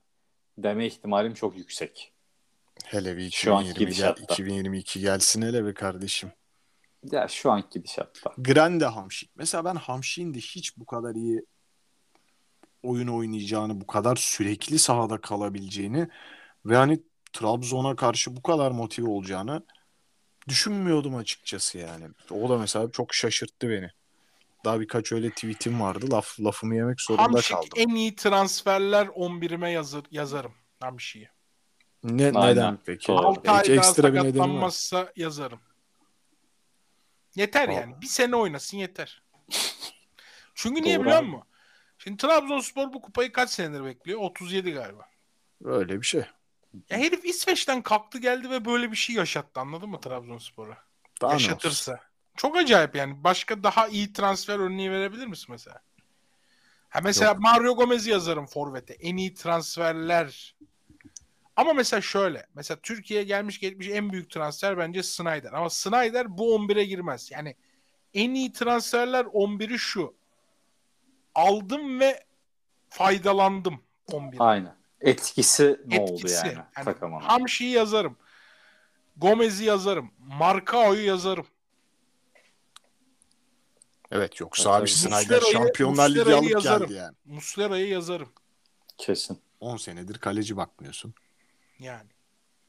[0.57, 2.14] deme ihtimalim çok yüksek.
[2.84, 4.34] Hele bir Şu anki 2020 gel, gidişatta.
[4.34, 6.32] 2022 gelsin hele be kardeşim.
[7.11, 8.34] Ya şu anki gidişatta.
[8.38, 9.32] Grande Hamşik.
[9.36, 11.45] Mesela ben Hamşik'in de hiç bu kadar iyi
[12.84, 16.08] oyun oynayacağını, bu kadar sürekli sahada kalabileceğini
[16.66, 17.00] ve hani
[17.34, 19.66] Trabzon'a karşı bu kadar motive olacağını
[20.48, 22.06] düşünmüyordum açıkçası yani.
[22.32, 23.90] O da mesela çok şaşırttı beni.
[24.66, 26.12] Daha birkaç öyle tweetim vardı.
[26.12, 27.70] Laf, lafımı yemek zorunda Hamşik kaldım.
[27.76, 31.30] en iyi transferler 11'ime yazır, yazarım Hamşik'i.
[32.04, 32.52] Ne, Aynen.
[32.52, 33.08] neden peki?
[33.08, 33.28] Doğru.
[33.28, 35.12] 6 Hiç ay daha ekstra bir nedeni var.
[35.16, 35.60] yazarım.
[37.36, 37.82] Yeter Tamam.
[37.82, 38.02] yani.
[38.02, 39.24] Bir sene oynasın yeter.
[40.56, 41.48] Çünkü niye Doğru biliyor musun?
[42.04, 44.20] Şimdi Trabzonspor bu kupayı kaç senedir bekliyor?
[44.20, 45.06] 37 galiba.
[45.64, 46.26] Öyle bir şey.
[46.89, 50.78] Ya herif İsveç'ten kalktı geldi ve böyle bir şey yaşattı anladın mı Trabzonspor'a?
[51.22, 51.43] Daha olsun?
[51.43, 51.99] Yaşatırsa.
[52.38, 53.24] Çok acayip yani.
[53.24, 55.82] Başka daha iyi transfer örneği verebilir misin mesela?
[56.89, 58.93] Ha mesela Mario Gomez'i yazarım forvete.
[58.93, 60.56] En iyi transferler.
[61.56, 62.47] Ama mesela şöyle.
[62.56, 65.54] Mesela Türkiye'ye gelmiş geçmiş en büyük transfer bence Snyder.
[65.54, 67.32] Ama Snyder bu 11'e girmez.
[67.32, 67.56] Yani
[68.14, 70.23] en iyi transferler 11'i şu.
[71.36, 72.24] Aldım ve
[72.90, 73.82] faydalandım
[74.12, 74.38] 11.
[74.40, 74.76] Aynen.
[75.02, 76.36] Etkisi ne oldu Etkisi.
[76.48, 77.28] yani, Yani takımına?
[77.28, 78.18] Hamşi'yi yazarım.
[79.18, 80.12] Gomez'i yazarım.
[80.20, 81.46] Markao'yu yazarım.
[84.12, 84.90] Evet yoksa Evet, abi.
[84.90, 86.88] Snyder Muslera'yı- Şampiyonlar Ligi alıp yazarım.
[86.88, 87.16] geldi yani.
[87.26, 88.30] Muslera'yı yazarım.
[88.98, 89.40] Kesin.
[89.60, 91.14] 10 senedir kaleci bakmıyorsun.
[91.80, 92.10] Yani.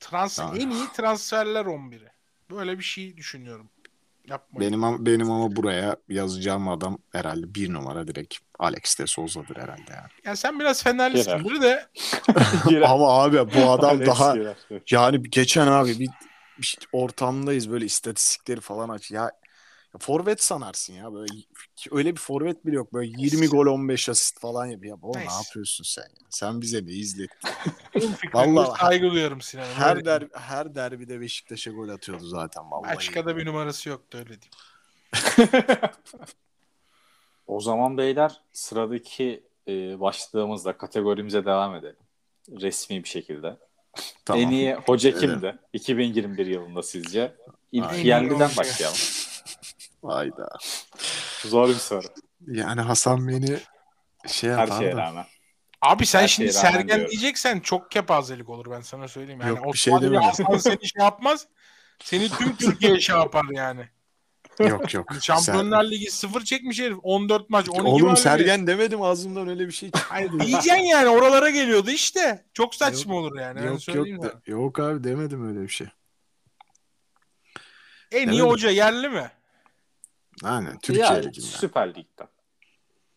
[0.01, 0.61] Transfer, Tamam.
[0.61, 2.09] en iyi transferler 11'i.
[2.51, 3.71] Böyle bir şey düşünüyorum.
[4.29, 4.73] Yapmayın.
[4.73, 9.93] Benim ama, benim ama buraya yazacağım adam herhalde bir numara direkt Alex de Souza'dır herhalde
[9.93, 10.09] yani.
[10.25, 11.87] Yani sen biraz Fenerlisindir de
[12.87, 14.37] Ama abi bu adam daha
[14.91, 16.09] yani geçen abi bir,
[16.59, 19.11] bir ortamdayız böyle istatistikleri falan aç.
[19.11, 19.31] Ya, ya
[19.99, 21.33] forvet sanarsın ya böyle
[21.91, 22.93] öyle bir forvet bile yok.
[22.93, 24.97] Böyle 20 gol 15 asist falan yapıyor.
[24.97, 26.27] Ya, oğlum ne yapıyorsun sen ya?
[26.31, 27.51] Sen bize ne izlettin?
[28.33, 29.73] Vallahi- saygı duyuyorum Sinan'ın.
[29.75, 32.97] Her der, her derbide Beşiktaş'a gol atıyordu zaten vallahi.
[32.97, 35.51] Başka da bir numarası yoktu öyle diyeyim.
[37.47, 41.97] O zaman beyler sıradaki e, başlığımızla kategorimize devam edelim.
[42.61, 43.57] Resmi bir şekilde.
[44.25, 44.43] Tamam.
[44.43, 45.21] En iyi hoca Evet.
[45.21, 45.59] kimdi?
[45.73, 47.35] 2021 yılında sizce?
[47.73, 48.97] İlk yerliden başlayalım.
[50.05, 50.49] Hayda.
[51.45, 52.07] Zor bir soru.
[52.47, 53.59] Yani Hasan beni
[54.27, 54.97] şey Her yapar şeye da.
[54.97, 55.25] rağmen.
[55.83, 57.11] Abi sen Her şimdi şeye rağmen Sergen diyorum.
[57.11, 59.41] diyeceksen çok kepazelik olur ben sana söyleyeyim.
[59.41, 60.15] Yani Yok, bir o şey demedim.
[60.23, 61.47] Hasan seni şey yapmaz.
[62.05, 63.89] Seni tüm Türkiye şey yapar yani.
[64.59, 65.13] Yok yok.
[65.21, 66.99] Şampiyonlar Ligi sıfır çekmiş herif.
[67.03, 68.19] 14 maç 12 Ser- Oğlum galibiyet.
[68.19, 69.91] Sergen demedim ağzımdan öyle bir şey.
[70.09, 72.45] Hayır, diyeceksin yani oralara geliyordu işte.
[72.53, 73.57] Çok saçma olur yani.
[73.57, 74.41] ben yok yok söyleyeyim de- sana.
[74.47, 75.87] yok abi demedim öyle bir şey.
[78.13, 78.47] En iyi Demedim.
[78.47, 79.31] hoca yerli mi?
[80.43, 81.47] Aynen Türkiye Ya, Ligi'nden.
[81.47, 82.29] Süper Lig'den.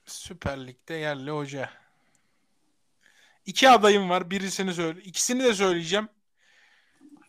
[0.06, 1.70] Süper Lig'de yerli hoca.
[3.46, 4.32] İki adayım var.
[4.32, 5.02] Birisini söyle.
[5.02, 6.10] İkisini de söyleyeceğim.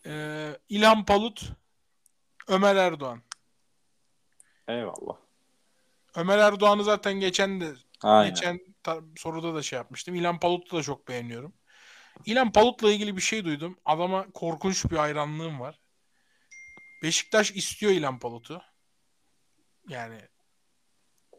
[0.05, 1.49] Ee, İlhan Palut,
[2.47, 3.21] Ömer Erdoğan.
[4.67, 5.17] Eyvallah.
[6.15, 8.29] Ömer Erdoğan'ı zaten geçen de Aynen.
[8.29, 8.59] geçen
[9.17, 10.15] soruda da şey yapmıştım.
[10.15, 11.53] İlhan Palut'u da çok beğeniyorum.
[12.25, 13.77] İlhan Palut'la ilgili bir şey duydum.
[13.85, 15.79] Adama korkunç bir hayranlığım var.
[17.03, 18.61] Beşiktaş istiyor İlhan Palut'u.
[19.89, 20.21] Yani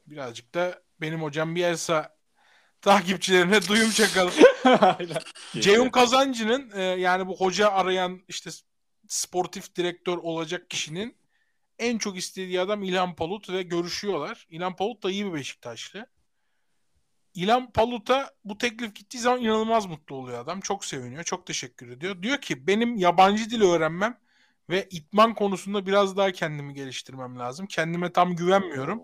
[0.07, 2.17] birazcık da benim hocam Bielsa
[2.81, 4.35] takipçilerine duyum çakalım.
[5.61, 8.51] Ceyhun Kazancı'nın e, yani bu hoca arayan işte
[9.09, 11.17] sportif direktör olacak kişinin
[11.79, 14.47] en çok istediği adam İlhan Palut ve görüşüyorlar.
[14.51, 16.07] İlhan Palut da iyi bir Beşiktaşlı.
[17.35, 20.61] İlhan Palut'a bu teklif gittiği zaman inanılmaz mutlu oluyor adam.
[20.61, 21.25] Çok seviniyor.
[21.25, 22.23] Çok teşekkür ediyor.
[22.23, 24.19] Diyor ki benim yabancı dil öğrenmem
[24.71, 27.67] ve itman konusunda biraz daha kendimi geliştirmem lazım.
[27.67, 29.03] Kendime tam güvenmiyorum.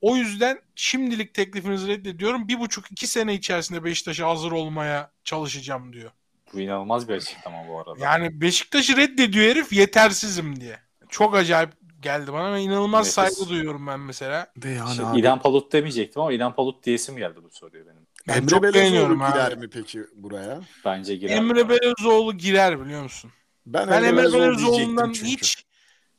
[0.00, 2.48] O yüzden şimdilik teklifinizi reddediyorum.
[2.48, 6.10] Bir buçuk iki sene içerisinde Beşiktaş'a hazır olmaya çalışacağım diyor.
[6.52, 8.04] Bu inanılmaz bir açıklama bu arada.
[8.04, 10.78] Yani Beşiktaş'ı reddediyor herif yetersizim diye.
[11.08, 11.70] Çok acayip
[12.00, 13.14] geldi bana ve inanılmaz Nefis.
[13.14, 14.52] saygı duyuyorum ben mesela.
[14.56, 15.20] De yani Şey, abi.
[15.20, 18.06] İlhan Palut demeyecektim ama İlhan Palut diyesim geldi bu soruya benim.
[18.28, 19.60] Ben Emre çok Belezoğlu beğeniyorum girer abi.
[19.60, 20.60] mi peki buraya?
[20.84, 21.36] Bence girer.
[21.36, 23.30] Emre Belezoğlu girer biliyor musun?
[23.66, 25.64] Ben, Ben Emre Belezoğlu Belezoğlu'ndan hiç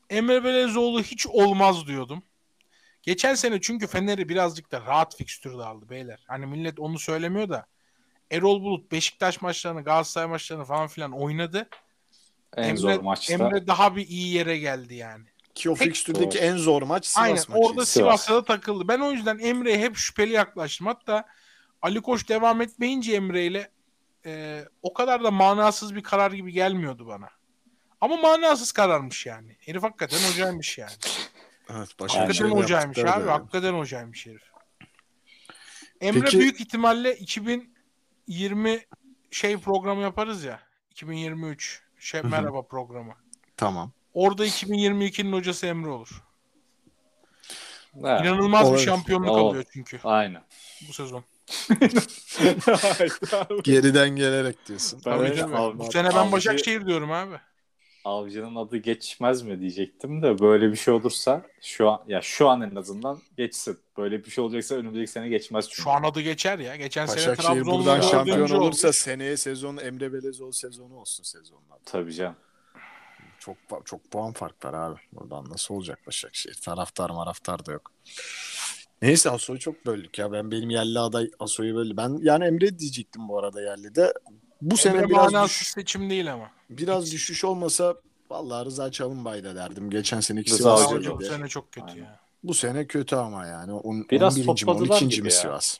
[0.10, 2.24] Emre Belezoğlu hiç olmaz diyordum.
[3.02, 6.24] Geçen sene çünkü Fener'i birazcık da rahat fikstürde aldı beyler.
[6.28, 7.66] Hani millet onu söylemiyor da
[8.32, 11.70] Erol Bulut Beşiktaş maçlarını, Galatasaray maçlarını falan filan oynadı.
[12.58, 13.34] En Emre, zor maçta.
[13.34, 15.26] Emre daha bir iyi yere geldi yani.
[15.56, 17.58] Ki o fikstürdeki en zor maç Sivas Aynen maçıydı.
[17.58, 18.26] orada Sivas.
[18.26, 18.88] Sivas'ta da takıldı.
[18.88, 20.88] Ben o yüzden Emre'ye hep şüpheli yaklaştım.
[20.88, 21.26] Hatta
[21.82, 23.72] Ali Koç devam etmeyince Emre ile
[24.26, 27.30] e, o kadar da manasız bir karar gibi gelmiyordu bana.
[28.02, 29.58] Ama manasız kararmış yani.
[29.60, 30.92] Herif hakikaten hocaymış yani.
[31.70, 33.10] Evet, bir şey Hakikaten hocaymış abi.
[33.22, 33.32] öyle.
[33.32, 34.42] Hakikaten hocaymış herif.
[36.02, 38.86] Emre Peki- büyük ihtimalle 2020
[39.32, 40.60] şey programı yaparız ya.
[40.92, 43.14] 2023 şey merhaba programı.
[43.58, 43.92] Tamam.
[44.14, 46.24] Orada 2022'nin hocası Emre olur.
[48.04, 48.22] Evet.
[48.22, 48.86] İnanılmaz bir Olabilir.
[48.86, 49.50] şampiyonluk Olur.
[49.50, 50.44] alıyor çünkü Aynen.
[50.88, 51.24] bu sezon.
[53.64, 55.02] Geriden gelerek diyorsun.
[55.06, 57.36] Ben öyle av- Bu sene ben avcı- Başakşehir diyorum abi.
[58.06, 62.62] Avcının adı geçmez mi diyecektim de böyle bir şey olursa şu an ya şu an
[62.62, 63.80] en azından geçsin.
[63.98, 65.82] Böyle bir şey olacaksa önümüzdeki sene geçmez çünkü.
[65.82, 66.76] Şu an adı geçer ya.
[66.76, 71.78] Geçen sene Başakşehir Trabzon'da buradan şampiyon olursa seneye sezon Emre Belezoğlu sezonu olsun sezonlar.
[71.86, 72.36] Tabii canım.
[73.40, 75.00] Çok çok puan fark var abi.
[75.14, 76.56] Buradan nasıl olacak Başakşehir?
[76.56, 77.92] Taraftar maraftar da yok.
[79.04, 80.32] Neyse Aso'yu çok böldük ya.
[80.32, 81.98] Ben benim yerli aday Aso'yu böldüm.
[81.98, 84.14] Ben yani Emre diyecektim bu arada yerli de.
[84.62, 86.52] Bu sene Emre biraz manasız düş- seçim değil ama.
[86.70, 87.96] biraz düşüş olmasa
[88.30, 89.90] vallahi Rıza Çalınbay da derdim.
[89.90, 92.02] Geçen seneki Rıza Sivas Hoca bu sene çok kötü Aynen.
[92.04, 92.20] ya.
[92.44, 93.74] Bu sene kötü ama yani.
[93.74, 94.48] On, Biraz 11.
[94.50, 95.08] mi topladılar 12.
[95.10, 95.40] gibi mi ya.
[95.40, 95.78] Sivas?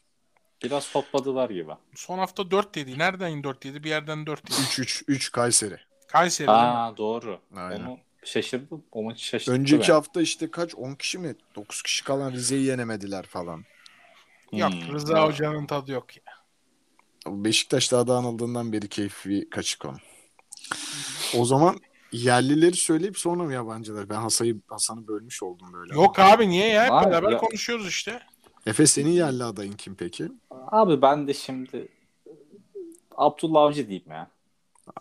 [0.64, 1.72] Biraz topladılar gibi.
[1.96, 3.00] Son hafta 4 yedi.
[3.00, 3.84] Nereden 4 yedi?
[3.84, 4.62] Bir yerden 4 yedi.
[4.62, 5.78] 3-3 3 Kayseri.
[6.08, 6.52] Kayseri.
[6.52, 7.40] Aa doğru.
[7.56, 7.86] Aynen.
[7.86, 8.84] Onu şaşırdım.
[8.92, 9.60] O maçı şaşırdım.
[9.60, 13.64] Önceki hafta işte kaç 10 kişi mi 9 kişi kalan Rize'yi yenemediler falan.
[14.52, 14.94] Yok Hmm.
[14.94, 16.24] Rıza Hoca'nın tadı yok ya.
[17.28, 20.00] Beşiktaş daha dağınıldığından beri keyfi kaçık onun.
[21.38, 21.80] O zaman
[22.12, 24.10] yerlileri söyleyip sonra mı yabancılar?
[24.10, 25.94] Ben Hasan'ı Hasan'ı bölmüş oldum böyle.
[25.94, 26.84] Yok abi niye ya?
[26.84, 27.38] Hep beraber ya.
[27.38, 28.20] konuşuyoruz işte.
[28.66, 30.28] Efe senin yerli adayın kim peki?
[30.52, 31.88] Abi ben de şimdi
[33.16, 34.32] Abdullah Avcı diyeyim ya.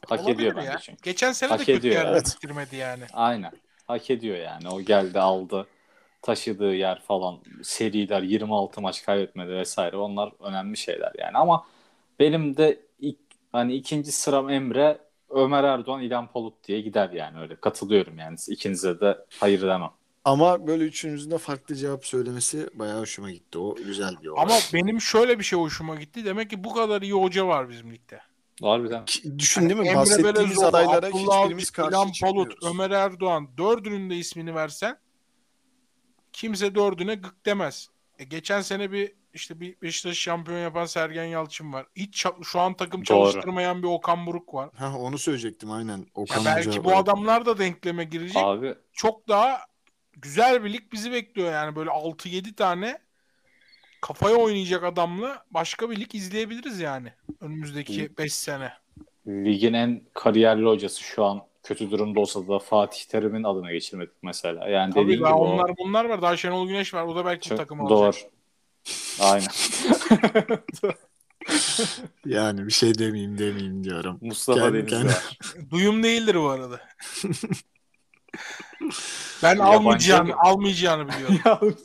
[0.09, 0.63] Hak Olabilir ediyor ya.
[0.63, 1.03] bence çünkü.
[1.03, 2.37] Geçen sene Hak de kötü ediyor, yerden evet.
[2.37, 3.05] bitirmedi yani.
[3.13, 3.53] Aynen.
[3.87, 4.69] Hak ediyor yani.
[4.69, 5.67] O geldi aldı.
[6.23, 7.39] Taşıdığı yer falan.
[7.63, 9.97] Seriler 26 maç kaybetmedi vesaire.
[9.97, 11.39] Onlar önemli şeyler yani.
[11.39, 11.67] Ama
[12.19, 13.19] benim de ilk,
[13.53, 14.99] hani ikinci sıram Emre,
[15.31, 17.57] Ömer Erdoğan, İlhan Polut diye gider yani öyle.
[17.57, 18.37] Katılıyorum yani.
[18.49, 19.91] İkinize de hayır demem.
[20.25, 23.59] Ama böyle üçünüzün de farklı cevap söylemesi bayağı hoşuma gitti.
[23.59, 24.43] O güzel bir olay.
[24.43, 26.25] Ama benim şöyle bir şey hoşuma gitti.
[26.25, 28.21] Demek ki bu kadar iyi hoca var bizim ligde.
[28.63, 29.05] Harbiden.
[29.05, 29.87] Ki- Düşün değil mi?
[29.89, 32.55] Emre Bahsettiğimiz Belezoğlu, adaylara Abdullah hiçbirimiz Avcı, karşı İlhan Palut.
[32.65, 34.99] Ömer Erdoğan dördünün de ismini versen
[36.33, 37.89] kimse dördüne gık demez.
[38.19, 41.87] E, geçen sene bir işte bir Beşiktaş şampiyon yapan Sergen Yalçın var.
[41.97, 43.05] Hiç şu an takım Doğru.
[43.07, 44.71] çalıştırmayan bir Okan Buruk var.
[44.77, 45.99] Ha onu söyleyecektim aynen.
[45.99, 48.37] Ya Okan belki Hoca- bu adamlar da denkleme girecek.
[48.43, 49.61] Abi Çok daha
[50.13, 52.99] güzel bir lig bizi bekliyor yani böyle 6-7 tane
[54.03, 58.73] kafaya oynayacak adamla başka bir lig izleyebiliriz yani önümüzdeki 5 sene.
[59.27, 64.69] ligin en kariyerli hocası şu an kötü durumda olsa da Fatih Terim'in adına geçirmedik mesela.
[64.69, 66.23] Yani Tabii dediğin gibi daha o onlar bunlar var.
[66.23, 67.03] Daha Şenol Güneş var.
[67.05, 68.05] O da belki çok doğru.
[68.05, 68.31] alacak.
[69.21, 69.47] Aynen.
[72.27, 74.19] Yani bir şey demeyeyim demeyeyim diyorum.
[74.21, 75.39] Mustafa Kendi Denizli kendine- var.
[75.71, 76.81] Duyum değildir bu arada.
[79.43, 80.35] ben Yabancı almayacağını, mı?
[80.39, 81.77] almayacağını biliyorum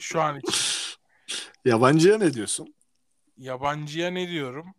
[0.00, 0.54] şu an için.
[1.64, 2.74] Yabancıya ne diyorsun?
[3.36, 4.74] Yabancıya ne diyorum?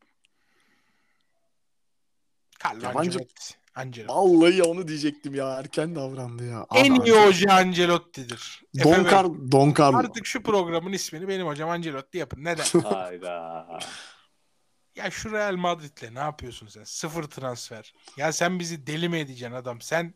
[2.65, 3.55] Carlo Yabancı- Ancelotti.
[3.75, 4.13] Ancelotti.
[4.13, 5.49] Vallahi onu diyecektim ya.
[5.53, 6.65] Erken davrandı ya.
[6.75, 8.63] En Abi, iyi hoca Ancelotti'dir.
[8.83, 9.97] Don, Car Don Carlo.
[9.97, 12.43] Artık şu programın ismini benim hocam Ancelotti yapın.
[12.43, 12.79] Neden?
[12.83, 13.67] Hayda.
[14.95, 16.83] ya şu Real Madrid'le ne yapıyorsun sen?
[16.83, 17.93] Sıfır transfer.
[18.17, 19.81] Ya sen bizi deli mi edeceksin adam?
[19.81, 20.13] Sen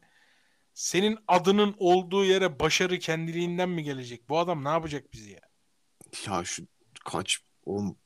[0.79, 4.29] senin adının olduğu yere başarı kendiliğinden mi gelecek?
[4.29, 5.39] Bu adam ne yapacak bizi ya?
[6.27, 6.63] Ya şu
[7.05, 7.97] kaç oğlum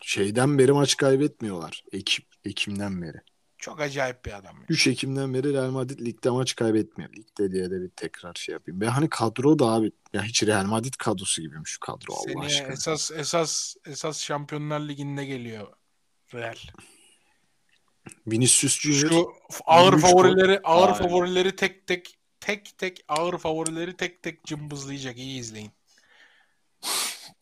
[0.00, 1.84] şeyden beri maç kaybetmiyorlar.
[1.92, 3.20] Ekim, Ekim'den beri.
[3.58, 4.56] Çok acayip bir adam.
[4.56, 4.66] Ya.
[4.68, 7.12] 3 Ekim'den beri Real Madrid ligde maç kaybetmiyor.
[7.12, 8.80] Ligde diye de bir tekrar şey yapayım.
[8.80, 12.46] Ve hani kadro da abi ya hiç Real Madrid kadrosu gibiymiş şu kadro Allah Seneye
[12.46, 12.72] aşkına.
[12.72, 15.66] esas esas esas Şampiyonlar Ligi'nde geliyor
[16.34, 16.56] Real.
[18.26, 19.10] Vinicius Junior
[19.50, 20.08] Şu ağır 23 gol.
[20.10, 20.98] favorileri ağır Aynen.
[20.98, 25.18] favorileri tek tek tek tek ağır favorileri tek tek cımbızlayacak.
[25.18, 25.70] İyi izleyin.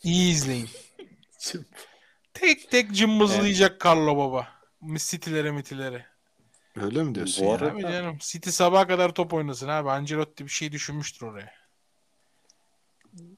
[0.02, 0.68] İyi izleyin.
[2.34, 4.48] Tek tek cımbızlayacak Carlo Baba.
[4.96, 6.06] City'lere mitilere.
[6.76, 7.54] öyle mi diyorsun Bu ya?
[7.56, 9.90] arada- canım City sabaha kadar top oynasın abi.
[9.90, 11.52] Ancelotti bir şey düşünmüştür oraya.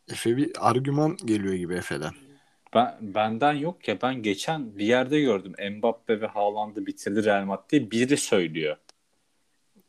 [0.09, 2.15] Efe bir argüman geliyor gibi Efe'den.
[2.75, 7.71] Ben, benden yok ya ben geçen bir yerde gördüm Mbappe ve Haaland'ı bitirdi Real Madrid
[7.71, 8.77] diye biri söylüyor.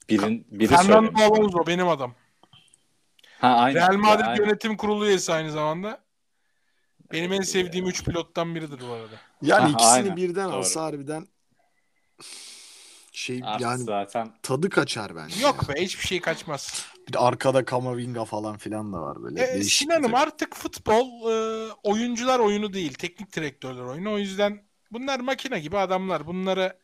[0.10, 1.22] Birin, biri Fernando söylemiş.
[1.22, 2.14] Alonso benim adam.
[3.40, 3.82] Ha, aynen.
[3.82, 4.44] Real Madrid Aynen.
[4.44, 6.00] yönetim kurulu üyesi aynı zamanda.
[7.12, 9.16] Benim en sevdiğim 3 pilottan biridir bu arada.
[9.42, 10.16] Yani Aha, ikisini aynen.
[10.16, 10.56] birden Doğru.
[10.56, 11.28] alsa harbiden
[13.12, 15.40] şey Artık yani zaten tadı kaçar bence.
[15.40, 15.76] Yok ya.
[15.76, 16.88] be hiçbir şey kaçmaz.
[17.08, 19.44] Bir de arkada Kamavinga falan filan da var böyle.
[19.44, 22.94] E, Sinan'ım artık futbol e, oyuncular oyunu değil.
[22.94, 24.14] Teknik direktörler oyunu.
[24.14, 26.28] O yüzden bunlar makine gibi adamlar.
[26.28, 26.80] Bunları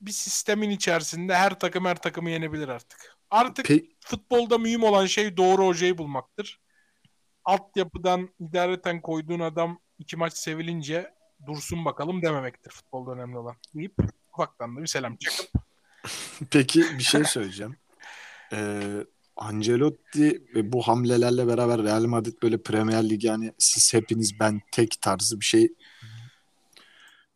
[0.00, 3.16] bir sistemin içerisinde her takım her takımı yenebilir artık.
[3.30, 6.60] Artık Pe- futbolda mühim olan şey doğru hocayı bulmaktır.
[7.44, 11.14] Altyapıdan idareten koyduğun adam iki maç sevilince
[11.46, 13.56] dursun bakalım dememektir futbolda önemli olan.
[13.74, 13.94] Deyip
[14.32, 15.50] ufaktan da bir selam çakıp
[16.50, 17.76] Peki bir şey söyleyeceğim.
[18.52, 18.80] Ee,
[19.36, 25.00] Ancelotti ve bu hamlelerle beraber Real Madrid böyle Premier Lig yani siz hepiniz ben tek
[25.00, 25.72] tarzı bir şey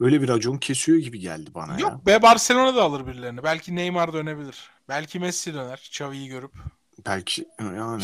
[0.01, 1.78] böyle bir racon kesiyor gibi geldi bana ya.
[1.78, 3.42] Yok be Barcelona da alır birilerini.
[3.42, 4.70] Belki Neymar dönebilir.
[4.88, 5.82] Belki Messi döner.
[5.86, 6.53] Xavi'yi görüp.
[7.07, 8.03] Belki yani.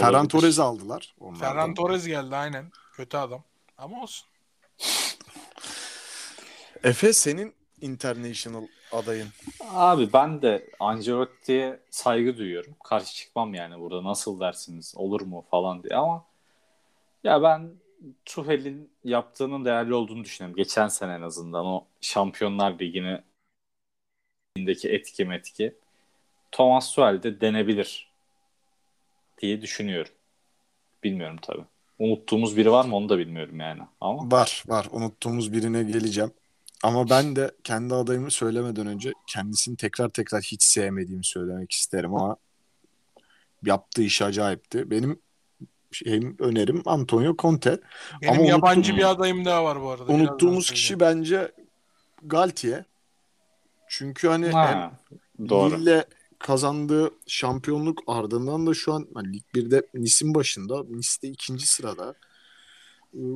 [0.00, 1.14] Ferran Torres'i aldılar.
[1.20, 1.40] onlardan.
[1.40, 2.72] Ferran Torres geldi aynen.
[2.92, 3.44] Kötü adam.
[3.78, 4.26] Ama olsun.
[6.84, 9.28] Efe senin international adayın.
[9.70, 12.74] Abi ben de Ancelotti'ye saygı duyuyorum.
[12.84, 16.24] Karşı çıkmam yani burada nasıl dersiniz olur mu falan diye ama
[17.24, 17.70] ya ben
[18.24, 20.56] Tuchel'in yaptığının değerli olduğunu düşünüyorum.
[20.56, 23.22] Geçen sene en azından o Şampiyonlar Ligi'ne
[24.56, 25.74] indeki etki metki
[26.52, 28.08] Thomas Tuchel'de denebilir
[29.38, 30.12] diye düşünüyorum.
[31.04, 31.64] Bilmiyorum tabii.
[31.98, 33.82] Unuttuğumuz biri var mı onu da bilmiyorum yani.
[34.00, 36.30] Ama Var var unuttuğumuz birine geleceğim.
[36.82, 42.36] Ama ben de kendi adayımı söylemeden önce kendisini tekrar tekrar hiç sevmediğimi söylemek isterim ama
[43.64, 44.90] yaptığı iş acayipti.
[44.90, 45.20] Benim
[45.92, 47.80] şeyim önerim Antonio Conte.
[48.22, 50.12] Benim Ama yabancı unuttum- bir adayım daha var bu arada.
[50.12, 51.52] Unuttuğumuz kişi bence
[52.22, 52.84] Galtier.
[53.88, 54.92] Çünkü hani hem ha,
[55.48, 55.80] doğru.
[55.80, 56.04] Lille
[56.38, 60.84] kazandığı şampiyonluk ardından da şu an hani Lig 1'de Nice'in başında.
[60.84, 62.14] Nice'de ikinci sırada.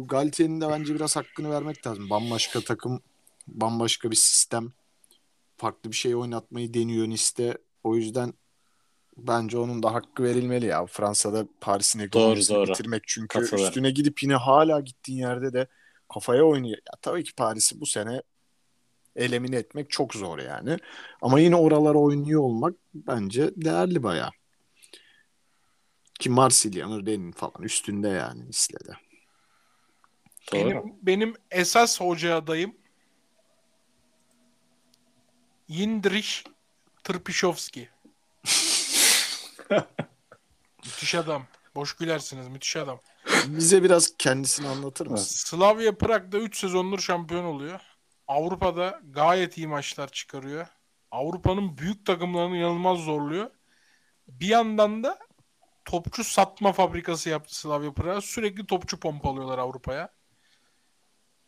[0.07, 2.11] Galtier'in de bence biraz hakkını vermek lazım.
[2.11, 3.01] Bambaşka takım,
[3.53, 4.72] bambaşka bir sistem.
[5.57, 7.59] Farklı bir şey oynatmayı deniyor Nice'de.
[7.84, 8.34] O yüzden
[9.16, 10.86] bence onun da hakkı verilmeli ya.
[10.86, 12.70] Fransa'da Paris'in ekonomisini doğru.
[12.70, 13.68] bitirmek çünkü Katılıyorum.
[13.68, 15.66] üstüne gidip yine hala gittiğin yerde de
[16.14, 16.78] kafaya oynuyor.
[16.78, 18.22] Ya, tabii ki Paris'i bu sene
[19.16, 20.76] elemine etmek çok zor yani.
[21.22, 24.30] Ama yine oralara oynuyor olmak bence değerli bayağı.
[26.20, 28.42] Ki Marsilya'nın Rennes'in falan üstünde yani.
[30.53, 30.70] Doğru.
[30.70, 32.79] Benim, benim esas hoca adayım
[35.70, 36.44] Yindrich
[37.04, 37.88] Trpishovski.
[40.84, 41.46] müthiş adam.
[41.74, 42.48] Boş gülersiniz.
[42.48, 43.00] Müthiş adam.
[43.46, 45.56] Bize biraz kendisini anlatır mısın?
[45.56, 47.80] Slavia Prag'da 3 sezondur şampiyon oluyor.
[48.28, 50.66] Avrupa'da gayet iyi maçlar çıkarıyor.
[51.10, 53.50] Avrupa'nın büyük takımlarını inanılmaz zorluyor.
[54.28, 55.18] Bir yandan da
[55.84, 58.22] topçu satma fabrikası yaptı Slavia Prag.
[58.22, 60.12] Sürekli topçu pompalıyorlar Avrupa'ya.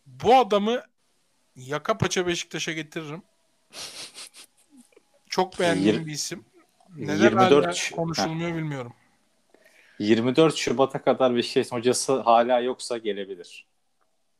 [0.06, 0.82] Bu adamı
[1.56, 3.22] yaka paça Beşiktaş'a getiririm.
[5.28, 6.44] Çok beğendiğim Yir- bir isim.
[6.96, 8.92] Neden hala 24 konuşulmuyor bilmiyorum.
[9.98, 13.66] 24 Şubat'a kadar Beşiktaş'ın hocası hala yoksa gelebilir.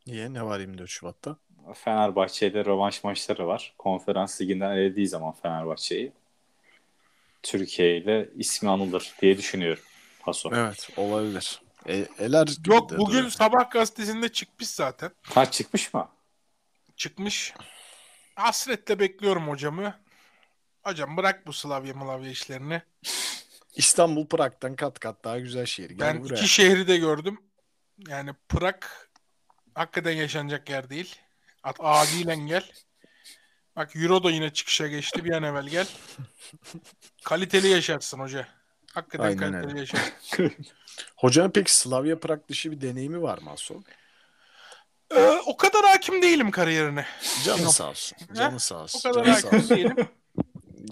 [0.07, 0.33] Niye?
[0.33, 1.37] Ne var 24 Şubat'ta?
[1.74, 3.74] Fenerbahçe'de rövanş maçları var.
[3.78, 6.12] Konferans liginden elediği zaman Fenerbahçe'yi
[7.43, 9.83] Türkiye ile ismi anılır diye düşünüyorum.
[10.20, 10.51] Paso.
[10.55, 11.62] Evet olabilir.
[11.89, 13.30] E, eler Yok bugün duruyor.
[13.30, 15.11] sabah gazetesinde çıkmış zaten.
[15.22, 16.09] Ha çıkmış mı?
[16.97, 17.55] çıkmış.
[18.35, 19.95] Hasretle bekliyorum hocamı.
[20.83, 22.83] Hocam bırak bu Slavya Malavya işlerini.
[23.74, 25.91] İstanbul Prag'dan kat kat daha güzel şehir.
[25.91, 26.35] Gel Ben buraya.
[26.37, 27.41] iki şehri de gördüm.
[28.09, 28.83] Yani Prag
[29.74, 31.16] hakikaten yaşanacak yer değil.
[31.62, 32.72] At acilen gel.
[33.76, 35.24] Bak Euro da yine çıkışa geçti.
[35.24, 35.87] Bir an evvel gel.
[37.24, 38.49] Kaliteli yaşarsın hoca.
[38.95, 39.80] Hakikaten Aynen kaliteli öyle.
[39.80, 40.53] yaşarsın.
[41.16, 43.83] Hocanın peki Slavia Prag dışı bir deneyimi var mı Aso?
[45.17, 47.07] Ee, o kadar hakim değilim kariyerine.
[47.45, 48.19] Canı sağ olsun.
[48.35, 49.11] Canı sağ olsun.
[49.11, 49.77] O kadar Canı sağ hakim olsun.
[49.77, 50.09] değilim.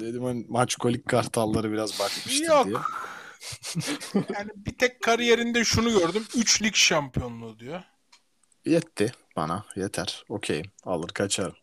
[0.01, 2.67] Dedim hani maç kolik kartalları biraz bakmıştır Yok.
[2.67, 2.77] diye.
[4.15, 6.27] Yani bir tek kariyerinde şunu gördüm.
[6.37, 7.83] 3 lig şampiyonluğu diyor.
[8.67, 9.65] Yetti bana.
[9.77, 10.25] Yeter.
[10.29, 10.63] Okey.
[10.85, 11.57] Alır kaçarım.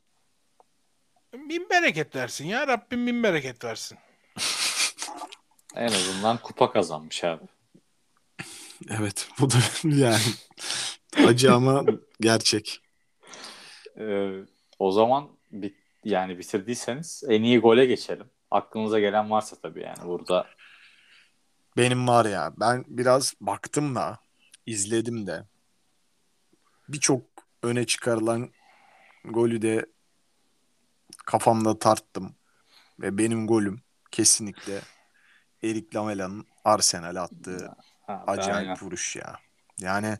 [1.33, 2.67] Bin bereket versin ya.
[2.67, 3.97] Rabbim bin bereket versin.
[5.75, 7.43] En azından kupa kazanmış abi.
[8.89, 9.27] Evet.
[9.39, 10.21] Bu da yani
[11.27, 11.85] acı ama
[12.19, 12.81] gerçek.
[13.99, 14.31] Ee,
[14.79, 18.27] o zaman bit yani bitirdiyseniz en iyi gole geçelim.
[18.51, 20.47] Aklınıza gelen varsa tabii yani burada
[21.77, 24.19] Benim var ya ben biraz baktım da
[24.65, 25.43] izledim de
[26.89, 27.21] birçok
[27.63, 28.49] öne çıkarılan
[29.25, 29.85] golü de
[31.25, 32.35] kafamda tarttım
[32.99, 33.81] ve benim golüm
[34.11, 34.81] kesinlikle
[35.63, 37.75] Erik Lamela'nın Arsenal'e attığı
[38.07, 38.77] ha, acayip aynen.
[38.81, 39.35] vuruş ya.
[39.79, 40.17] Yani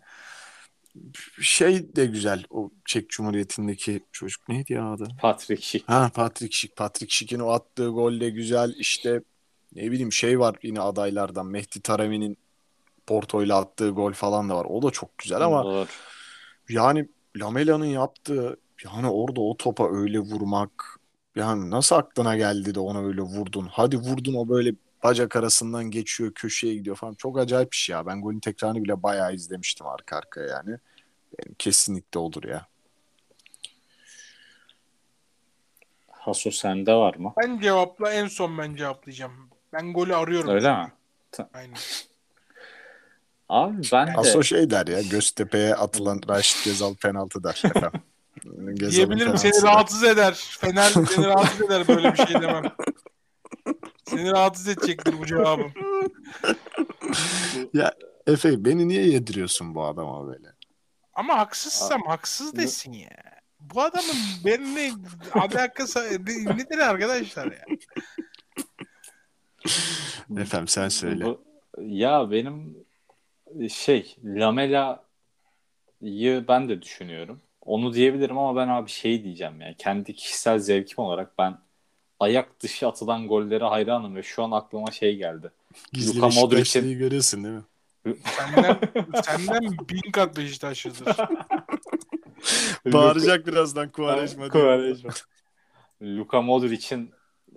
[1.42, 2.44] Şey de güzel.
[2.50, 5.08] O Çek Cumhuriyeti'ndeki çocuk neydi ya adı?
[5.22, 5.90] Patrick Schick.
[5.90, 6.76] Ha Patrick Schick.
[6.76, 8.74] Patrick Schick'in o attığı gol de güzel.
[8.78, 9.22] İşte
[9.76, 11.46] ne bileyim şey var yine adaylardan.
[11.46, 12.38] Mehdi Taremi'nin
[13.08, 14.66] Porto'yla attığı gol falan da var.
[14.70, 15.88] O da çok güzel ama Doğru.
[16.70, 21.00] yani Lamela'nın yaptığı yani orada o topa öyle vurmak
[21.36, 23.68] yani nasıl aklına geldi de ona öyle vurdun?
[23.72, 24.74] Hadi vurdun o böyle
[25.08, 27.14] bacak arasından geçiyor köşeye gidiyor falan.
[27.14, 28.06] Çok acayip bir şey ya.
[28.06, 30.78] Ben golün tekrarını bile bayağı izlemiştim arka arkaya yani.
[31.40, 32.68] Benim kesinlikle olur ya.
[36.12, 37.34] Haso sende var mı?
[37.38, 39.32] Ben cevapla en son ben cevaplayacağım.
[39.74, 40.50] Ben golü arıyorum.
[40.50, 40.92] Öyle mi?
[41.54, 41.78] Aynen.
[43.50, 47.64] Abi ben de Aso şey der ya Göztepe'ye atılan Raşit Gezal penaltı der
[48.90, 50.34] Diyebilirim seni rahatsız eder.
[50.60, 52.64] Fener seni rahatsız eder böyle bir şey demem.
[54.10, 55.72] Seni rahatsız edecektir bu cevabım.
[58.28, 60.48] Efe beni niye yediriyorsun bu adama böyle?
[61.14, 63.10] Ama haksızsam haksız desin ya.
[63.60, 64.92] Bu adamın benimle
[65.34, 67.66] alakası ne- nedir arkadaşlar ya?
[70.42, 71.26] Efendim sen söyle.
[71.26, 71.44] Bu-
[71.82, 72.78] ya benim
[73.70, 74.98] şey Lamela'yı
[76.48, 77.42] ben de düşünüyorum.
[77.62, 79.74] Onu diyebilirim ama ben abi şey diyeceğim ya.
[79.78, 81.58] Kendi kişisel zevkim olarak ben
[82.20, 85.52] ayak dışı atılan gollere hayranım ve şu an aklıma şey geldi.
[85.94, 87.64] Gizli Luka Modric'in- görüyorsun değil mi?
[88.26, 88.80] Senden,
[89.24, 91.18] senden bin kat Beşiktaşlıdır.
[92.86, 94.50] Bağıracak birazdan Kuvareşma.
[94.50, 95.10] Quaresma.
[96.02, 97.12] Luka Modric'in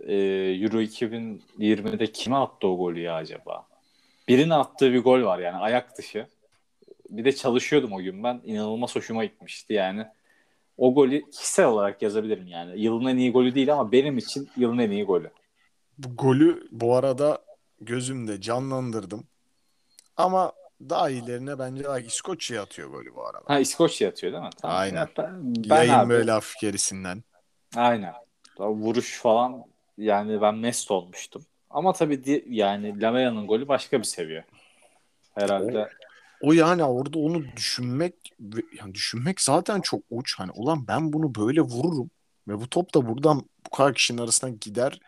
[0.07, 0.15] e,
[0.63, 3.67] Euro 2020'de kime attı o golü ya acaba?
[4.29, 6.27] Birine attığı bir gol var yani ayak dışı.
[7.11, 8.41] Bir de çalışıyordum o gün ben.
[8.45, 10.07] İnanılmaz hoşuma gitmişti yani.
[10.81, 12.81] O golü kişisel olarak yazabilirim yani.
[12.81, 15.31] Yılın en iyi golü değil ama benim için yılın en iyi golü.
[15.99, 17.39] Bu golü bu arada
[17.81, 19.27] gözümde canlandırdım.
[20.17, 23.45] Ama daha iyilerine bence daha İskoçya'ya atıyor golü bu arada.
[23.47, 24.51] Ha İskoçya atıyor değil mi?
[24.63, 24.77] Tamam.
[24.77, 25.09] Aynen.
[25.19, 27.23] Ben, ben Yayın abi, böyle hafif gerisinden.
[27.77, 28.15] Aynen.
[28.59, 29.65] Vuruş falan
[29.99, 31.43] yani ben mest olmuştum.
[31.71, 34.45] Ama tabii yani Lamela'nın golü başka bir seviye.
[35.35, 35.89] Herhalde.
[36.41, 38.15] O yani orada onu düşünmek
[38.79, 40.39] yani düşünmek zaten çok uç.
[40.39, 42.11] Hani ulan ben bunu böyle vururum
[42.49, 45.01] ve bu top da buradan bu kadar kişinin arasından gider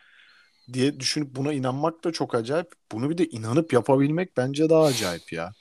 [0.72, 2.72] diye düşünüp buna inanmak da çok acayip.
[2.92, 5.52] Bunu bir de inanıp yapabilmek bence daha acayip ya.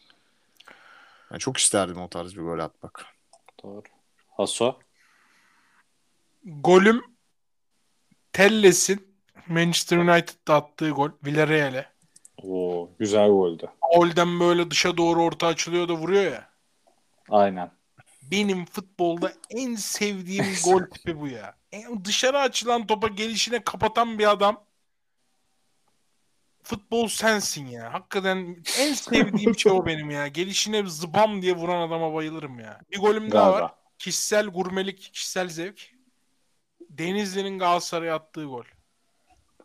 [1.32, 3.06] Ben çok isterdim o tarz bir gol atmak.
[3.64, 3.84] Doğru.
[4.38, 4.80] Haso.
[6.44, 7.02] Golüm
[8.34, 9.16] Telles'in
[9.48, 12.01] Manchester United'da attığı gol Villarreal'e.
[13.00, 13.70] Güzel goldü.
[13.96, 16.50] Golden böyle dışa doğru orta açılıyor da vuruyor ya.
[17.30, 17.72] Aynen.
[18.22, 21.56] Benim futbolda en sevdiğim gol tipi bu ya.
[21.72, 24.64] En dışarı açılan topa gelişine kapatan bir adam.
[26.64, 27.94] Futbol sensin ya.
[27.94, 30.28] Hakikaten en sevdiğim şey o benim ya.
[30.28, 32.80] Gelişine zıbam diye vuran adama bayılırım ya.
[32.92, 33.60] Bir golüm daha var.
[33.60, 33.76] Galiba.
[33.98, 35.92] Kişisel gurmelik, kişisel zevk.
[36.90, 38.64] Denizli'nin Galatasaray'a attığı gol.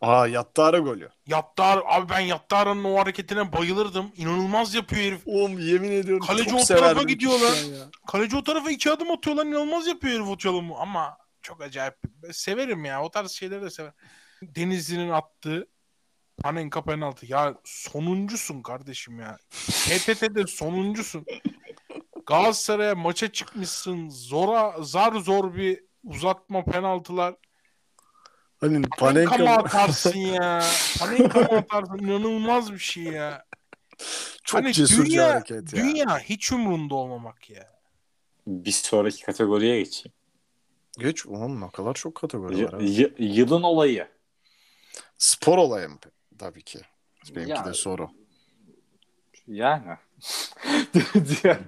[0.01, 1.09] Aa Yattara golü.
[1.27, 4.11] Yattar, abi ben Yattara'nın o hareketine bayılırdım.
[4.17, 5.21] İnanılmaz yapıyor herif.
[5.25, 7.53] Oğlum yemin ediyorum Kaleci çok o tarafa severdim gidiyor lan.
[7.53, 7.85] küçükken ya.
[8.07, 9.47] Kaleci o tarafa iki adım atıyor lan.
[9.47, 10.77] İnanılmaz yapıyor herif çalımı.
[10.77, 11.95] Ama çok acayip.
[12.23, 13.03] Ben severim ya.
[13.03, 13.93] O tarz şeyleri de severim.
[14.41, 15.67] Denizli'nin attığı
[16.43, 17.25] Panenka penaltı.
[17.25, 19.37] Ya sonuncusun kardeşim ya.
[19.67, 21.25] PTT'de sonuncusun.
[22.25, 24.09] Galatasaray'a maça çıkmışsın.
[24.09, 27.35] Zora, zar zor bir uzatma penaltılar.
[28.59, 30.63] Hani Panenka mı atarsın ya?
[30.99, 31.97] Panenka mı atarsın?
[31.99, 33.45] İnanılmaz bir şey ya.
[34.43, 35.83] çok Hani cesur bir dünya, hareket ya.
[35.83, 37.77] Dünya hiç umrunda olmamak ya.
[38.47, 40.13] Bir sonraki kategoriye geçeyim.
[40.99, 42.79] Geç oğlum ne kadar çok kategori var.
[42.79, 44.07] Y- yılın olayı.
[45.17, 45.97] Spor olayı mı?
[46.39, 46.79] Tabii ki.
[47.35, 48.09] Benimki Ya, de soru.
[49.47, 49.95] Yani.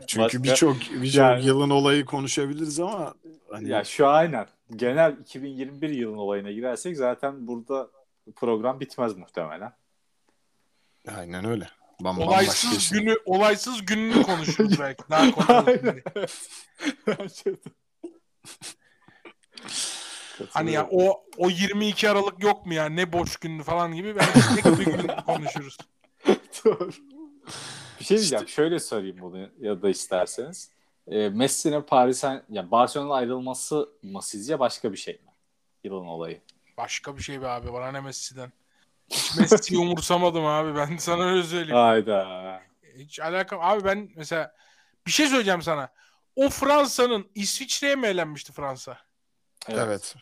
[0.07, 3.13] Çünkü birçok birçok Yani- yılın olayı konuşabiliriz ama
[3.51, 4.47] hani Ya şu aynen.
[4.75, 7.89] Genel 2021 yılın olayına girersek zaten burada
[8.35, 9.73] program bitmez muhtemelen.
[11.15, 11.69] aynen öyle.
[12.01, 15.03] Bam, Olaysız günü olaysız gününü konuşuruz belki.
[15.09, 16.03] Daha diye.
[20.49, 24.39] Hani ya o o 22 Aralık yok mu ya ne boş gündü falan gibi belki
[24.63, 25.77] tek bir gün konuşuruz.
[26.65, 26.89] Doğru.
[27.99, 28.47] Bir şey diyeceğim.
[28.47, 30.71] Şöyle sorayım bunu ya da isterseniz.
[31.09, 35.31] E, Messi'nin Paris'ten ya Barcelona'dan ayrılması mı sizce başka bir şey mi?
[35.83, 36.41] Yılın olayı.
[36.77, 38.51] Başka bir şey be abi bana ne Messi'den.
[39.09, 41.75] Hiç Messi'yi umursamadım abi ben sana öyle söyleyeyim.
[41.75, 42.61] Hayda.
[42.95, 44.55] Hiç alakam abi ben mesela
[45.07, 45.89] bir şey söyleyeceğim sana.
[46.35, 48.97] O Fransa'nın İsviçre'ye mi elenmişti Fransa?
[49.67, 50.15] Evet.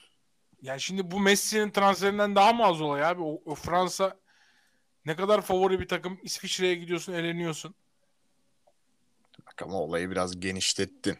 [0.61, 3.21] Yani şimdi bu Messi'nin transferinden daha mı az olay abi?
[3.21, 4.17] O, o Fransa
[5.05, 6.19] ne kadar favori bir takım.
[6.23, 7.75] İsviçre'ye gidiyorsun, eleniyorsun.
[9.58, 11.18] Bak ama olayı biraz genişlettin.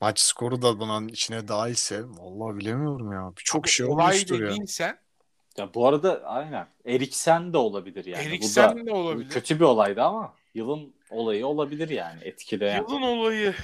[0.00, 3.32] Maç skoru da bunun içine dahilse vallahi bilemiyorum ya.
[3.38, 4.46] Birçok şey Olay olmuştur ya.
[4.46, 4.98] dediğin sen
[5.58, 6.66] Ya bu arada aynen.
[6.86, 8.24] Eriksen de olabilir yani.
[8.24, 9.30] Eriksen de olabilir.
[9.30, 12.82] kötü bir olaydı ama yılın olayı olabilir yani etkileyen.
[12.82, 13.54] Yılın olayı.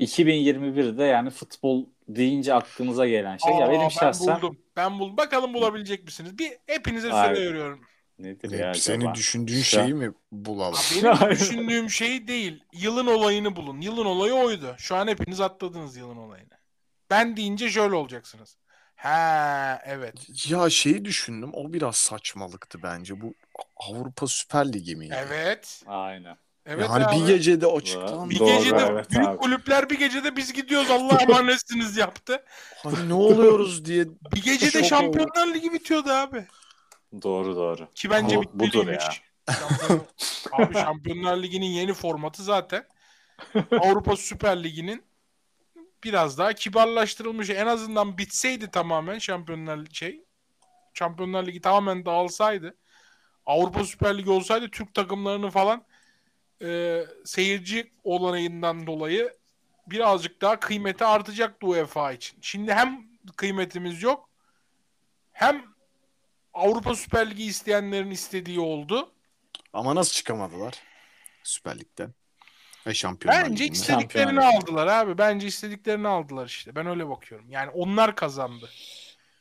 [0.00, 4.58] 2021'de yani futbol deyince aklınıza gelen şey ya Aa, benim ben şahsen buldum.
[4.76, 5.16] Ben buldum.
[5.16, 6.38] Bakalım bulabilecek misiniz?
[6.38, 7.36] Bir hepinize Hayır.
[7.36, 7.80] söylüyorum.
[8.22, 9.14] Nedir Ne, ya senin acaba?
[9.14, 10.78] düşündüğün Şu şeyi mi bulalım?
[11.02, 12.64] Benim düşündüğüm şey değil.
[12.72, 13.80] Yılın olayını bulun.
[13.80, 14.74] Yılın olayı oydu.
[14.78, 16.60] Şu an hepiniz atladınız yılın olayını.
[17.10, 18.56] Ben deyince şöyle olacaksınız.
[18.96, 20.14] Ha evet.
[20.50, 21.50] Ya şeyi düşündüm.
[21.52, 23.20] O biraz saçmalıktı bence.
[23.20, 23.34] Bu
[23.76, 25.16] Avrupa Süper Ligi miydi?
[25.18, 25.82] Evet.
[25.86, 26.36] Aynen.
[26.66, 27.20] Evet yani abi.
[27.20, 28.30] bir gecede açıklandı.
[28.30, 29.36] Bir Doğru, gecede evet büyük abi.
[29.38, 32.44] kulüpler bir gecede biz gidiyoruz Allah'a emanetsiniz yaptı.
[32.82, 34.04] Hani ne oluyoruz diye
[34.34, 36.46] Bir gecede Şampiyonlar Ligi bitiyordu abi.
[37.22, 37.88] Doğru doğru.
[37.94, 39.22] Ki bence Bu- budur bitmeliymiş.
[39.50, 40.06] Şampiyon-
[40.52, 42.86] abi Şampiyonlar Ligi'nin yeni formatı zaten
[43.80, 45.04] Avrupa Süper Ligi'nin
[46.04, 47.50] biraz daha kibarlaştırılmış.
[47.50, 50.24] En azından bitseydi tamamen Şampiyonlar şey
[50.94, 52.76] Şampiyonlar Ligi tamamen dağılsaydı
[53.46, 55.84] Avrupa Süper Ligi olsaydı Türk takımlarını falan
[56.62, 59.36] e, seyirci olanağından dolayı
[59.86, 62.38] birazcık daha kıymeti artacaktı UEFA için.
[62.42, 64.28] Şimdi hem kıymetimiz yok
[65.32, 65.64] hem
[66.54, 69.12] Avrupa Süper Ligi isteyenlerin istediği oldu.
[69.72, 70.74] ama nasıl çıkamadılar
[71.42, 72.14] Süper Lig'den?
[72.86, 73.72] Ve Şampiyonlar Bence Ligi'nden.
[73.72, 74.56] istediklerini Şampiyonlar.
[74.62, 75.18] aldılar abi.
[75.18, 76.74] Bence istediklerini aldılar işte.
[76.74, 77.50] Ben öyle bakıyorum.
[77.50, 78.70] Yani onlar kazandı.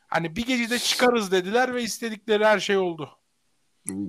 [0.07, 3.19] Hani bir gecede çıkarız dediler ve istedikleri her şey oldu.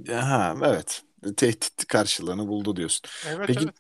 [0.09, 1.03] Ha, evet.
[1.36, 3.03] Tehdit karşılığını buldu diyorsun.
[3.28, 3.76] Evet Peki evet.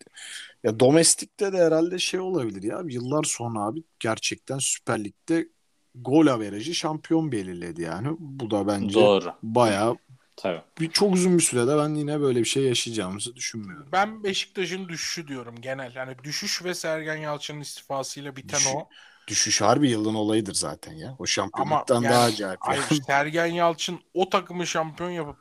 [0.64, 2.82] ya domestikte de herhalde şey olabilir ya.
[2.88, 5.48] Yıllar sonra abi gerçekten Süper Lig'de
[5.94, 8.08] gol averajı şampiyon belirledi yani.
[8.18, 9.34] Bu da bence Doğru.
[9.42, 9.96] bayağı
[10.36, 10.62] Tabii.
[10.80, 13.88] bir, çok uzun bir sürede ben yine böyle bir şey yaşayacağımızı düşünmüyorum.
[13.92, 15.94] Ben Beşiktaş'ın düşüşü diyorum genel.
[15.94, 18.88] Yani düşüş ve Sergen Yalçın'ın istifasıyla biten Düşüş- o.
[19.28, 21.16] Düşüş harbi yılın olayıdır zaten ya.
[21.18, 22.58] O şampiyonluktan yani- daha acayip.
[22.60, 23.02] Hayır yani.
[23.04, 25.36] Sergen Yalçın o takımı şampiyon yapıp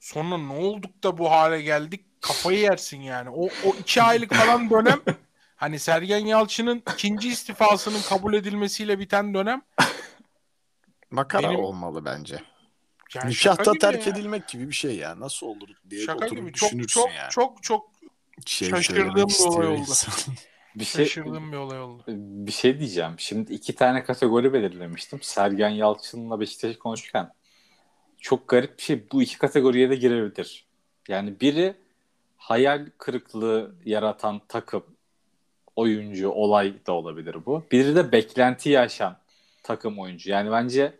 [0.00, 3.30] sonra ne olduk da bu hale geldik kafayı yersin yani.
[3.30, 5.00] O, o iki aylık falan dönem
[5.56, 9.62] hani Sergen Yalçın'ın ikinci istifasının kabul edilmesiyle biten dönem
[11.10, 12.42] Makara benim- olmalı bence.
[13.14, 14.12] yani Nikahta terk ya.
[14.12, 15.20] edilmek gibi bir şey ya.
[15.20, 17.30] Nasıl olur diye Şaka oturup gibi çok düşünürsün çok yani.
[17.30, 17.90] çok çok
[18.46, 19.90] şey şaşırdığım bir olay oldu.
[20.74, 22.02] Bir şey şaşırdığım bir olay oldu.
[22.08, 23.14] bir şey diyeceğim.
[23.18, 25.22] Şimdi iki tane kategori belirlemiştim.
[25.22, 27.32] Sergen Yalçın'la Beşiktaş'ı konuşurken
[28.20, 29.10] çok garip bir şey.
[29.12, 30.66] Bu iki kategoriye de girebilir.
[31.08, 31.76] Yani biri
[32.36, 34.84] hayal kırıklığı yaratan takım,
[35.76, 37.66] oyuncu, olay da olabilir bu.
[37.72, 39.16] Biri de beklenti yaşan
[39.62, 40.30] takım oyuncu.
[40.30, 40.94] Yani bence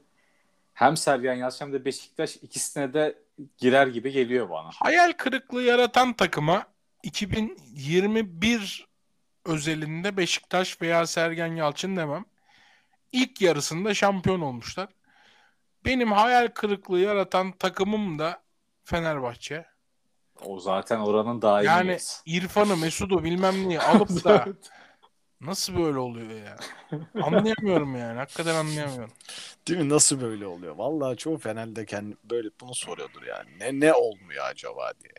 [0.75, 3.19] hem Sergen Yalçın hem de Beşiktaş ikisine de
[3.59, 4.71] girer gibi geliyor bana.
[4.75, 6.67] Hayal kırıklığı yaratan takıma
[7.03, 8.87] 2021
[9.45, 12.25] özelinde Beşiktaş veya Sergen Yalçın demem.
[13.13, 14.89] İlk yarısında şampiyon olmuşlar.
[15.85, 18.43] Benim hayal kırıklığı yaratan takımım da
[18.85, 19.74] Fenerbahçe.
[20.47, 21.67] O zaten oranın daha iyi.
[21.67, 24.47] Yani İrfan'ı, Mesut'u bilmem neyi alıp da
[25.41, 26.57] nasıl böyle oluyor ya?
[27.23, 28.19] Anlayamıyorum yani.
[28.19, 29.13] Hakikaten anlayamıyorum.
[29.69, 29.89] Değil mi?
[29.89, 30.77] Nasıl böyle oluyor?
[30.77, 33.51] Vallahi çoğu Fener'de kendi böyle bunu soruyordur yani.
[33.61, 35.15] Ne ne olmuyor acaba diye.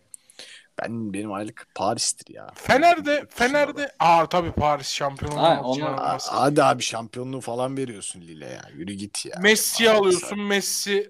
[0.81, 2.47] Ben benim aylık Paris'tir ya.
[2.55, 6.17] Fener'de Fener'de aa tabii Paris şampiyon Ha, olmak için onu- A-.
[6.41, 8.61] Hadi abi şampiyonluğu falan veriyorsun Lille ya.
[8.73, 9.35] Yürü git ya.
[9.41, 10.39] Messi'yi alıyorsun.
[10.39, 11.09] Messi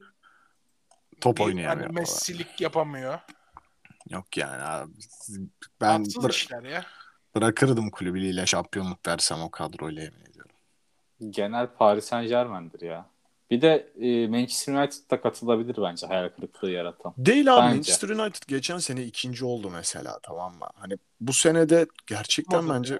[1.21, 1.99] Top oynayamıyor hani.
[1.99, 3.19] Messi'lik yapamıyor.
[4.09, 4.93] Yok yani abi.
[5.81, 6.85] Ben bıra- işler ya.
[7.35, 10.55] bırakırdım kulübü Lille şampiyonluk versem o kadroyla yemin ediyorum.
[11.29, 13.05] Genel Paris Saint Germain'dir ya.
[13.51, 17.13] Bir de e, Manchester United da katılabilir bence hayal kırıklığı yaratan.
[17.17, 17.75] Değil abi Bence.
[17.75, 20.67] Manchester United geçen sene ikinci oldu mesela tamam mı?
[20.75, 22.99] Hani bu sene de gerçekten Olmadı bence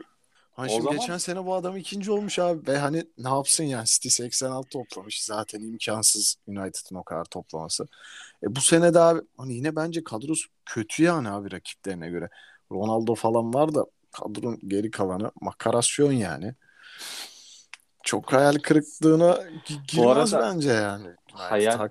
[0.56, 3.64] Hani O şimdi zaman- geçen sene bu adam ikinci olmuş abi ve hani ne yapsın
[3.64, 7.88] yani City 86 toplamış zaten imkansız United'ın o kadar toplaması.
[8.44, 12.30] E bu sene de abi hani yine bence kadrosu kötü yani abi rakiplerine göre.
[12.72, 16.56] Ronaldo falan var da kadronun geri kalanı makarasyon yani.
[18.04, 19.32] Çok hayal kırıklığına
[19.68, 21.08] gi- girmez arada bence yani.
[21.34, 21.90] Hayal-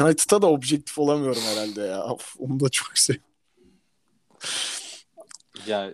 [0.00, 2.04] United'a da objektif olamıyorum herhalde ya.
[2.04, 3.14] Of, onu da çok sev.
[5.66, 5.92] Ya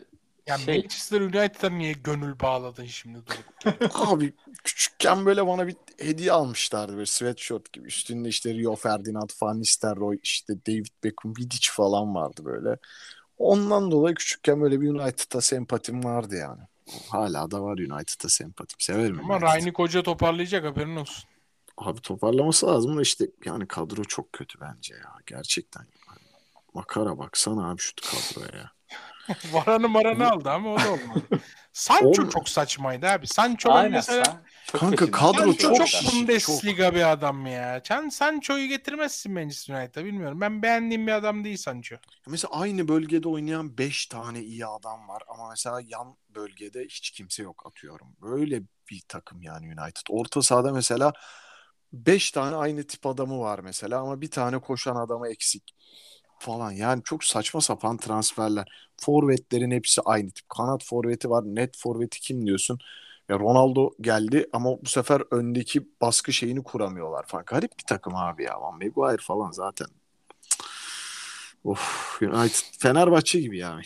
[0.48, 3.18] Yani Şey- Manchester United'a niye gönül bağladın şimdi?
[3.94, 4.32] Abi
[4.64, 7.86] küçükken böyle bana bir hediye almışlardı böyle sweatshirt gibi.
[7.86, 12.78] Üstünde işte Rio Ferdinand, Van Nistelrooy, işte David Beckham, Vidic falan vardı böyle.
[13.38, 16.62] Ondan dolayı küçükken böyle bir United'a sempatim vardı yani.
[17.08, 18.80] Hala da var United'a sempatim.
[18.80, 19.40] Severim Ama.
[19.40, 21.24] Rangnick Hoca toparlayacak haberin olsun.
[21.76, 25.14] Abi toparlaması lazım da işte yani kadro çok kötü bence ya.
[25.26, 25.86] Gerçekten.
[26.74, 28.77] Makara baksana abi şu kadroya ya.
[29.52, 31.40] Varanı maranı aldı ama o da olmadı.
[31.72, 33.26] Sancho Oğlum- çok saçmaydı abi.
[33.26, 33.92] Sancho Aynen.
[33.92, 36.20] mesela sen çok Kanka peşinden kadro Sancho gidiyorsun çok çok zaten.
[36.20, 37.80] Bundesliga bir adam ya.
[37.84, 40.40] Sen Sancho'yu getirmezsin Manchester United'a bilmiyorum.
[40.40, 41.96] Ben beğendiğim bir adam değil Sancho.
[42.26, 47.42] Mesela aynı bölgede oynayan 5 tane iyi adam var ama mesela yan bölgede hiç kimse
[47.42, 48.16] yok atıyorum.
[48.22, 50.06] Böyle bir takım yani United.
[50.10, 51.12] Orta sahada mesela
[51.92, 55.74] 5 tane aynı tip adamı var mesela ama bir tane koşan adamı eksik
[56.40, 56.70] falan.
[56.72, 58.68] Yani çok saçma sapan transferler.
[58.96, 60.48] Forvetlerin hepsi aynı tip.
[60.48, 61.44] Kanat forveti var.
[61.46, 62.78] Net forveti kim diyorsun?
[63.28, 67.44] Ya Ronaldo geldi ama bu sefer öndeki baskı şeyini kuramıyorlar falan.
[67.46, 68.60] Garip bir takım abi ya.
[68.60, 69.86] Van Maguire falan zaten
[71.64, 73.80] Of United Fenerbahçe gibi ya.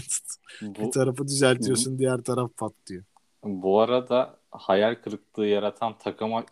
[0.78, 3.04] bir Bu, tarafı düzeltiyorsun diğer taraf patlıyor.
[3.44, 6.44] bu arada hayal kırıklığı yaratan takıma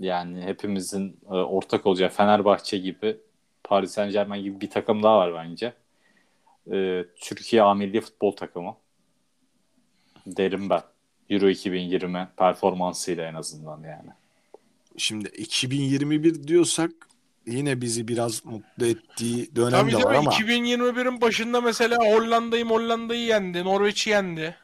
[0.00, 3.20] yani hepimizin e, ortak olacağı Fenerbahçe gibi
[3.64, 5.72] Paris Saint Germain gibi bir takım daha var bence.
[6.72, 8.76] E, Türkiye A Milli Futbol Takımı.
[10.26, 10.82] Derim ben.
[11.30, 14.10] Euro 2020 performansıyla en azından yani.
[14.96, 16.90] Şimdi 2021 diyorsak
[17.46, 22.64] yine bizi biraz mutlu ettiği dönem Tabii de var tabii ama 2021'in başında mesela Hollanda'yı
[22.64, 23.64] Hollanda'yı yendi.
[23.64, 24.56] Norveç'i yendi.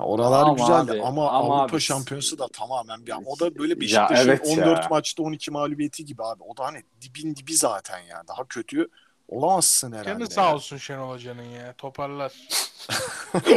[0.00, 3.72] Oralar Ama güzeldi abi, ama, ama Avrupa abi- Şampiyonası da tamamen bir o da böyle
[3.72, 4.86] Ya Beşiktaş'ın evet 14 ya.
[4.90, 6.42] maçta 12 mağlubiyeti gibi abi.
[6.42, 8.22] O da hani dibin dibi zaten ya.
[8.28, 8.88] Daha kötü
[9.28, 10.22] olamazsın herhalde.
[10.22, 10.30] Ya.
[10.30, 11.72] sağ olsun Şenol Hoca'nın ya.
[11.78, 12.32] Toparlar.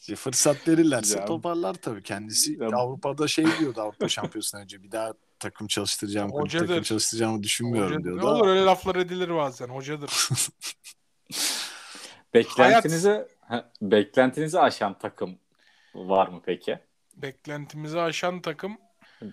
[0.00, 1.24] İşte Fırsat verirlerse Ya.
[1.24, 2.02] toparlar tabii.
[2.02, 2.68] Kendisi Ya.
[2.68, 4.82] Avrupa'da şey diyordu Avrupa Şampiyonası'ndan önce.
[4.82, 6.66] Bir daha takım çalıştıracağım, Hocadır.
[6.68, 8.04] takım çalıştıracağımı düşünmüyorum Hocadır.
[8.04, 8.20] diyordu.
[8.26, 9.68] Ne olur öyle laflar edilir bazen.
[9.68, 10.28] Hocadır.
[12.34, 13.24] Beklentinizi Ha,
[13.82, 15.38] beklentinizi aşan takım
[15.94, 16.78] var mı peki?
[17.16, 18.78] Beklentimizi aşan takım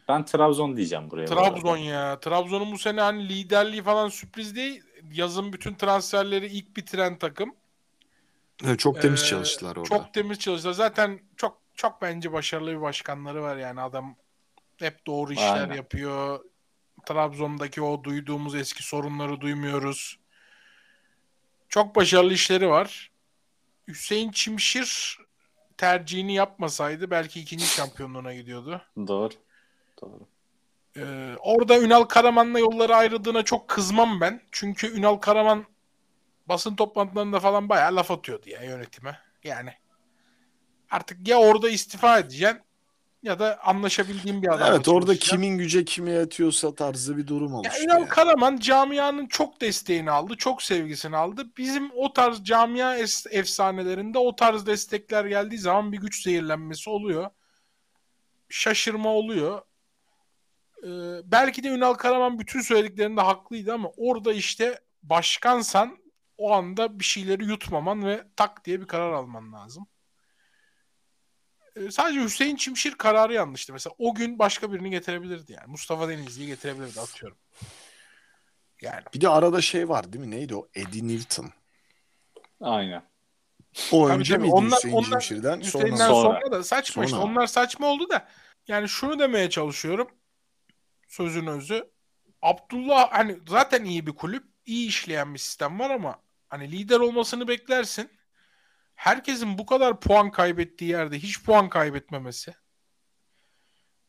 [0.07, 1.27] Ben Trabzon diyeceğim buraya.
[1.27, 2.19] bu Trabzon ya.
[2.19, 4.83] Trabzon'un bu sene hani liderliği falan sürpriz değil.
[5.11, 7.55] Yazın bütün transferleri ilk bitiren takım.
[8.65, 9.89] Evet, çok temiz Ee, çalıştılar orada.
[9.89, 10.73] Çok temiz çalıştılar.
[10.73, 14.15] Zaten çok çok bence başarılı bir başkanları var yani adam
[14.79, 15.75] hep doğru işler Aynen.
[15.75, 16.45] yapıyor.
[17.05, 20.19] Trabzon'daki o duyduğumuz eski sorunları duymuyoruz.
[21.69, 23.11] Çok başarılı işleri var.
[23.87, 25.19] Hüseyin Çimşir
[25.77, 28.81] tercihini yapmasaydı belki ikinci şampiyonluğuna gidiyordu.
[28.97, 29.33] Doğru.
[30.01, 30.27] Doğru.
[30.97, 34.41] Ee, orada Ünal Karaman'la yolları ayrıldığına çok kızmam ben.
[34.51, 35.65] Çünkü Ünal Karaman
[36.45, 39.19] basın toplantılarında falan bayağı laf atıyordu ya yönetime.
[39.43, 39.73] Yani
[40.91, 42.61] artık ya orada istifa edeceksin
[43.23, 45.35] ya da anlaşabildiğin bir adamla Evet orada çalışacaksın.
[45.35, 47.83] kimin güce kime yatıyorsa tarzı bir durum Ya oluştu.
[47.83, 48.09] Ünal yani.
[48.09, 51.51] Karaman camianın çok desteğini aldı, çok sevgisini aldı.
[51.57, 52.97] Bizim o tarz camia
[53.31, 57.29] efsanelerinde o tarz destekler geldiği zaman bir güç zehirlenmesi oluyor.
[58.49, 59.61] Şaşırma oluyor.
[60.83, 60.87] Ee,
[61.31, 65.97] belki de Ünal Karaman bütün söylediklerinde haklıydı ama orada işte başkansan
[66.37, 69.87] o anda bir şeyleri yutmaman ve tak diye bir karar alman lazım.
[71.77, 73.73] Ee, sadece Hüseyin Çimşir kararı yanlıştı.
[73.73, 75.67] Mesela o gün başka birini getirebilirdi yani.
[75.67, 77.37] Mustafa Denizli'yi getirebilirdi atıyorum.
[78.81, 80.31] Yani Bir de arada şey var değil mi?
[80.31, 80.67] Neydi o?
[80.75, 81.51] Eddie Newton.
[82.61, 83.03] Aynen.
[83.91, 84.41] O Tabii önce tabii.
[84.43, 85.59] miydi Onlar- Hüseyin onlar- Cimşir'den?
[85.59, 86.39] Hüseyin'den Sonra.
[86.41, 87.15] sonra, da saçma işte.
[87.17, 87.25] Sonra.
[87.31, 88.27] Onlar saçma oldu da
[88.67, 90.07] yani şunu demeye çalışıyorum.
[91.07, 91.91] Sözün özü.
[92.41, 96.19] Abdullah hani zaten iyi bir kulüp, iyi işleyen bir sistem var ama
[96.49, 98.09] hani lider olmasını beklersin.
[98.97, 102.55] Herkesin bu kadar puan kaybettiği yerde hiç puan kaybetmemesi.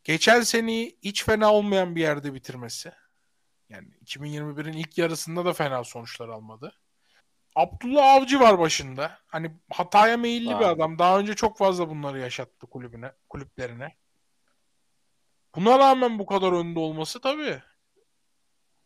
[0.04, 2.92] Geçen seneyi hiç fena olmayan bir yerde bitirmesi.
[3.68, 6.72] Yani 2021'in ilk yarısında da fena sonuçlar almadı.
[7.56, 9.18] Abdullah Avcı var başında.
[9.26, 10.68] Hani hataya meyilli bir Aynen.
[10.68, 10.98] adam.
[10.98, 13.96] Daha önce çok fazla bunları yaşattı kulübüne, kulüplerine.
[15.54, 17.62] Buna rağmen bu kadar önde olması tabii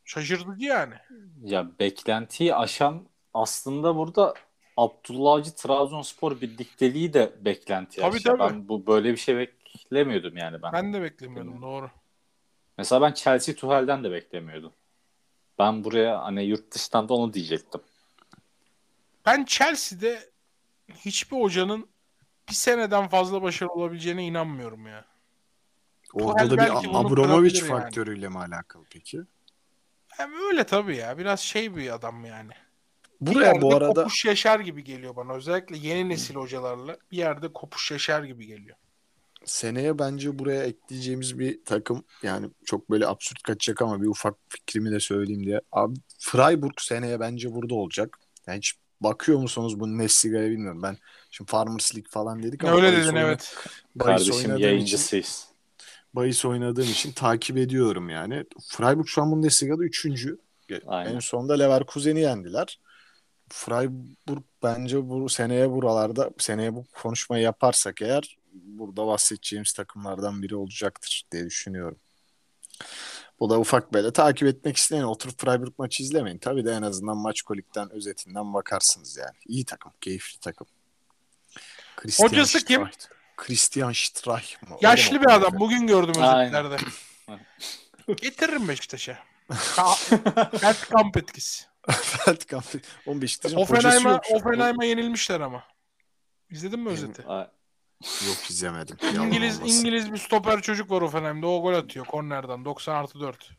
[0.04, 0.94] şaşırtıcı yani.
[1.42, 4.34] Ya beklentiyi aşan aslında burada
[4.76, 8.38] Abdullah Avcı Trabzonspor birlikteliği de beklenti Tabii, tabii.
[8.38, 10.72] Ben bu böyle bir şey beklemiyordum yani ben.
[10.72, 11.90] Ben de beklemiyordum doğru.
[12.78, 14.72] Mesela ben Chelsea Tuchel'den de beklemiyordum.
[15.58, 17.80] Ben buraya hani yurt dışından da onu diyecektim.
[19.26, 20.30] Ben Chelsea'de
[20.94, 21.88] hiçbir hocanın
[22.48, 25.04] bir seneden fazla başarılı olabileceğine inanmıyorum ya.
[26.14, 27.68] Orada da bir Abramovich kırabilir yani.
[27.68, 29.20] faktörüyle mi alakalı peki?
[30.08, 31.18] Hem öyle tabii ya.
[31.18, 32.52] Biraz şey bir adam yani.
[33.22, 35.32] Bir Buraya yerde bu arada kopuş yaşar gibi geliyor bana.
[35.34, 38.76] Özellikle yeni nesil hocalarla bir yerde kopuş yaşar gibi geliyor.
[39.44, 44.90] seneye bence buraya ekleyeceğimiz bir takım yani çok böyle absürt kaçacak ama bir ufak fikrimi
[44.90, 45.60] de söyleyeyim diye.
[45.72, 48.18] Abi Freiburg seneye bence burada olacak.
[48.46, 50.82] Yani hiç bakıyor musunuz bu Nesliga'ya bilmiyorum.
[50.82, 50.96] Ben
[51.30, 53.56] şimdi Farmers League falan dedik ama Öyle bahis dedin oyna- evet.
[53.96, 55.46] bahis Kardeşim oynadığım için, yayıncısıyız.
[56.14, 58.44] bahis oynadığım için takip ediyorum yani.
[58.68, 60.06] Freiburg şu an Bundesliga'da 3.
[60.86, 61.14] Aynen.
[61.14, 62.78] En sonunda Leverkusen'i yendiler.
[63.52, 71.24] Freiburg bence bu seneye buralarda seneye bu konuşmayı yaparsak eğer burada bahsedeceğimiz takımlardan biri olacaktır
[71.32, 71.98] diye düşünüyorum.
[73.40, 76.38] Bu da ufak böyle takip etmek isteyen oturup Freiburg maçı izlemeyin.
[76.38, 79.36] Tabii de en azından maç kolikten özetinden bakarsınız yani.
[79.46, 80.66] İyi takım, keyifli takım.
[81.96, 82.80] Christian Hocası kim?
[82.86, 83.06] Streich.
[83.36, 84.76] Christian Streich mı?
[84.80, 85.60] Yaşlı Öyle bir mi adam.
[85.60, 86.76] Bugün gördüm özetlerde.
[88.22, 89.18] Getiririm Beşiktaş'a.
[89.50, 91.71] Ka- Bergkamp etkisi.
[91.90, 92.64] Feldkamp.
[93.06, 94.20] 15 Beşiktaş'ın hocası Offenheim'a.
[94.32, 95.64] Offenheim'a yenilmişler ama.
[96.50, 97.22] İzledin mi özeti?
[98.26, 98.96] Yok izlemedim.
[99.14, 99.78] Yalan İngiliz olmasın.
[99.78, 101.46] İngiliz bir stoper çocuk var Offenheim'de.
[101.46, 103.50] O gol atıyor kornerden 90 artı 4.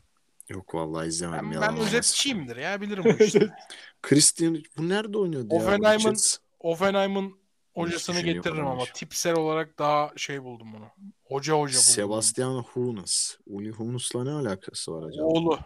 [0.48, 1.52] Yok vallahi izlemedim.
[1.52, 3.50] Ben, ben özetçiyimdir ya bilirim bu işleri.
[4.02, 5.60] Christian bu nerede oynuyordu ya?
[5.60, 6.36] Offenheim'ın- Richards.
[6.60, 7.38] Offenheim'ın
[7.74, 10.88] hocasını düşünüyor getiririm ama tipsel olarak daha şey buldum bunu.
[11.24, 11.92] Hoca hoca buldum.
[11.92, 13.38] Sebastian Hunes.
[13.46, 15.24] Uni Hunes'la ne alakası var acaba?
[15.26, 15.58] Oğlu.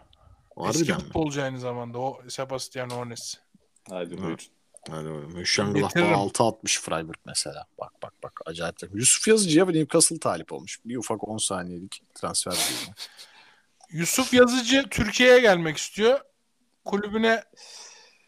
[0.59, 1.03] Eski Harbiden mi?
[1.03, 3.35] futbolcu aynı zamanda o Sebastian Hones.
[3.89, 4.21] hadi Ha.
[4.21, 4.37] buyurun.
[4.89, 5.33] Hadi oğlum.
[5.33, 6.13] Mönchengladbach Getiririm.
[6.15, 7.65] 6 atmış Freiburg mesela.
[7.79, 8.75] Bak bak bak acayip.
[8.93, 10.79] Yusuf Yazıcı'ya ve Newcastle talip olmuş.
[10.85, 12.53] Bir ufak 10 saniyelik transfer.
[13.89, 16.19] Yusuf Yazıcı Türkiye'ye gelmek istiyor.
[16.85, 17.43] Kulübüne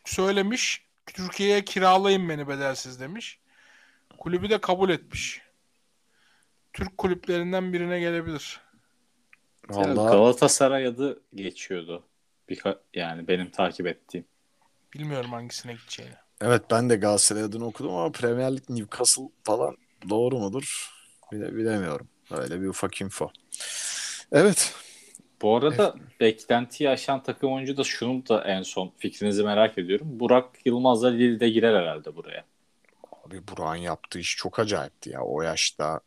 [0.06, 0.86] söylemiş.
[1.06, 3.40] Türkiye'ye kiralayın beni bedelsiz demiş.
[4.18, 5.42] Kulübü de kabul etmiş.
[6.74, 8.60] Türk kulüplerinden birine gelebilir.
[9.74, 12.04] Yani Vallahi Galatasaray adı geçiyordu.
[12.52, 14.26] Birka- yani benim takip ettiğim.
[14.93, 16.14] Bilmiyorum hangisine gideceğini.
[16.41, 19.78] evet ben de Galatasaray adını okudum ama Premier Lig Newcastle falan
[20.10, 20.89] doğru mudur?
[21.32, 22.08] Bile, bilemiyorum.
[22.32, 23.32] Öyle bir ufak info.
[24.32, 24.76] Evet.
[25.41, 30.20] Bu arada beklentiyi aşan takım oyuncu da şunu da en son fikrinizi merak ediyorum.
[30.20, 32.45] Burak Yılmaz da Lille'de girer herhalde buraya.
[33.26, 35.22] Abi Burak'ın yaptığı iş çok acayipti ya.
[35.22, 35.99] O yaşta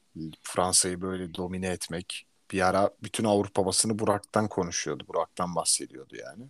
[0.42, 2.26] Fransa'yı böyle domine etmek.
[2.54, 5.04] Bir ara bütün Avrupa basını Burak'tan konuşuyordu.
[5.08, 6.44] Burak'tan bahsediyordu yani.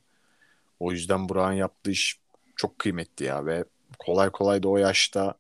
[0.81, 2.19] O yüzden Burak'ın yaptığı iş
[2.57, 3.65] çok kıymetli ya ve
[3.99, 5.35] kolay kolay da o yaşta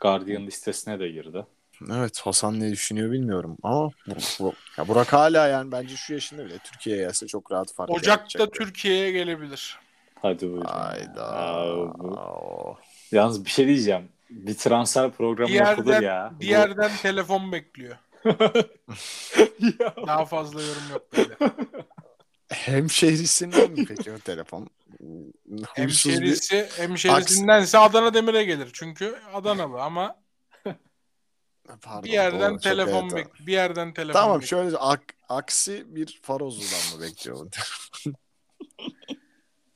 [0.00, 1.46] Guardian listesine de girdi.
[1.90, 6.44] evet Hasan ne düşünüyor bilmiyorum ama bu, bu- ya Burak hala yani bence şu yaşında
[6.44, 8.50] bile Türkiye'ye gelse çok rahat fark Ocak'ta.
[8.50, 9.78] Türkiye'ye gelebilir.
[10.22, 10.64] Hadi buyurun.
[10.64, 11.26] Hayda.
[11.26, 12.78] Aa, bu-.
[13.12, 14.08] Yalnız bir şey diyeceğim.
[14.30, 16.32] Bir transfer programı Bir yapılır yerden, ya.
[16.40, 17.96] bir yerden telefon bekliyor.
[20.06, 21.36] Daha fazla yorum yok böyle.
[22.48, 24.68] Hemşehrisinden mi peki o telefon?
[25.74, 28.70] Hemşerisi, hemşerisindense Adana Demir'e gelir.
[28.72, 30.16] Çünkü Adanalı ama
[31.82, 36.20] Pardon, bir yerden doğru, telefon evet, bek bir yerden telefon Tamam şöyle ak- aksi bir
[36.22, 37.46] Farozlu'dan mı bekliyor?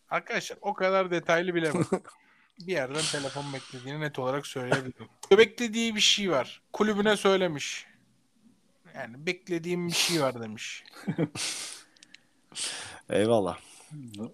[0.09, 1.87] Arkadaşlar o kadar detaylı bilemem.
[2.59, 5.09] bir yerden telefon beklediğini net olarak söyleyebilirim.
[5.31, 6.63] Beklediği bir şey var.
[6.73, 7.87] Kulübüne söylemiş.
[8.95, 10.85] Yani beklediğim bir şey var demiş.
[13.11, 13.59] Eyvallah.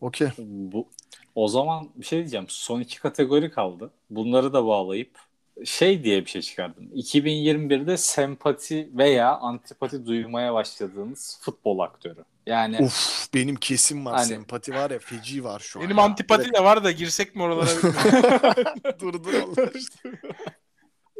[0.01, 0.29] Okey.
[0.39, 0.89] Bu,
[1.35, 2.47] o zaman bir şey diyeceğim.
[2.49, 3.91] Son iki kategori kaldı.
[4.11, 5.19] Bunları da bağlayıp
[5.65, 6.85] şey diye bir şey çıkardım.
[6.95, 12.25] 2021'de sempati veya antipati duymaya başladığınız futbol aktörü.
[12.47, 14.15] Yani Uf benim kesim var.
[14.15, 15.85] Hani- Sempati var ya feci var şu an.
[15.85, 16.05] Benim ya.
[16.05, 18.01] antipati de var da girsek mi oralara bilmiyorum.
[18.05, 20.13] Direkt- dur dur Allah aşkına.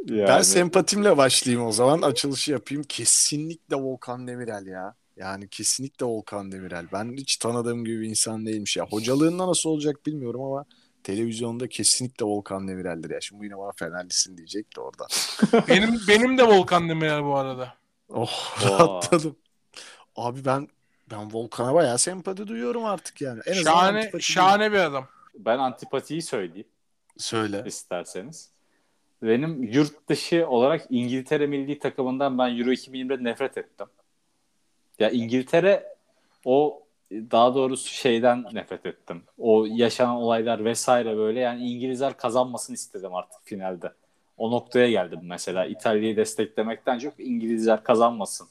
[0.07, 2.01] yani Ben sempatimle başlayayım o zaman.
[2.01, 2.83] Açılışı yapayım.
[2.83, 4.95] Kesinlikle Volkan Demirel ya.
[5.17, 6.85] Yani kesinlikle Volkan Demirel.
[6.93, 8.85] Ben hiç tanıdığım gibi bir insan değilmiş ya.
[8.85, 10.65] Hocalığında nasıl olacak bilmiyorum ama
[11.03, 13.21] televizyonda kesinlikle Volkan Demirel'dir ya.
[13.21, 15.07] Şimdi bu yine bana Fenerlisin diyecek de orada.
[15.67, 17.73] benim benim de Volkan Demirel bu arada.
[18.09, 19.35] Oh rahatladım.
[20.15, 20.67] Abi ben
[21.11, 23.41] ben Volkan'a bayağı sempati duyuyorum artık yani.
[23.45, 25.07] En azından Şahane şahane bir adam.
[25.35, 26.67] ben antipatiyi söyleyeyim
[27.17, 27.63] Söyle.
[27.65, 28.49] isterseniz.
[29.21, 33.87] Benim yurt dışı olarak İngiltere milli takımından ben Euro 2020'de nefret ettim.
[34.99, 35.95] Ya İngiltere
[36.45, 39.23] o daha doğrusu şeyden nefret ettim.
[39.37, 43.91] O yaşanan olaylar vesaire böyle yani İngilizler kazanmasını istedim artık finalde.
[44.37, 45.65] O noktaya geldim mesela.
[45.65, 48.47] İtalya'yı desteklemekten çok İngilizler kazanmasın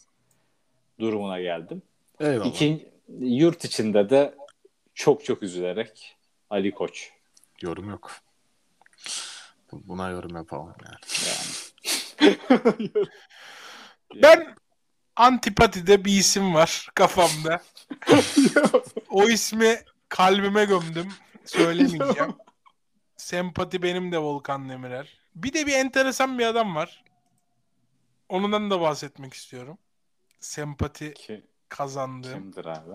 [0.99, 1.83] durumuna geldim.
[2.21, 2.47] Eyvallah.
[2.47, 2.89] İkinci,
[3.21, 4.35] yurt içinde de
[4.95, 6.17] çok çok üzülerek
[6.51, 7.13] Ali Koç.
[7.63, 8.13] Yorum yok.
[9.73, 10.97] Bu- Buna yorum yapalım yani.
[12.21, 12.39] Yani.
[14.23, 14.55] Ben
[15.17, 17.63] antipatide bir isim var kafamda.
[19.11, 21.13] o ismi kalbime gömdüm.
[21.45, 22.35] Söylemeyeceğim.
[23.17, 25.09] Sempati benim de Volkan Demirel.
[25.35, 27.05] Bir de bir enteresan bir adam var.
[28.29, 29.79] Ondan da bahsetmek istiyorum.
[30.41, 32.33] Sempati Ki, kazandığım.
[32.33, 32.91] kimdir abi?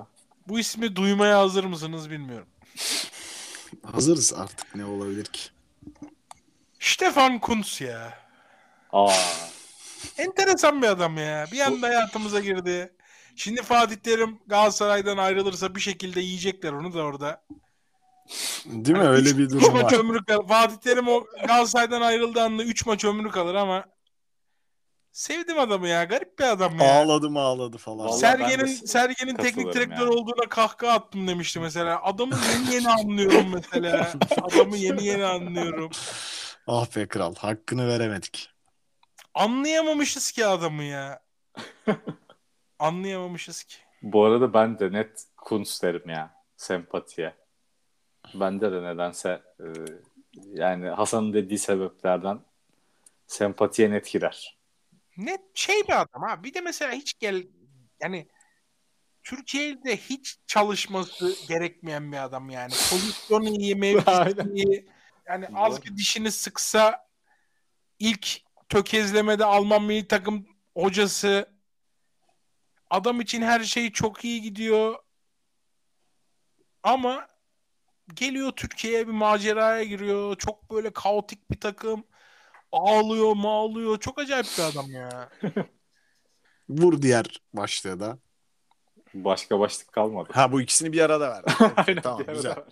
[0.47, 2.47] Bu ismi duymaya hazır mısınız bilmiyorum.
[3.83, 5.49] Hazırız artık ne olabilir ki?
[6.95, 8.13] Stefan Kuntz ya.
[8.93, 9.11] Aa,
[10.17, 11.45] Enteresan bir adam ya.
[11.51, 12.93] Bir anda hayatımıza girdi.
[13.35, 17.43] Şimdi Fatih Terim Galatasaray'dan ayrılırsa bir şekilde yiyecekler onu da orada.
[18.65, 19.03] Değil mi?
[19.07, 19.99] Öyle bir 3 durum maç var.
[19.99, 20.47] ömrü kalır.
[20.47, 23.85] Fatih Terim o Galatasaray'dan ayrıldığı anda 3 maç ömrü kalır ama
[25.11, 26.03] sevdim adamı ya.
[26.03, 26.93] Garip bir adam ya.
[26.95, 27.97] Ağladım ağladı falan.
[28.07, 30.13] Vallahi ben Sergen'in Sergen'in teknik direktör yani.
[30.15, 32.03] olduğuna kahkaha attım demişti mesela.
[32.03, 34.11] Adamı yeni yeni anlıyorum mesela.
[34.41, 35.89] Adamı yeni yeni anlıyorum.
[36.67, 37.35] Ah be kral.
[37.35, 38.49] Hakkını veremedik.
[39.33, 41.19] Anlayamamışız ki adamı ya.
[42.79, 43.75] Anlayamamışız ki.
[44.01, 46.43] Bu arada ben de net Kunz derim ya.
[46.57, 47.35] Sempatiye.
[48.33, 49.65] Bende de nedense e,
[50.43, 52.39] yani Hasan'ın dediği sebeplerden
[53.27, 54.57] sempatiye net girer.
[55.17, 56.43] Ne şey bir adam ha.
[56.43, 57.47] Bir de mesela hiç gel
[58.01, 58.27] yani
[59.23, 62.69] Türkiye'de hiç çalışması gerekmeyen bir adam yani.
[62.69, 64.94] Pozisyonu iyi, mevkisi iyi.
[65.27, 65.57] Yani Doğru.
[65.57, 67.07] az bir dişini sıksa
[67.99, 70.47] ilk tökezlemede Alman milli takım
[70.77, 71.55] hocası
[72.89, 74.95] adam için her şey çok iyi gidiyor.
[76.83, 77.27] Ama
[78.13, 80.35] geliyor Türkiye'ye bir maceraya giriyor.
[80.35, 82.03] Çok böyle kaotik bir takım.
[82.71, 83.99] Ağlıyor, mağlıyor.
[83.99, 85.29] Çok acayip bir adam ya.
[86.69, 88.17] Vur diğer başlığı da.
[89.13, 90.29] Başka başlık kalmadı.
[90.33, 91.43] Ha bu ikisini bir arada ver.
[91.87, 92.51] Aynen, tamam güzel.
[92.51, 92.63] var.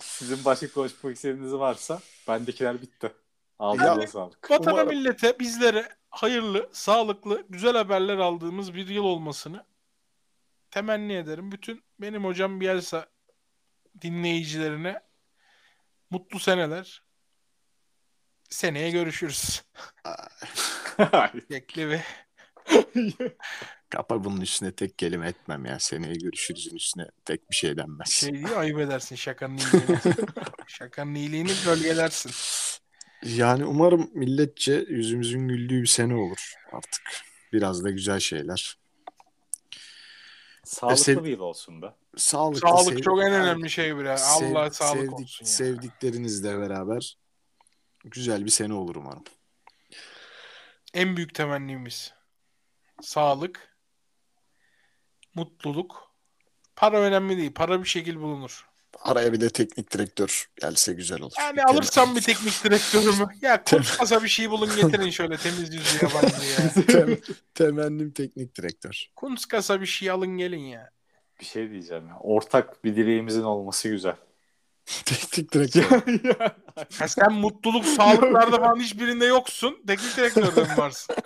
[0.00, 3.06] Sizin başka konuşmak istediğiniz varsa bendekiler bitti.
[3.06, 3.12] Ya-
[3.58, 4.50] Ağzınıza sağlık.
[4.50, 9.64] Vatana Umarım- millete bizlere hayırlı, sağlıklı, güzel haberler aldığımız bir yıl olmasını
[10.70, 11.52] temenni ederim.
[11.52, 13.06] Bütün benim hocam Bielsa
[14.00, 15.00] dinleyicilerine
[16.10, 17.02] mutlu seneler.
[18.50, 19.64] Seneye görüşürüz.
[21.50, 22.02] Bekle ve
[23.90, 25.78] Kapa bunun üstüne tek kelime etmem ya.
[25.78, 28.08] Seneye görüşürüzün üstüne tek bir şey denmez.
[28.08, 29.98] şey diye ayıp edersin şakanın iyiliğini.
[30.66, 32.32] şakanın iyiliğini gölgelersin.
[33.22, 37.02] Yani umarım milletçe yüzümüzün güldüğü bir sene olur artık.
[37.52, 38.78] Biraz da güzel şeyler.
[40.64, 41.86] Sağlıklı sev- bir yıl olsun be.
[42.16, 44.16] Sağlıklı, Sağlık sev- çok en önemli şey bre.
[44.18, 45.50] Sev- Allah sağlık sevdik- olsun ya.
[45.50, 47.16] Sevdiklerinizle beraber
[48.04, 49.24] güzel bir sene olur umarım.
[50.94, 52.12] En büyük temennimiz.
[53.02, 53.73] Sağlık,
[55.34, 56.10] mutluluk.
[56.76, 57.52] Para önemli değil.
[57.54, 58.66] Para bir şekil bulunur.
[59.02, 61.32] Araya bir de teknik direktör gelse güzel olur.
[61.38, 63.26] Yani Bir kere- alırsam bir teknik direktörümü.
[63.42, 66.56] Ya kurtmasa bir şey bulun getirin şöyle temiz yüzlü yabancı ya.
[66.86, 69.06] Tem- temennim teknik direktör.
[69.16, 70.90] Kunskasa bir şey alın gelin ya.
[71.40, 72.16] Bir şey diyeceğim ya.
[72.20, 74.16] Ortak bir dileğimizin olması güzel.
[74.86, 75.82] Teknik direktör.
[76.98, 79.82] Ha sen mutluluk, sağlıklarda falan hiçbirinde yoksun.
[79.86, 81.16] Teknik direktörde mi varsın?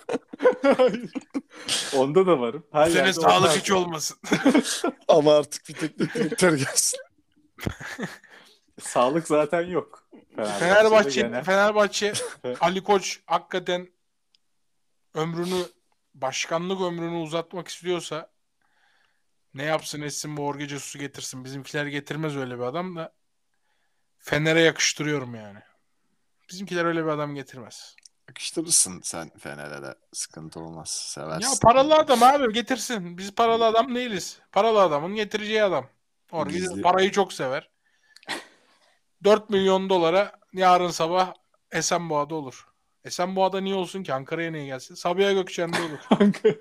[1.95, 2.65] Onda da varım.
[2.71, 4.17] Her Bu sene yerde sağlık hiç olmasın.
[5.07, 6.99] Ama artık bir teknik direktör gelsin.
[8.81, 10.03] Sağlık zaten yok.
[10.35, 11.43] Fenerbahçe'de Fenerbahçe, gene.
[11.43, 12.13] Fenerbahçe
[12.61, 13.87] Ali Koç hakikaten
[15.13, 15.63] ömrünü
[16.13, 18.31] başkanlık ömrünü uzatmak istiyorsa
[19.53, 21.45] ne yapsın etsin bu Jorge Jesus'u getirsin.
[21.45, 23.13] Bizimkiler getirmez öyle bir adam da
[24.19, 25.59] Fener'e yakıştırıyorum yani.
[26.49, 27.95] Bizimkiler öyle bir adam getirmez.
[28.29, 29.95] Yakıştırırsın sen Fener'e de.
[30.13, 30.89] Sıkıntı olmaz.
[30.89, 31.47] Seversin.
[31.49, 33.17] Ya paralı adam abi getirsin.
[33.17, 34.39] Biz paralı adam değiliz.
[34.51, 35.87] Paralı adamın getireceği adam.
[36.33, 37.69] De- parayı çok sever.
[39.23, 41.33] 4 milyon dolara yarın sabah
[41.71, 42.67] Esenboğa'da olur.
[43.03, 44.13] Esenboğa'da niye olsun ki?
[44.13, 44.95] Ankara'ya niye gelsin?
[44.95, 46.29] Sabiha Gökçen'de olur.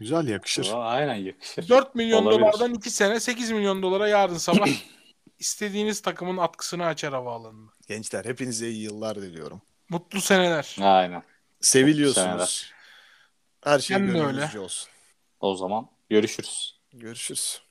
[0.00, 0.70] Güzel yakışır.
[0.72, 1.68] Aa, Aynen yakışır.
[1.68, 2.40] 4 milyon Olabilir.
[2.40, 4.66] dolardan 2 sene 8 milyon dolara yarın sabah
[5.38, 7.72] istediğiniz takımın atkısını açar havaalanında.
[7.88, 9.62] Gençler hepinize iyi yıllar diliyorum.
[9.88, 10.76] Mutlu seneler.
[10.80, 11.22] Aynen.
[11.60, 12.72] Seviliyorsunuz.
[13.64, 14.88] Her şey gönlünüzce olsun.
[15.40, 16.80] O zaman görüşürüz.
[16.92, 17.62] Görüşürüz.